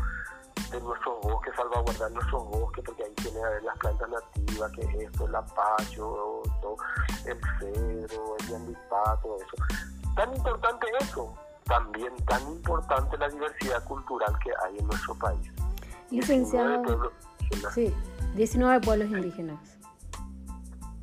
de 0.72 0.82
nuestros 0.82 1.22
bosques, 1.22 1.54
salvaguardar 1.56 2.12
nuestros 2.12 2.44
bosques, 2.46 2.84
porque 2.86 3.04
ahí 3.04 3.14
tiene 3.16 3.40
que 3.40 3.46
haber 3.46 3.64
las 3.64 3.78
plantas 3.78 4.10
nativas, 4.10 4.72
que 4.72 4.82
es 4.82 4.96
esto, 4.96 5.26
el 5.28 5.36
apacho, 5.36 6.44
el 7.26 7.40
cedro, 7.60 8.36
el 8.40 8.48
yandipá, 8.48 9.20
todo 9.22 9.38
eso. 9.38 10.14
Tan 10.16 10.36
importante 10.36 10.88
eso, 11.00 11.34
también 11.66 12.16
tan 12.26 12.42
importante 12.50 13.18
la 13.18 13.30
diversidad 13.30 13.84
cultural 13.86 14.38
que 14.44 14.52
hay 14.66 14.78
en 14.80 14.88
nuestro 14.88 15.16
país. 15.16 15.52
Licenciado. 16.10 17.12
19 17.50 17.72
pueblos 17.72 17.72
indígenas. 17.72 17.74
Sí, 17.74 17.94
19 18.36 18.82
pueblos 18.82 19.10
indígenas. 19.10 19.78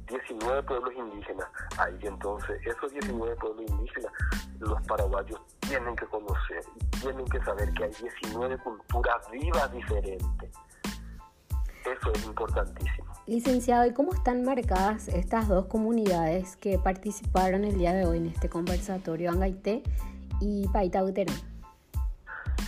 19 0.08 0.62
pueblos 0.62 0.92
indígenas. 0.94 1.48
Ahí 1.78 1.98
entonces, 2.02 2.60
esos 2.66 2.92
19 2.92 3.36
pueblos 3.36 3.70
indígenas, 3.70 4.12
los 4.60 4.80
paraguayos 4.82 5.40
tienen 5.60 5.96
que 5.96 6.06
conocer 6.06 6.62
tienen 7.04 7.26
que 7.26 7.40
saber 7.44 7.70
que 7.74 7.84
hay 7.84 7.90
19 7.90 8.58
culturas 8.58 9.30
vivas 9.30 9.72
diferentes. 9.72 10.50
Eso 11.84 12.12
es 12.14 12.24
importantísimo. 12.24 13.12
Licenciado, 13.26 13.86
¿y 13.86 13.92
cómo 13.92 14.14
están 14.14 14.42
marcadas 14.42 15.08
estas 15.08 15.48
dos 15.48 15.66
comunidades 15.66 16.56
que 16.56 16.78
participaron 16.78 17.64
el 17.64 17.76
día 17.76 17.92
de 17.92 18.06
hoy 18.06 18.18
en 18.18 18.26
este 18.26 18.48
conversatorio, 18.48 19.30
Angaité 19.30 19.82
y 20.40 20.66
Paita 20.68 21.02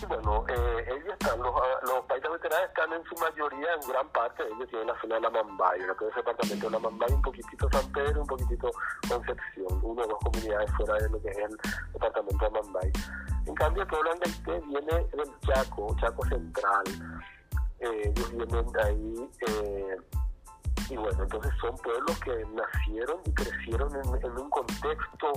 bueno, 0.04 0.44
eh, 0.48 0.84
ellos 0.88 1.14
están, 1.18 1.38
los, 1.40 1.54
ah, 1.54 1.80
los 1.86 2.04
países 2.06 2.30
veteranos 2.30 2.68
están 2.68 2.92
en 2.92 3.04
su 3.04 3.14
mayoría, 3.16 3.68
en 3.74 3.88
gran 3.88 4.08
parte, 4.10 4.42
ellos 4.42 4.68
tienen 4.68 4.88
la 4.88 5.00
zona 5.00 5.14
de 5.14 5.20
la 5.22 5.30
Mambay, 5.30 5.80
ese 5.80 6.16
departamento 6.16 6.66
de 6.66 6.72
la 6.72 6.78
Mambay, 6.78 7.12
un 7.12 7.22
poquitito 7.22 7.68
San 7.72 7.92
Pedro, 7.92 8.20
un 8.20 8.26
poquitito 8.26 8.70
Concepción, 9.08 9.80
una 9.82 10.02
o 10.02 10.06
dos 10.08 10.18
comunidades 10.24 10.70
fuera 10.76 10.94
de 10.94 11.08
lo 11.08 11.22
que 11.22 11.28
es 11.30 11.38
el 11.38 11.56
departamento 11.92 12.44
de 12.44 12.50
Mambay. 12.50 12.92
En 13.46 13.54
cambio, 13.54 13.82
el 13.84 14.08
Andaité 14.08 14.60
viene 14.66 15.06
del 15.12 15.40
Chaco, 15.40 15.96
Chaco 16.00 16.26
Central, 16.26 16.84
eh, 17.80 18.12
ellos 18.14 18.30
vienen 18.32 18.72
de 18.72 18.82
ahí, 18.82 19.30
eh, 19.48 19.96
y 20.90 20.96
bueno, 20.96 21.22
entonces 21.22 21.52
son 21.60 21.76
pueblos 21.78 22.18
que 22.20 22.44
nacieron 22.54 23.20
y 23.24 23.32
crecieron 23.32 23.94
en, 23.96 24.24
en 24.24 24.38
un 24.38 24.50
contexto 24.50 25.32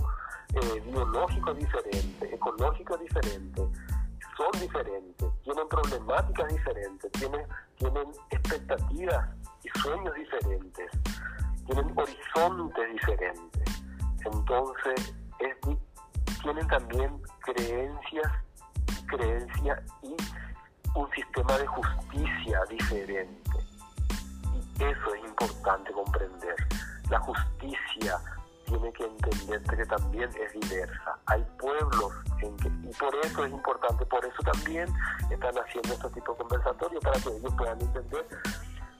eh, 0.53 0.81
biológico 0.85 1.53
diferente, 1.53 2.35
ecológico 2.35 2.97
diferente 2.97 3.67
son 4.39 4.61
diferentes, 4.61 5.27
tienen 5.43 5.67
problemáticas 5.67 6.47
diferentes, 6.47 7.11
tienen, 7.11 7.45
tienen 7.75 8.07
expectativas 8.29 9.29
y 9.63 9.79
sueños 9.79 10.15
diferentes, 10.15 10.91
tienen 11.65 11.93
horizontes 11.97 12.93
diferentes. 12.93 13.83
Entonces, 14.25 15.13
tienen 16.41 16.67
también 16.67 17.21
creencias, 17.41 18.31
creencias 19.07 19.79
y 20.03 20.15
un 20.95 21.11
sistema 21.11 21.57
de 21.57 21.67
justicia 21.67 22.61
diferente. 22.69 23.51
Y 24.79 24.83
eso 24.83 25.15
es 25.15 25.23
importante 25.25 25.91
comprender. 25.91 26.55
La 27.09 27.19
justicia 27.19 28.17
tiene 28.69 28.93
que 28.93 29.03
entender 29.03 29.63
que 29.63 29.85
también 29.85 30.29
es 30.39 30.53
diversa. 30.53 31.19
Hay 31.25 31.43
pueblos 31.59 32.13
en 32.41 32.55
que, 32.57 32.67
y 32.67 32.93
por 32.93 33.15
eso 33.23 33.45
es 33.45 33.51
importante, 33.51 34.05
por 34.05 34.23
eso 34.23 34.43
también 34.43 34.87
están 35.29 35.55
haciendo 35.57 35.93
este 35.93 36.09
tipo 36.09 36.31
de 36.33 36.37
conversatorios 36.37 37.03
para 37.03 37.19
que 37.19 37.29
ellos 37.29 37.53
puedan 37.57 37.81
entender 37.81 38.27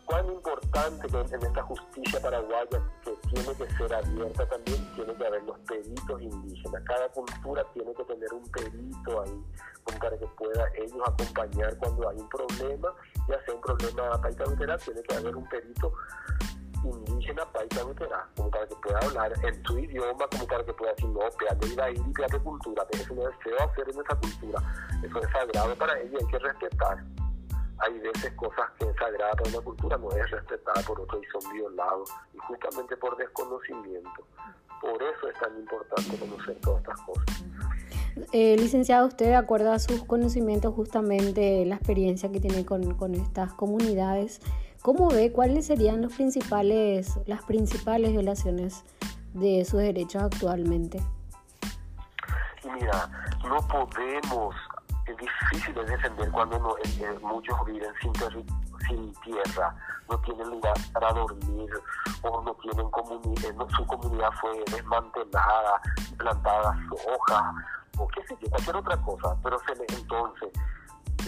cuán 0.06 0.26
importante 0.26 1.08
en 1.08 1.46
esta 1.46 1.62
justicia 1.62 2.20
paraguaya 2.20 2.82
que 3.04 3.12
tiene 3.32 3.56
que 3.56 3.70
ser 3.76 3.94
abierta 3.94 4.50
también 4.50 4.96
tiene 4.96 5.14
que 5.14 5.28
haber 5.28 5.44
los 5.44 5.60
peritos 5.60 6.22
indígenas. 6.22 6.84
Cada 6.86 7.08
cultura 7.10 7.64
tiene 7.74 7.94
que 7.94 8.04
tener 8.04 8.34
un 8.34 8.50
perito 8.50 9.22
ahí 9.22 9.46
para 10.00 10.18
que 10.18 10.26
pueda 10.28 10.66
ellos 10.76 11.02
acompañar 11.06 11.76
cuando 11.78 12.10
hay 12.10 12.18
un 12.18 12.30
problema, 12.30 12.90
ya 13.28 13.44
sea 13.46 13.56
un 13.56 13.62
problema 13.62 14.22
paisa 14.22 14.44
tiene 14.78 15.02
que 15.04 15.16
haber 15.16 15.36
un 15.36 15.48
perito 15.50 15.94
indígena 16.84 17.46
paisa 17.52 17.84
luterana, 17.84 18.30
como 18.36 18.50
para 18.50 18.68
que 18.68 18.76
pueda 18.76 19.00
hablar 19.00 19.34
en 19.44 19.66
su 19.66 19.80
idioma, 19.80 20.26
como 20.32 20.48
para 20.48 20.64
que 20.64 20.74
pueda 20.74 20.92
decir, 20.94 21.10
no, 21.10 21.20
peate 21.38 21.68
ir 21.68 21.82
ahí 21.82 21.96
y 21.96 22.14
peate 22.14 22.40
cultura, 22.40 22.86
pero 22.90 23.04
eso 23.04 23.14
no 23.16 23.22
deseo 23.22 23.70
hacer 23.70 23.90
en 23.90 24.02
esa 24.02 24.16
cultura, 24.16 24.64
eso 25.04 25.20
es 25.22 25.32
sagrado 25.32 25.76
para 25.76 26.00
ella, 26.00 26.18
hay 26.20 26.28
que 26.28 26.40
respetar. 26.40 27.04
Hay 27.82 27.98
veces 28.00 28.34
cosas 28.34 28.70
que 28.78 28.90
es 28.90 28.96
sagrada 28.98 29.32
para 29.34 29.50
una 29.52 29.62
cultura 29.62 29.98
no 29.98 30.12
es 30.12 30.30
respetada 30.32 30.82
por 30.86 31.00
otro 31.00 31.22
y 31.22 31.26
son 31.28 31.54
violados, 31.54 32.10
y 32.34 32.38
justamente 32.40 32.98
por 32.98 33.16
desconocimiento. 33.16 34.26
Por 34.82 35.02
eso 35.02 35.30
es 35.30 35.40
tan 35.40 35.58
importante 35.58 36.18
conocer 36.18 36.58
todas 36.62 36.80
estas 36.80 37.02
cosas. 37.02 37.44
Eh, 38.32 38.58
licenciado, 38.58 39.08
usted 39.08 39.28
de 39.28 39.36
acuerdo 39.36 39.72
a 39.72 39.80
sus 39.80 40.04
conocimientos, 40.04 40.74
justamente 40.74 41.66
la 41.66 41.76
experiencia 41.76 42.32
que 42.32 42.40
tiene 42.40 42.66
con, 42.66 42.96
con 42.96 43.16
estas 43.16 43.54
comunidades, 43.54 44.42
¿Cómo 44.82 45.10
ve 45.10 45.34
cuáles 45.34 45.68
serían 45.68 46.02
los 46.02 46.14
principales, 46.14 47.20
las 47.26 47.44
principales 47.44 48.12
violaciones 48.12 48.86
de 49.34 49.66
sus 49.66 49.82
derechos 49.82 50.24
actualmente? 50.24 51.04
Mira, 52.64 53.10
no 53.44 53.58
podemos, 53.68 54.56
es 55.06 55.18
difícil 55.18 55.74
de 55.76 55.84
defender 55.84 56.32
cuando 56.32 56.58
no, 56.60 56.78
eh, 56.78 56.82
eh, 57.02 57.20
muchos 57.22 57.58
viven 57.66 57.92
sin, 58.02 58.14
sin 58.88 59.14
tierra, 59.22 59.76
no 60.10 60.18
tienen 60.20 60.50
lugar 60.50 60.74
para 60.94 61.12
dormir 61.12 61.70
o 62.22 62.42
no 62.42 62.54
tienen 62.56 62.90
comunidad, 62.90 63.50
eh, 63.50 63.68
su 63.76 63.86
comunidad 63.86 64.30
fue 64.40 64.64
desmantelada, 64.72 65.82
plantadas 66.18 66.78
hojas 66.94 67.44
o 67.98 68.08
qué 68.08 68.22
sé 68.28 68.38
yo, 68.42 68.50
cualquier 68.50 68.76
otra 68.78 68.98
cosa, 69.02 69.36
pero 69.44 69.60
se 69.68 69.76
le, 69.76 69.86
entonces 69.90 70.50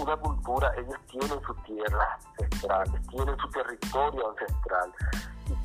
una 0.01 0.17
cultura, 0.17 0.71
ellos 0.77 0.97
tienen 1.07 1.41
su 1.45 1.53
tierra 1.65 2.19
ancestral, 2.39 3.01
tienen 3.09 3.37
su 3.37 3.49
territorio 3.49 4.29
ancestral. 4.29 4.91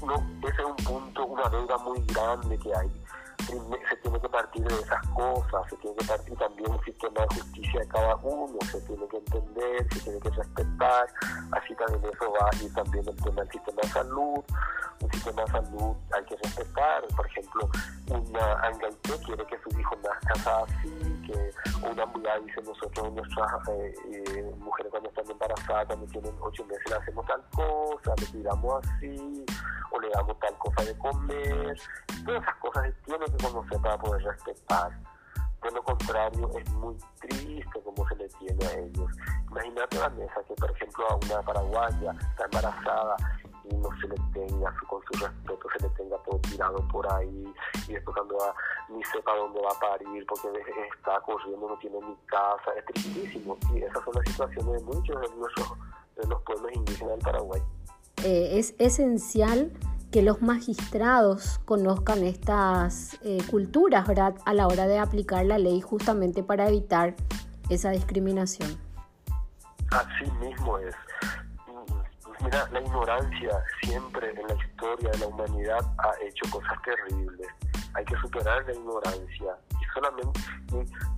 No, 0.05 0.15
ese 0.47 0.63
es 0.63 0.67
un 0.67 0.77
punto, 0.77 1.27
una 1.27 1.49
deuda 1.49 1.79
muy 1.79 2.01
grande 2.07 2.59
que 2.59 2.75
hay. 2.75 3.06
Se 3.39 3.97
tiene 4.03 4.21
que 4.21 4.29
partir 4.29 4.65
de 4.65 4.75
esas 4.75 5.07
cosas, 5.09 5.71
se 5.71 5.77
tiene 5.77 5.97
que 5.97 6.05
partir 6.07 6.37
también 6.37 6.71
un 6.71 6.85
sistema 6.85 7.21
de 7.21 7.35
justicia 7.37 7.81
de 7.81 7.89
cada 7.89 8.17
uno, 8.17 8.59
se 8.71 8.81
tiene 8.83 9.07
que 9.09 9.17
entender, 9.19 9.87
se 9.93 10.01
tiene 10.01 10.21
que 10.21 10.31
respetar, 10.31 11.07
así 11.53 11.75
también 11.75 12.13
eso 12.13 12.33
va 12.33 12.51
y 12.61 12.69
también 12.71 13.09
el 13.09 13.17
tema 13.17 13.43
del 13.43 13.51
sistema 13.51 13.81
de 13.83 13.89
salud, 13.89 14.45
un 15.01 15.13
sistema 15.13 15.43
de 15.43 15.51
salud 15.53 15.97
hay 16.17 16.25
que 16.25 16.37
respetar, 16.37 17.05
por 17.17 17.27
ejemplo, 17.27 17.71
una 18.11 18.53
angaite 18.63 19.19
quiere 19.25 19.47
que 19.47 19.59
su 19.59 19.79
hijo 19.79 19.97
nazca 19.97 20.65
así, 20.65 21.23
que 21.27 21.51
una 21.87 22.07
mujer 22.07 22.45
dice 22.45 22.63
nosotros 22.63 23.13
nuestras 23.13 23.69
eh, 23.69 23.95
eh, 24.13 24.55
mujeres 24.59 24.91
cuando 24.91 25.09
están 25.09 25.31
embarazadas, 25.31 25.87
cuando 25.87 26.07
tienen 26.07 26.35
ocho 26.41 26.65
meses 26.65 26.85
le 26.89 26.97
hacemos 26.97 27.27
tal 27.27 27.43
cosa, 27.51 28.15
le 28.19 28.27
cuidamos 28.27 28.87
así, 28.87 29.45
o 29.91 30.01
le 30.01 30.09
damos 30.11 30.39
tal 30.39 30.59
cosa 30.59 30.85
de 30.85 30.99
comer, 30.99 31.81
todas 32.25 32.43
esas 32.43 32.57
cosas 32.57 32.93
tienen 33.05 33.26
que 33.27 33.45
conocer 33.45 33.81
para 33.81 33.99
poder 33.99 34.23
respetar. 34.23 34.91
De 35.63 35.71
lo 35.73 35.83
contrario, 35.83 36.51
es 36.59 36.71
muy 36.75 36.97
triste 37.21 37.81
como 37.83 38.07
se 38.09 38.17
le 38.17 38.29
tiene 38.29 38.67
a 38.67 38.73
ellos. 38.79 39.11
Imagínate 39.51 39.99
la 39.99 40.11
mesa 40.11 40.43
que, 40.47 40.55
por 40.55 40.71
ejemplo, 40.71 41.05
a 41.11 41.17
una 41.17 41.43
paraguaya 41.43 42.15
está 42.31 42.45
embarazada 42.45 43.17
y 43.71 43.75
no 43.77 43.89
se 44.01 44.09
le 44.09 44.17
tenga 44.33 44.75
con 44.89 45.03
su 45.03 45.25
respeto, 45.25 45.69
se 45.77 45.83
le 45.83 45.89
tenga 45.91 46.17
todo 46.19 46.39
tirado 46.41 46.77
por 46.89 47.11
ahí 47.13 47.53
y 47.89 47.93
después 47.93 48.15
cuando 48.15 48.37
va, 48.37 48.55
ni 48.89 49.03
sepa 49.05 49.35
dónde 49.35 49.61
va 49.61 49.71
a 49.73 49.81
parir 49.81 50.25
porque 50.27 50.49
está 50.97 51.21
corriendo, 51.21 51.69
no 51.69 51.77
tiene 51.79 51.99
ni 52.01 52.15
casa, 52.27 52.73
es 52.77 52.85
tristísimo 52.87 53.57
y 53.75 53.83
esas 53.83 54.05
son 54.05 54.15
las 54.15 54.25
situaciones 54.29 54.73
de 54.73 54.85
muchos 54.85 55.21
de, 55.21 55.37
nuestros, 55.37 55.73
de 56.17 56.29
los 56.29 56.43
pueblos 56.43 56.73
indígenas 56.75 57.15
del 57.15 57.25
Paraguay. 57.25 57.63
Eh, 58.25 58.59
es 58.59 58.75
esencial 58.79 59.73
que 60.17 60.23
los 60.23 60.41
magistrados 60.41 61.59
conozcan 61.67 62.25
estas 62.25 63.19
eh, 63.23 63.37
culturas 63.51 64.09
a 64.47 64.55
la 64.55 64.67
hora 64.67 64.87
de 64.87 64.99
aplicar 64.99 65.45
la 65.45 65.59
ley 65.59 65.83
justamente 65.83 66.43
para 66.43 66.67
evitar 66.69 67.15
esa 67.69 67.91
discriminación. 67.91 68.79
Así 69.91 70.31
mismo 70.41 70.79
es 70.79 70.95
Mira, 72.43 72.67
la 72.73 72.81
ignorancia 72.81 73.63
siempre 73.83 74.31
en 74.31 74.47
la 74.47 74.55
historia 74.55 75.11
de 75.11 75.19
la 75.19 75.27
humanidad 75.27 75.81
ha 75.99 76.13
hecho 76.25 76.51
cosas 76.51 76.79
terribles. 76.83 77.49
Hay 77.93 78.05
que 78.07 78.17
superar 78.17 78.65
la 78.65 78.73
ignorancia 78.73 79.55
y 79.69 79.85
solamente 79.93 80.41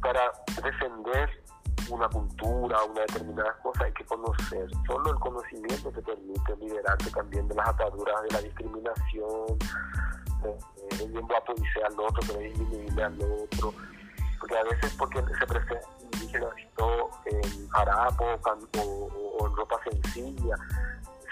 para 0.03 0.33
defender 0.61 1.31
una 1.91 2.09
cultura, 2.09 2.83
una 2.85 3.01
determinada 3.03 3.53
cosa 3.63 3.85
hay 3.85 3.93
que 3.93 4.05
conocer. 4.05 4.69
Solo 4.87 5.11
el 5.11 5.19
conocimiento 5.19 5.91
te 5.91 6.03
permite 6.03 6.57
liberarte 6.57 7.11
también 7.11 7.49
de 7.49 7.55
las 7.55 7.69
ataduras 7.69 8.23
de 8.23 8.31
la 8.31 8.43
discriminación, 8.43 9.59
eh, 10.45 11.07
bien 11.09 11.27
guapo 11.27 11.55
dice 11.55 11.83
al 11.85 11.99
otro, 11.99 12.23
pero 12.27 12.41
disminuirle 12.41 13.03
al 13.03 13.19
otro. 13.21 13.75
Porque 14.39 14.57
a 14.57 14.65
veces 14.65 14.95
porque 14.99 15.21
se 15.21 15.47
presenta 15.47 15.89
indígenas 16.13 16.53
en 17.27 17.69
harapo 17.73 18.25
o, 18.25 19.47
en 19.47 19.57
ropa 19.57 19.77
sencilla, 19.91 20.57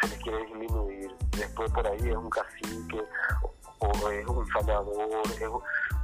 se 0.01 0.09
les 0.09 0.23
quiere 0.23 0.45
disminuir. 0.47 1.15
Después 1.33 1.71
por 1.73 1.87
ahí 1.87 2.09
es 2.09 2.17
un 2.17 2.31
cacique 2.31 3.03
o, 3.79 4.11
es 4.11 4.27
un 4.27 4.47
sanador, 4.49 5.23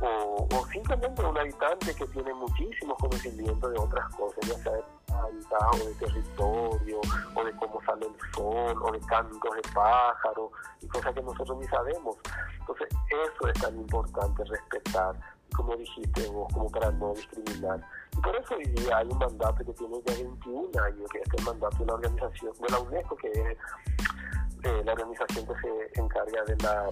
o, 0.01 0.49
o, 0.51 0.67
simplemente 0.67 1.25
un 1.25 1.39
habitante 1.39 1.95
que 1.95 2.07
tiene 2.07 2.35
muchísimos 2.35 2.99
conocimientos 2.99 3.73
de 3.73 3.79
otras 3.79 4.15
cosas, 4.17 4.49
ya 4.49 4.59
sea 4.63 4.73
de 4.73 4.83
o 5.13 5.89
de 5.89 5.95
territorio, 5.95 7.01
o 7.35 7.45
de 7.45 7.53
cómo 7.53 7.81
sale 7.85 8.07
el 8.07 8.35
sol, 8.35 8.83
o 8.83 8.93
de 8.93 9.01
cantos 9.01 9.55
de 9.55 9.63
pájaros, 9.73 10.51
y 10.81 10.89
cosas 10.89 11.15
que 11.15 11.23
nosotros 11.23 11.59
ni 11.59 11.67
sabemos. 11.67 12.17
Entonces, 12.61 12.89
eso 13.09 13.49
es 13.49 13.61
tan 13.61 13.77
importante, 13.77 14.45
respetar, 14.45 15.15
como 15.55 15.77
dijiste 15.77 16.27
vos, 16.29 16.53
como 16.53 16.71
para 16.71 16.91
no 16.93 17.13
discriminar. 17.15 17.81
Y 18.17 18.21
por 18.21 18.35
eso 18.37 18.55
hoy 18.55 18.65
día 18.65 18.99
hay 18.99 19.09
un 19.09 19.19
mandato 19.19 19.65
que 19.65 19.73
tiene 19.73 20.01
ya 20.07 20.15
21 20.15 20.85
años, 20.85 21.11
que 21.11 21.19
es 21.19 21.35
el 21.39 21.45
mandato 21.45 21.77
de 21.79 21.87
la 21.87 21.95
organización, 21.95 22.53
de 22.61 22.69
la 22.71 22.79
UNESCO, 22.81 23.17
que 23.17 23.29
es 23.29 23.59
eh, 24.65 24.83
la 24.85 24.93
organización 24.93 25.47
que 25.47 25.55
se 25.61 26.01
encarga 26.01 26.45
de 26.45 26.57
la 26.63 26.91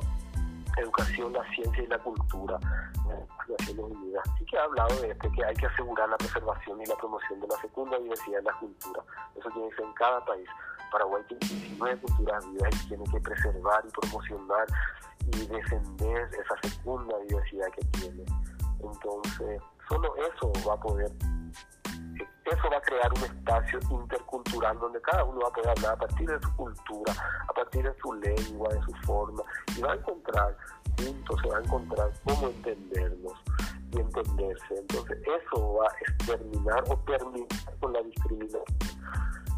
educación, 0.79 1.33
la 1.33 1.45
ciencia 1.55 1.83
y 1.83 1.87
la 1.87 1.99
cultura 1.99 2.59
de 2.59 3.55
Naciones 3.59 3.85
Unidas. 3.85 4.25
Y 4.41 4.45
que 4.45 4.59
ha 4.59 4.65
hablado 4.65 5.01
de 5.01 5.11
este, 5.11 5.31
que 5.33 5.45
hay 5.45 5.55
que 5.55 5.67
asegurar 5.67 6.09
la 6.09 6.17
preservación 6.17 6.81
y 6.81 6.87
la 6.87 6.97
promoción 6.97 7.41
de 7.41 7.49
la 7.49 7.57
fecunda 7.59 7.99
diversidad 7.99 8.39
de 8.39 8.45
la 8.45 8.59
cultura. 8.59 9.03
Eso 9.37 9.51
tiene 9.51 9.69
que 9.71 9.77
ser 9.77 9.85
en 9.85 9.93
cada 9.95 10.25
país. 10.25 10.49
Paraguay 10.91 11.23
tiene 11.29 11.47
19 11.47 12.01
culturas 12.01 12.53
vivas 12.53 12.85
y 12.85 12.89
tiene 12.89 13.05
que 13.05 13.21
preservar 13.21 13.85
y 13.87 13.91
promocionar 13.91 14.67
y 15.27 15.47
defender 15.47 16.31
esa 16.35 16.57
fecunda 16.63 17.19
diversidad 17.21 17.67
que 17.69 17.85
tiene. 17.99 18.25
Entonces, 18.81 19.63
solo 19.89 20.15
eso 20.17 20.53
va 20.69 20.75
a 20.75 20.81
poder 20.81 21.11
eso 22.45 22.71
va 22.71 22.79
a 22.79 22.81
crear 22.81 23.13
un 23.13 23.23
espacio 23.25 23.79
intercultural 23.91 24.79
donde 24.79 25.01
cada 25.03 25.25
uno 25.25 25.41
va 25.41 25.49
a 25.49 25.53
poder 25.53 25.71
hablar 25.71 25.93
a 25.93 25.97
partir 25.97 26.29
de 26.29 26.41
su 26.41 26.57
cultura, 26.57 27.13
a 27.49 27.53
partir 27.53 27.83
de 27.83 27.95
su 28.01 28.13
lengua, 28.15 28.69
de 28.75 28.83
su 28.83 28.93
forma, 29.07 29.43
y 29.77 29.81
va 29.81 29.93
a 29.93 29.97
encontrar, 29.97 30.57
juntos 30.99 31.41
va 31.51 31.59
a 31.59 31.61
encontrar 31.61 32.11
cómo 32.25 32.49
entendernos 32.49 33.35
y 33.93 34.01
entenderse. 34.01 34.75
Entonces 34.77 35.19
eso 35.23 35.75
va 35.75 35.87
a 35.87 35.99
exterminar 36.01 36.85
o 36.89 36.99
terminar 36.99 37.49
con 37.81 37.93
la 37.93 38.03
discriminación. 38.03 38.65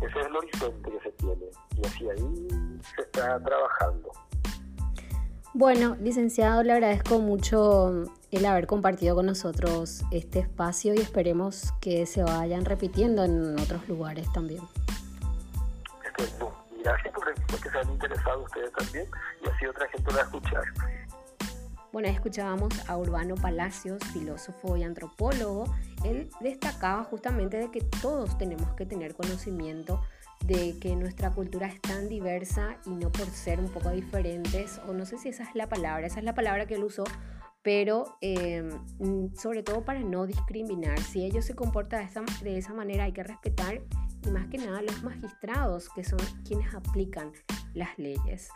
Ese 0.03 0.21
es 0.21 0.27
el 0.27 0.37
horizonte 0.37 0.91
que 0.91 1.01
se 1.01 1.13
tiene 1.13 1.47
y 1.77 1.87
así 1.87 2.11
ahí 2.11 2.81
se 2.97 3.03
está 3.03 3.41
trabajando. 3.43 4.11
Bueno, 5.55 5.97
licenciado, 6.01 6.63
le 6.63 6.73
agradezco 6.73 7.19
mucho 7.19 8.07
el 8.31 8.47
haber 8.47 8.67
compartido 8.67 9.15
con 9.15 9.27
nosotros 9.27 10.03
este 10.11 10.39
espacio 10.39 10.95
y 10.95 10.99
esperemos 10.99 11.75
que 11.79 12.07
se 12.07 12.23
vayan 12.23 12.65
repitiendo 12.65 13.23
en 13.23 13.61
otros 13.61 13.87
lugares 13.87 14.33
también. 14.33 14.63
Gracias 16.83 17.13
por, 17.13 17.35
que 17.35 17.69
se 17.69 17.79
han 17.79 17.91
interesado 17.91 18.45
ustedes 18.45 18.73
también 18.73 19.07
y 19.45 19.49
así 19.51 19.67
otra 19.67 19.87
gente 19.89 20.15
va 20.15 20.21
a 20.21 20.23
escuchar. 20.23 20.65
Bueno, 21.93 22.09
escuchábamos 22.09 22.89
a 22.89 22.97
Urbano 22.97 23.35
Palacios, 23.35 24.03
filósofo 24.15 24.79
y 24.79 24.85
antropólogo. 24.85 25.67
Él 26.03 26.31
destacaba 26.41 27.05
justamente 27.05 27.59
de 27.59 27.71
que 27.71 27.83
todos 28.01 28.39
tenemos 28.39 28.73
que 28.73 28.87
tener 28.87 29.15
conocimiento 29.15 30.01
de 30.47 30.79
que 30.79 30.97
nuestra 30.97 31.31
cultura 31.31 31.67
es 31.67 31.81
tan 31.81 32.09
diversa 32.09 32.77
y 32.87 32.91
no 32.91 33.11
por 33.11 33.27
ser 33.27 33.61
un 33.61 33.69
poco 33.69 33.91
diferentes, 33.91 34.81
o 34.89 34.93
no 34.93 35.07
sé 35.07 35.19
si 35.19 35.29
esa 35.29 35.45
es 35.45 35.55
la 35.55 35.69
palabra, 35.69 36.07
esa 36.07 36.19
es 36.19 36.25
la 36.25 36.35
palabra 36.35 36.67
que 36.67 36.75
él 36.75 36.85
usó, 36.85 37.05
pero 37.63 38.17
em, 38.21 38.71
sobre 39.35 39.63
todo 39.63 39.85
para 39.85 40.01
no 40.01 40.27
discriminar. 40.27 40.99
Si 41.01 41.25
ellos 41.25 41.45
se 41.45 41.55
comportan 41.55 42.01
de 42.01 42.07
esa, 42.07 42.25
de 42.43 42.59
esa 42.59 42.75
manera 42.75 43.05
hay 43.05 43.13
que 43.13 43.23
respetar 43.23 43.81
y 44.27 44.31
más 44.31 44.47
que 44.49 44.59
nada 44.59 44.83
los 44.83 45.03
magistrados 45.03 45.89
que 45.91 46.05
son 46.05 46.21
quienes 46.45 46.75
aplican 46.75 47.33
las 47.75 47.97
leyes. 47.99 48.51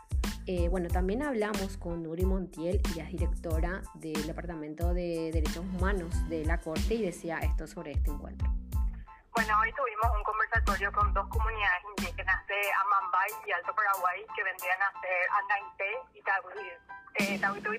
Eh, 0.46 0.68
bueno, 0.68 0.88
también 0.88 1.22
hablamos 1.22 1.76
con 1.76 2.04
Nuri 2.04 2.24
Montiel, 2.24 2.80
ella 2.92 3.04
es 3.04 3.12
directora 3.12 3.82
del 3.94 4.26
Departamento 4.26 4.94
de 4.94 5.32
Derechos 5.32 5.64
Humanos 5.76 6.14
de 6.28 6.44
la 6.44 6.60
Corte 6.60 6.94
y 6.94 7.02
decía 7.02 7.38
esto 7.38 7.66
sobre 7.66 7.92
este 7.92 8.10
encuentro. 8.10 8.48
Bueno, 9.36 9.52
hoy 9.60 9.70
tuvimos 9.74 10.16
un 10.16 10.24
conversatorio 10.24 10.90
con 10.92 11.12
dos 11.12 11.28
comunidades 11.28 11.84
indígenas 11.98 12.46
de 12.46 12.56
Amambay 12.72 13.30
y 13.46 13.52
Alto 13.52 13.74
Paraguay 13.74 14.24
que 14.34 14.42
vendrían 14.42 14.80
a 14.80 14.90
ser 14.98 15.28
Andainte 15.30 15.88
y 16.14 16.22
Tahuito 17.38 17.70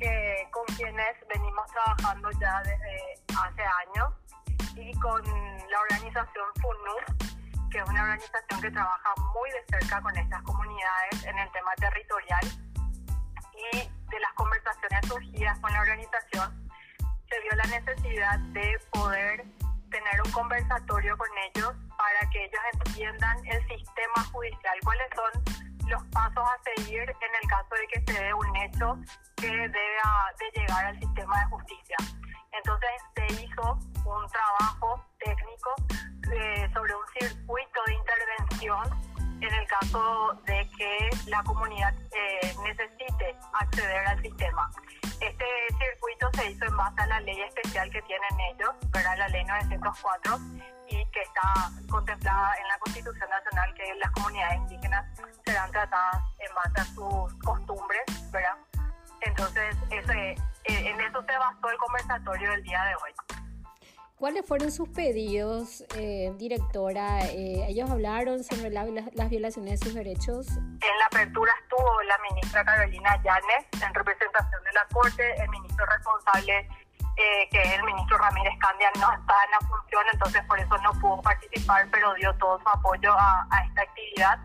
eh, 0.00 0.48
con 0.50 0.64
quienes 0.76 1.14
venimos 1.28 1.70
trabajando 1.70 2.30
ya 2.40 2.58
desde 2.62 3.20
hace 3.36 3.62
años 3.84 4.14
y 4.76 4.98
con 4.98 5.22
la 5.68 5.80
organización 5.82 6.46
FUNU, 6.56 7.68
que 7.70 7.78
es 7.80 7.84
una 7.86 8.02
organización 8.04 8.62
que 8.62 8.70
trabaja 8.70 9.14
muy 9.34 9.50
de 9.50 9.78
cerca 9.78 10.00
con 10.00 10.16
estas 10.16 10.42
comunidades 10.42 11.24
en 11.26 11.38
el 11.38 11.52
tema 11.52 11.74
territorial. 11.76 12.44
Y 13.72 13.76
de 14.08 14.20
las 14.20 14.32
conversaciones 14.32 15.06
surgidas 15.06 15.58
con 15.58 15.70
la 15.70 15.80
organización 15.80 16.70
se 17.28 17.40
vio 17.40 17.52
la 17.56 17.64
necesidad 17.64 18.38
de 18.38 18.78
poder 18.90 19.63
tener 19.94 20.20
un 20.26 20.32
conversatorio 20.32 21.16
con 21.16 21.28
ellos 21.46 21.72
para 21.96 22.30
que 22.30 22.44
ellos 22.44 22.60
entiendan 22.72 23.38
el 23.46 23.60
sistema 23.68 24.24
judicial, 24.32 24.76
cuáles 24.82 25.06
son 25.14 25.88
los 25.88 26.02
pasos 26.08 26.42
a 26.42 26.74
seguir 26.74 27.02
en 27.02 27.32
el 27.40 27.48
caso 27.48 27.74
de 27.78 27.86
que 27.86 28.12
se 28.12 28.24
dé 28.24 28.34
un 28.34 28.56
hecho 28.56 28.98
que 29.36 29.46
debe 29.46 29.70
de 29.70 30.60
llegar 30.60 30.86
al 30.86 30.98
sistema 30.98 31.38
de 31.38 31.46
justicia. 31.46 31.96
Entonces 32.50 32.90
se 33.14 33.44
hizo 33.44 33.78
un 34.04 34.26
trabajo 34.30 35.04
técnico 35.24 35.74
eh, 36.32 36.68
sobre 36.74 36.92
un 36.92 37.06
circuito 37.20 37.80
de 37.86 37.94
intervención 37.94 39.14
en 39.42 39.54
el 39.54 39.66
caso 39.68 40.32
de 40.46 40.68
que 40.76 41.10
la 41.30 41.42
comunidad 41.44 41.94
eh, 42.10 42.52
necesite 42.64 43.36
acceder 43.52 44.06
al 44.08 44.22
sistema. 44.22 44.70
Este 45.24 45.46
circuito 45.78 46.28
se 46.34 46.50
hizo 46.50 46.66
en 46.66 46.76
base 46.76 47.00
a 47.00 47.06
la 47.06 47.20
ley 47.20 47.40
especial 47.40 47.90
que 47.90 48.02
tienen 48.02 48.40
ellos, 48.52 48.70
¿verdad? 48.90 49.16
la 49.16 49.28
ley 49.28 49.42
904, 49.44 50.38
y 50.88 51.04
que 51.06 51.22
está 51.22 51.70
contemplada 51.90 52.54
en 52.60 52.68
la 52.68 52.78
Constitución 52.78 53.30
Nacional, 53.30 53.74
que 53.74 53.94
las 53.94 54.10
comunidades 54.10 54.56
indígenas 54.58 55.06
serán 55.46 55.70
tratadas 55.70 56.22
en 56.40 56.54
base 56.54 56.80
a 56.80 56.84
sus 56.84 57.34
costumbres, 57.42 58.02
¿verdad? 58.30 58.56
Entonces, 59.22 59.76
ese, 59.90 60.32
eh, 60.32 60.36
en 60.64 61.00
eso 61.00 61.22
se 61.22 61.38
basó 61.38 61.70
el 61.70 61.78
conversatorio 61.78 62.50
del 62.50 62.62
día 62.62 62.84
de 62.84 62.94
hoy. 62.96 63.12
¿Cuáles 64.16 64.46
fueron 64.46 64.70
sus 64.70 64.88
pedidos, 64.90 65.84
eh, 65.96 66.32
directora? 66.38 67.18
Eh, 67.26 67.66
¿Ellos 67.66 67.90
hablaron 67.90 68.44
sobre 68.44 68.70
las 68.70 69.28
violaciones 69.28 69.80
de 69.80 69.86
sus 69.86 69.94
derechos? 69.94 70.46
En 70.50 70.98
la 71.00 71.06
apertura 71.06 71.52
estuvo 71.62 72.02
la 72.02 72.16
ministra 72.30 72.64
Carolina 72.64 73.20
Llanes 73.24 73.66
en 73.72 73.92
representación 73.92 74.62
de 74.62 74.72
la 74.72 74.86
Corte, 74.92 75.34
el 75.42 75.48
ministro 75.48 75.84
responsable, 75.86 76.58
eh, 77.16 77.48
que 77.50 77.60
es 77.60 77.72
el 77.72 77.82
ministro 77.82 78.16
Ramírez 78.18 78.54
Candia, 78.60 78.88
no 79.00 79.12
está 79.12 79.34
en 79.46 79.50
la 79.50 79.58
función, 79.66 80.04
entonces 80.12 80.44
por 80.44 80.60
eso 80.60 80.78
no 80.78 80.92
pudo 81.00 81.20
participar, 81.20 81.88
pero 81.90 82.14
dio 82.14 82.32
todo 82.34 82.60
su 82.60 82.68
apoyo 82.68 83.12
a, 83.12 83.48
a 83.50 83.64
esta 83.66 83.82
actividad. 83.82 84.38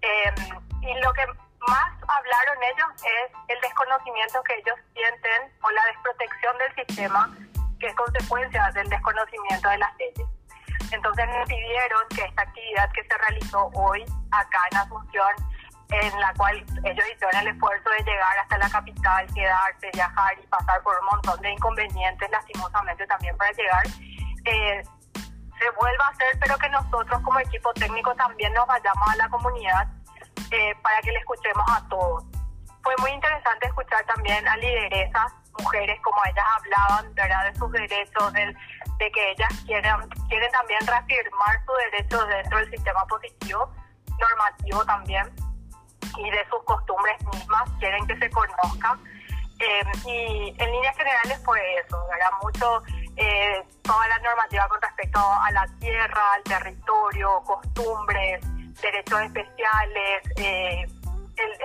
Em, 0.00 0.34
y 0.80 1.00
lo 1.00 1.12
que 1.12 1.26
más 1.68 1.92
hablaron 2.08 2.56
ellos 2.72 2.88
es 3.04 3.32
el 3.48 3.60
desconocimiento 3.60 4.42
que 4.44 4.54
ellos 4.54 4.76
sienten 4.94 5.52
o 5.62 5.70
la 5.70 5.84
desprotección 5.92 6.56
del 6.56 6.86
sistema 6.86 7.36
que 7.84 7.90
es 7.90 7.96
consecuencia 7.96 8.70
del 8.72 8.88
desconocimiento 8.88 9.68
de 9.68 9.78
las 9.78 9.96
leyes. 9.98 10.28
Entonces 10.90 11.26
me 11.26 11.44
pidieron 11.44 12.02
que 12.16 12.22
esta 12.22 12.42
actividad 12.42 12.90
que 12.92 13.04
se 13.04 13.18
realizó 13.18 13.70
hoy 13.74 14.02
acá 14.30 14.60
en 14.70 14.78
Asunción, 14.78 15.34
en 15.90 16.20
la 16.20 16.32
cual 16.32 16.56
ellos 16.82 17.04
hicieron 17.14 17.42
el 17.42 17.48
esfuerzo 17.48 17.90
de 17.90 18.04
llegar 18.04 18.38
hasta 18.38 18.56
la 18.56 18.70
capital, 18.70 19.26
quedarse, 19.34 19.90
viajar 19.92 20.32
y 20.42 20.46
pasar 20.46 20.82
por 20.82 20.98
un 20.98 21.06
montón 21.06 21.40
de 21.42 21.50
inconvenientes, 21.50 22.30
lastimosamente 22.30 23.06
también 23.06 23.36
para 23.36 23.52
llegar, 23.52 23.86
eh, 24.46 24.82
se 25.58 25.70
vuelva 25.78 26.06
a 26.06 26.08
hacer, 26.08 26.38
pero 26.40 26.56
que 26.56 26.68
nosotros 26.70 27.20
como 27.20 27.38
equipo 27.40 27.70
técnico 27.74 28.14
también 28.14 28.52
nos 28.54 28.66
vayamos 28.66 29.08
a 29.08 29.16
la 29.16 29.28
comunidad 29.28 29.88
eh, 30.50 30.74
para 30.82 31.00
que 31.02 31.12
le 31.12 31.18
escuchemos 31.18 31.64
a 31.68 31.86
todos. 31.88 32.24
Fue 32.82 32.94
muy 33.00 33.10
interesante 33.10 33.66
escuchar 33.66 34.04
también 34.06 34.48
a 34.48 34.56
lideresas 34.56 35.34
mujeres, 35.58 36.00
como 36.02 36.16
ellas 36.24 36.44
hablaban, 36.56 37.14
¿verdad? 37.14 37.52
De 37.52 37.58
sus 37.58 37.70
derechos, 37.72 38.32
de, 38.32 38.54
de 38.98 39.10
que 39.12 39.30
ellas 39.32 39.52
quieren, 39.66 39.94
quieren 40.28 40.50
también 40.52 40.80
reafirmar 40.86 41.64
sus 41.66 41.76
derechos 41.90 42.28
dentro 42.28 42.58
del 42.58 42.70
sistema 42.70 43.06
positivo 43.06 43.70
normativo 44.18 44.84
también 44.84 45.30
y 46.16 46.30
de 46.30 46.46
sus 46.48 46.62
costumbres 46.64 47.16
mismas, 47.32 47.70
quieren 47.78 48.06
que 48.06 48.16
se 48.18 48.30
conozca. 48.30 48.98
Eh, 49.60 49.82
y 50.06 50.54
en 50.58 50.72
líneas 50.72 50.96
generales 50.96 51.40
fue 51.44 51.60
eso, 51.78 51.96
¿verdad? 52.08 52.30
Mucho 52.42 52.82
eh, 53.16 53.62
toda 53.82 54.08
la 54.08 54.18
normativa 54.18 54.68
con 54.68 54.80
respecto 54.82 55.18
a 55.18 55.50
la 55.52 55.66
tierra, 55.78 56.32
al 56.34 56.42
territorio, 56.42 57.42
costumbres, 57.44 58.40
derechos 58.80 59.20
especiales, 59.22 60.22
eh, 60.36 60.86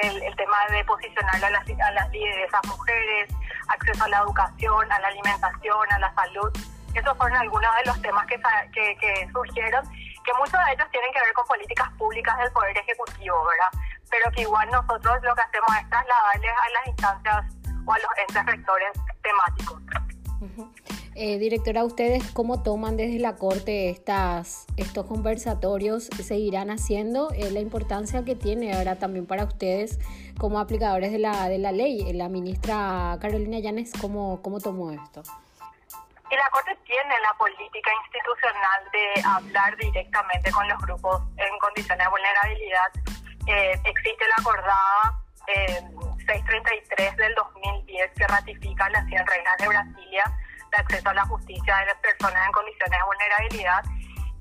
el, 0.01 0.35
tema 0.35 0.57
de 0.71 0.83
posicionar 0.85 1.43
a 1.43 1.49
las, 1.49 1.63
a 1.67 1.91
las 1.91 2.09
lideresas 2.11 2.61
mujeres, 2.67 3.29
acceso 3.69 4.03
a 4.03 4.09
la 4.09 4.19
educación, 4.19 4.91
a 4.91 4.99
la 4.99 5.07
alimentación, 5.07 5.91
a 5.91 5.99
la 5.99 6.13
salud. 6.13 6.51
Esos 6.93 7.17
fueron 7.17 7.37
algunos 7.37 7.75
de 7.77 7.85
los 7.85 8.01
temas 8.01 8.25
que, 8.25 8.39
que, 8.73 8.97
que 8.97 9.29
surgieron, 9.31 9.87
que 9.89 10.33
muchos 10.37 10.59
de 10.65 10.73
ellos 10.73 10.87
tienen 10.91 11.11
que 11.13 11.19
ver 11.19 11.33
con 11.33 11.45
políticas 11.45 11.89
públicas 11.97 12.37
del 12.37 12.51
Poder 12.51 12.77
Ejecutivo, 12.77 13.37
¿verdad? 13.45 13.87
Pero 14.09 14.31
que 14.31 14.41
igual 14.41 14.69
nosotros 14.71 15.17
lo 15.21 15.35
que 15.35 15.41
hacemos 15.41 15.69
es 15.79 15.89
trasladarles 15.89 16.51
a 16.51 16.69
las 16.69 16.87
instancias 16.87 17.45
o 17.85 17.93
a 17.93 17.99
los 17.99 18.11
entes 18.17 18.45
rectores 18.45 18.91
temáticos. 19.21 19.81
Eh, 21.15 21.37
directora, 21.37 21.83
¿ustedes 21.83 22.23
cómo 22.31 22.63
toman 22.63 22.95
desde 22.95 23.19
la 23.19 23.35
Corte 23.35 23.89
estas, 23.89 24.65
estos 24.77 25.05
conversatorios? 25.05 26.05
¿Seguirán 26.05 26.69
haciendo 26.69 27.31
eh, 27.31 27.51
la 27.51 27.59
importancia 27.59 28.23
que 28.23 28.35
tiene 28.35 28.73
ahora 28.73 28.95
también 28.95 29.25
para 29.25 29.43
ustedes 29.43 29.99
como 30.39 30.59
aplicadores 30.59 31.11
de 31.11 31.19
la, 31.19 31.49
de 31.49 31.57
la 31.57 31.71
ley? 31.71 32.13
La 32.13 32.29
ministra 32.29 33.17
Carolina 33.19 33.59
Llanes, 33.59 33.91
¿cómo, 33.99 34.41
cómo 34.41 34.59
tomó 34.59 34.91
esto? 34.91 35.23
La 36.29 36.49
Corte 36.51 36.77
tiene 36.85 37.15
la 37.23 37.33
política 37.37 37.89
institucional 38.05 38.81
de 38.93 39.21
hablar 39.25 39.75
directamente 39.77 40.51
con 40.51 40.67
los 40.69 40.77
grupos 40.79 41.21
en 41.37 41.59
condiciones 41.59 42.05
de 42.05 42.09
vulnerabilidad. 42.11 42.91
Eh, 43.47 43.81
existe 43.83 44.25
la 44.27 44.35
acordada 44.39 45.19
633 46.27 47.17
del 47.17 47.33
2010 47.33 48.11
que 48.15 48.27
ratifica 48.27 48.89
las 48.91 49.05
100 49.07 49.25
reglas 49.25 49.57
de 49.57 49.67
Brasilia 49.67 50.33
de 50.71 50.77
acceso 50.77 51.09
a 51.09 51.13
la 51.13 51.25
justicia 51.25 51.77
de 51.77 51.85
las 51.85 51.97
personas 51.97 52.45
en 52.45 52.51
condiciones 52.51 52.99
de 52.99 53.05
vulnerabilidad 53.05 53.83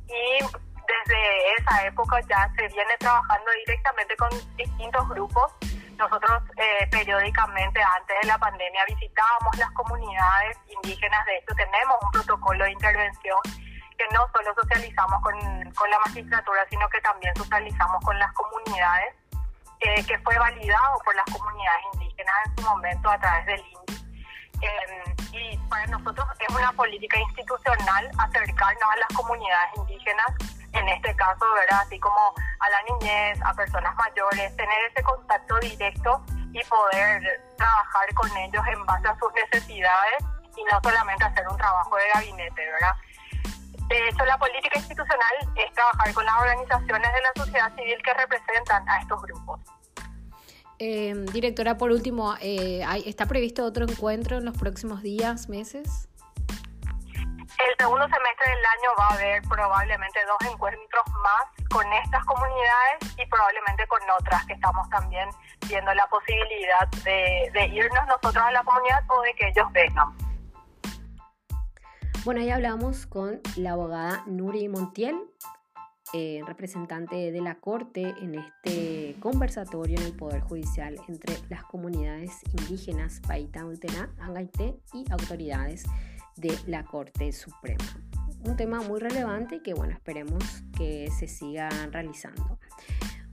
y 0.08 0.44
desde 0.88 1.52
esa 1.58 1.86
época 1.86 2.20
ya 2.28 2.50
se 2.56 2.66
viene 2.68 2.96
trabajando 2.98 3.50
directamente 3.66 4.16
con 4.16 4.30
distintos 4.56 5.08
grupos. 5.08 5.52
Nosotros 5.98 6.42
eh, 6.56 6.86
periódicamente 6.90 7.80
antes 7.82 8.16
de 8.22 8.28
la 8.28 8.38
pandemia 8.38 8.84
visitábamos 8.86 9.58
las 9.58 9.70
comunidades 9.72 10.56
indígenas, 10.68 11.24
de 11.26 11.36
hecho 11.38 11.54
tenemos 11.56 11.96
un 12.02 12.10
protocolo 12.12 12.64
de 12.64 12.72
intervención 12.72 13.38
que 13.98 14.04
no 14.14 14.26
solo 14.32 14.54
socializamos 14.54 15.20
con, 15.22 15.34
con 15.72 15.90
la 15.90 15.98
magistratura, 16.06 16.64
sino 16.70 16.88
que 16.88 17.00
también 17.00 17.34
socializamos 17.34 18.02
con 18.04 18.16
las 18.18 18.32
comunidades, 18.32 19.14
eh, 19.80 20.06
que 20.06 20.18
fue 20.20 20.38
validado 20.38 20.98
por 21.04 21.14
las 21.16 21.24
comunidades 21.24 21.82
indígenas 21.94 22.34
en 22.46 22.56
su 22.56 22.70
momento 22.70 23.10
a 23.10 23.18
través 23.18 23.46
del 23.46 23.60
INDI. 23.60 24.08
Eh, 24.62 25.17
y 25.32 25.58
para 25.68 25.86
nosotros 25.86 26.26
es 26.38 26.54
una 26.54 26.72
política 26.72 27.18
institucional 27.18 28.10
acercarnos 28.18 28.90
a 28.90 28.96
las 28.96 29.08
comunidades 29.14 29.70
indígenas, 29.76 30.26
en 30.72 30.88
este 30.88 31.14
caso, 31.16 31.44
¿verdad? 31.54 31.80
Así 31.80 31.98
como 31.98 32.34
a 32.60 32.70
la 32.70 32.82
niñez, 32.82 33.40
a 33.42 33.54
personas 33.54 33.94
mayores, 33.96 34.56
tener 34.56 34.84
ese 34.90 35.02
contacto 35.02 35.58
directo 35.60 36.24
y 36.52 36.62
poder 36.64 37.42
trabajar 37.56 38.14
con 38.14 38.36
ellos 38.36 38.62
en 38.66 38.86
base 38.86 39.08
a 39.08 39.18
sus 39.18 39.32
necesidades 39.34 40.24
y 40.56 40.64
no 40.64 40.80
solamente 40.82 41.24
hacer 41.24 41.46
un 41.48 41.56
trabajo 41.56 41.96
de 41.96 42.08
gabinete, 42.14 42.70
¿verdad? 42.70 42.94
De 43.88 44.08
hecho, 44.08 44.24
la 44.26 44.36
política 44.36 44.78
institucional 44.78 45.34
es 45.56 45.72
trabajar 45.72 46.12
con 46.12 46.24
las 46.24 46.38
organizaciones 46.40 47.12
de 47.12 47.20
la 47.22 47.32
sociedad 47.36 47.74
civil 47.74 47.96
que 48.04 48.14
representan 48.14 48.88
a 48.88 48.98
estos 48.98 49.22
grupos. 49.22 49.60
Eh, 50.78 51.14
directora, 51.32 51.76
por 51.76 51.90
último, 51.90 52.34
eh, 52.40 52.84
¿está 53.04 53.26
previsto 53.26 53.64
otro 53.64 53.84
encuentro 53.84 54.38
en 54.38 54.44
los 54.44 54.56
próximos 54.56 55.02
días, 55.02 55.48
meses? 55.48 56.08
El 57.58 57.74
segundo 57.76 58.04
semestre 58.04 58.50
del 58.50 58.64
año 58.64 58.90
va 58.96 59.06
a 59.08 59.14
haber 59.14 59.42
probablemente 59.42 60.20
dos 60.26 60.52
encuentros 60.52 61.02
más 61.08 61.68
con 61.68 61.84
estas 62.04 62.24
comunidades 62.24 63.18
y 63.18 63.26
probablemente 63.26 63.84
con 63.88 63.98
otras 64.20 64.46
que 64.46 64.52
estamos 64.52 64.88
también 64.90 65.28
viendo 65.66 65.92
la 65.94 66.06
posibilidad 66.06 66.86
de, 67.02 67.50
de 67.52 67.66
irnos 67.66 68.06
nosotros 68.06 68.36
a 68.36 68.52
la 68.52 68.62
comunidad 68.62 69.02
o 69.08 69.22
de 69.22 69.34
que 69.34 69.48
ellos 69.48 69.66
vengan. 69.72 70.16
Bueno, 72.24 72.40
ahí 72.40 72.50
hablamos 72.50 73.06
con 73.06 73.40
la 73.56 73.72
abogada 73.72 74.22
Nuri 74.26 74.68
Montiel, 74.68 75.18
eh, 76.14 76.40
representante 76.46 77.30
de 77.30 77.40
la 77.42 77.56
Corte 77.56 78.14
en 78.22 78.34
este 78.36 79.16
conversatorio 79.20 79.98
en 79.98 80.06
el 80.06 80.12
Poder 80.14 80.40
Judicial 80.40 80.96
entre 81.06 81.36
las 81.50 81.64
comunidades 81.64 82.32
indígenas 82.58 83.20
Paita, 83.26 83.66
Ultena, 83.66 84.10
Angaité 84.18 84.78
y 84.94 85.04
autoridades 85.10 85.84
de 86.36 86.56
la 86.66 86.84
Corte 86.84 87.30
Suprema. 87.32 87.84
Un 88.44 88.56
tema 88.56 88.80
muy 88.80 89.00
relevante 89.00 89.62
que, 89.62 89.74
bueno, 89.74 89.92
esperemos 89.92 90.62
que 90.76 91.10
se 91.10 91.28
siga 91.28 91.68
realizando. 91.90 92.58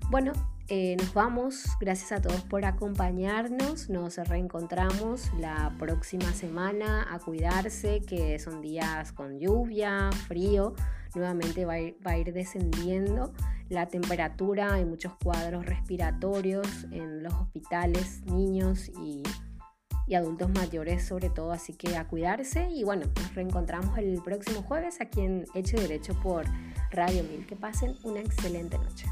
Bueno, 0.10 0.34
eh, 0.68 0.98
nos 0.98 1.14
vamos. 1.14 1.66
Gracias 1.80 2.12
a 2.12 2.22
todos 2.22 2.42
por 2.42 2.66
acompañarnos. 2.66 3.90
Nos 3.90 4.18
reencontramos 4.18 5.32
la 5.40 5.74
próxima 5.80 6.32
semana 6.34 7.08
a 7.10 7.20
cuidarse, 7.20 8.02
que 8.02 8.38
son 8.40 8.62
días 8.62 9.14
con 9.14 9.40
lluvia, 9.40 10.10
frío 10.28 10.74
nuevamente 11.16 11.66
va 11.66 11.74
a, 11.74 12.18
ir, 12.18 12.34
descendiendo 12.34 13.34
la 13.70 13.88
temperatura, 13.88 14.74
hay 14.74 14.86
muchos 14.86 15.14
cuadros 15.24 15.66
respiratorios 15.66 16.86
en 16.92 17.24
los 17.24 17.34
hospitales, 17.34 18.22
niños 18.26 18.90
y, 18.90 19.24
adultos 20.16 20.50
mayores 20.52 21.04
sobre 21.04 21.30
todo, 21.30 21.52
así 21.52 21.74
que 21.74 21.98
a 21.98 22.08
cuidarse 22.08 22.70
y 22.70 22.84
bueno, 22.84 23.08
nos 23.16 23.34
reencontramos 23.34 23.98
el 23.98 24.22
próximo 24.22 24.62
jueves 24.62 25.02
aquí 25.02 25.22
en 25.22 25.46
Hecho 25.56 25.78
Derecho 25.78 26.14
por 26.22 26.46
Radio 26.92 27.24
Mil. 27.24 27.46
Que 27.48 27.56
pasen 27.56 27.96
una 28.04 28.20
excelente 28.20 28.78
noche. 28.78 29.08